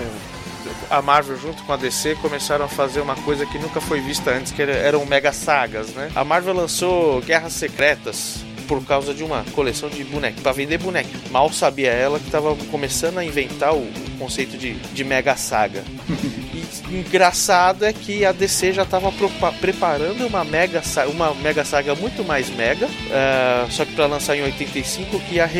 a 0.90 1.00
Marvel 1.00 1.38
junto 1.38 1.62
com 1.64 1.72
a 1.72 1.76
DC 1.76 2.16
começaram 2.16 2.64
a 2.64 2.68
fazer 2.68 3.00
uma 3.00 3.14
coisa 3.16 3.46
que 3.46 3.58
nunca 3.58 3.80
foi 3.80 4.00
vista 4.00 4.30
antes, 4.30 4.52
que 4.52 4.60
era- 4.60 4.72
eram 4.72 5.04
mega 5.06 5.32
sagas, 5.32 5.88
né? 5.90 6.10
A 6.14 6.22
Marvel 6.24 6.52
lançou 6.54 7.20
Guerras 7.22 7.54
Secretas 7.54 8.44
por 8.68 8.84
causa 8.84 9.12
de 9.14 9.24
uma 9.24 9.44
coleção 9.52 9.88
de 9.88 10.04
bonecos, 10.04 10.42
para 10.42 10.52
vender 10.52 10.78
boneco. 10.78 11.08
Mal 11.30 11.50
sabia 11.52 11.90
ela 11.90 12.18
que 12.20 12.26
estava 12.26 12.54
começando 12.70 13.18
a 13.18 13.24
inventar 13.24 13.74
o 13.74 13.84
conceito 14.18 14.56
de, 14.56 14.74
de 14.74 15.04
mega 15.04 15.34
saga. 15.36 15.82
E 16.90 16.96
engraçado 16.98 17.84
é 17.84 17.92
que 17.92 18.24
a 18.24 18.30
DC 18.32 18.72
já 18.72 18.82
estava 18.82 19.10
preparando 19.60 20.24
uma 20.26 20.44
mega, 20.44 20.82
sa- 20.82 21.06
uma 21.06 21.34
mega 21.34 21.64
saga 21.64 21.94
muito 21.96 22.24
mais 22.24 22.48
mega, 22.50 22.86
eh, 23.10 23.66
só 23.70 23.84
que 23.84 23.92
para 23.92 24.06
lançar 24.06 24.36
em 24.36 24.42
85 24.42 25.18
que 25.20 25.36
ia, 25.36 25.50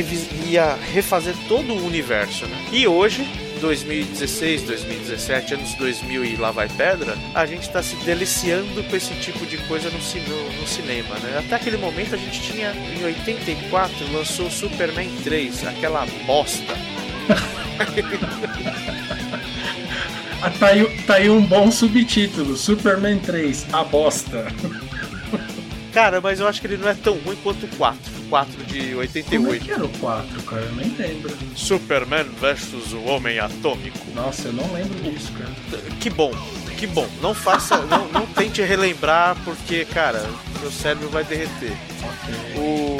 ia 0.48 0.78
refazer 0.92 1.34
todo 1.48 1.72
o 1.72 1.84
universo, 1.86 2.46
né? 2.46 2.56
E 2.72 2.86
hoje 2.86 3.26
2016, 3.60 4.62
2017, 4.62 5.54
anos 5.54 5.74
2000 5.74 6.24
e 6.24 6.36
lá 6.36 6.50
vai 6.50 6.68
pedra, 6.68 7.16
a 7.34 7.46
gente 7.46 7.62
está 7.62 7.82
se 7.82 7.94
deliciando 7.96 8.82
com 8.84 8.96
esse 8.96 9.14
tipo 9.14 9.44
de 9.46 9.58
coisa 9.68 9.88
no, 9.90 9.96
no- 9.98 10.66
cinema, 10.66 11.14
né? 11.18 11.38
Até 11.38 11.56
aquele 11.56 11.76
momento 11.76 12.14
a 12.14 12.18
gente 12.18 12.40
tinha, 12.40 12.72
em 12.72 13.04
84, 13.04 14.12
lançou 14.12 14.50
Superman 14.50 15.10
3, 15.24 15.66
aquela 15.66 16.06
bosta. 16.26 16.74
Ah, 20.42 20.48
tá, 20.58 20.68
aí, 20.68 21.02
tá 21.06 21.14
aí 21.16 21.28
um 21.28 21.42
bom 21.44 21.70
subtítulo: 21.70 22.56
Superman 22.56 23.18
3, 23.18 23.66
a 23.74 23.84
bosta. 23.84 24.46
Cara, 25.92 26.18
mas 26.20 26.40
eu 26.40 26.48
acho 26.48 26.60
que 26.62 26.66
ele 26.66 26.78
não 26.78 26.88
é 26.88 26.94
tão 26.94 27.14
ruim 27.18 27.36
quanto 27.42 27.66
o 27.66 27.68
4, 27.76 27.98
o 28.18 28.19
4 28.30 28.64
de 28.64 28.78
Como 28.78 28.92
é 28.92 28.96
88. 29.00 29.64
que 29.64 29.70
era 29.72 29.84
o 29.84 29.88
4, 29.98 30.42
cara? 30.44 30.62
Eu 30.62 30.72
nem 30.76 30.88
lembro. 30.96 31.36
Superman 31.56 32.24
versus 32.40 32.92
o 32.92 33.02
Homem 33.02 33.38
Atômico. 33.40 33.98
Nossa, 34.14 34.48
eu 34.48 34.52
não 34.52 34.72
lembro 34.72 34.98
disso, 35.02 35.32
cara. 35.32 35.50
Que 35.98 36.08
bom, 36.08 36.32
que 36.78 36.86
bom. 36.86 37.06
Não 37.20 37.34
faça, 37.34 37.76
não, 37.90 38.06
não 38.08 38.24
tente 38.26 38.62
relembrar 38.62 39.36
porque, 39.44 39.84
cara, 39.84 40.24
seu 40.60 40.70
cérebro 40.70 41.08
vai 41.10 41.24
derreter. 41.24 41.76
O 42.56 42.96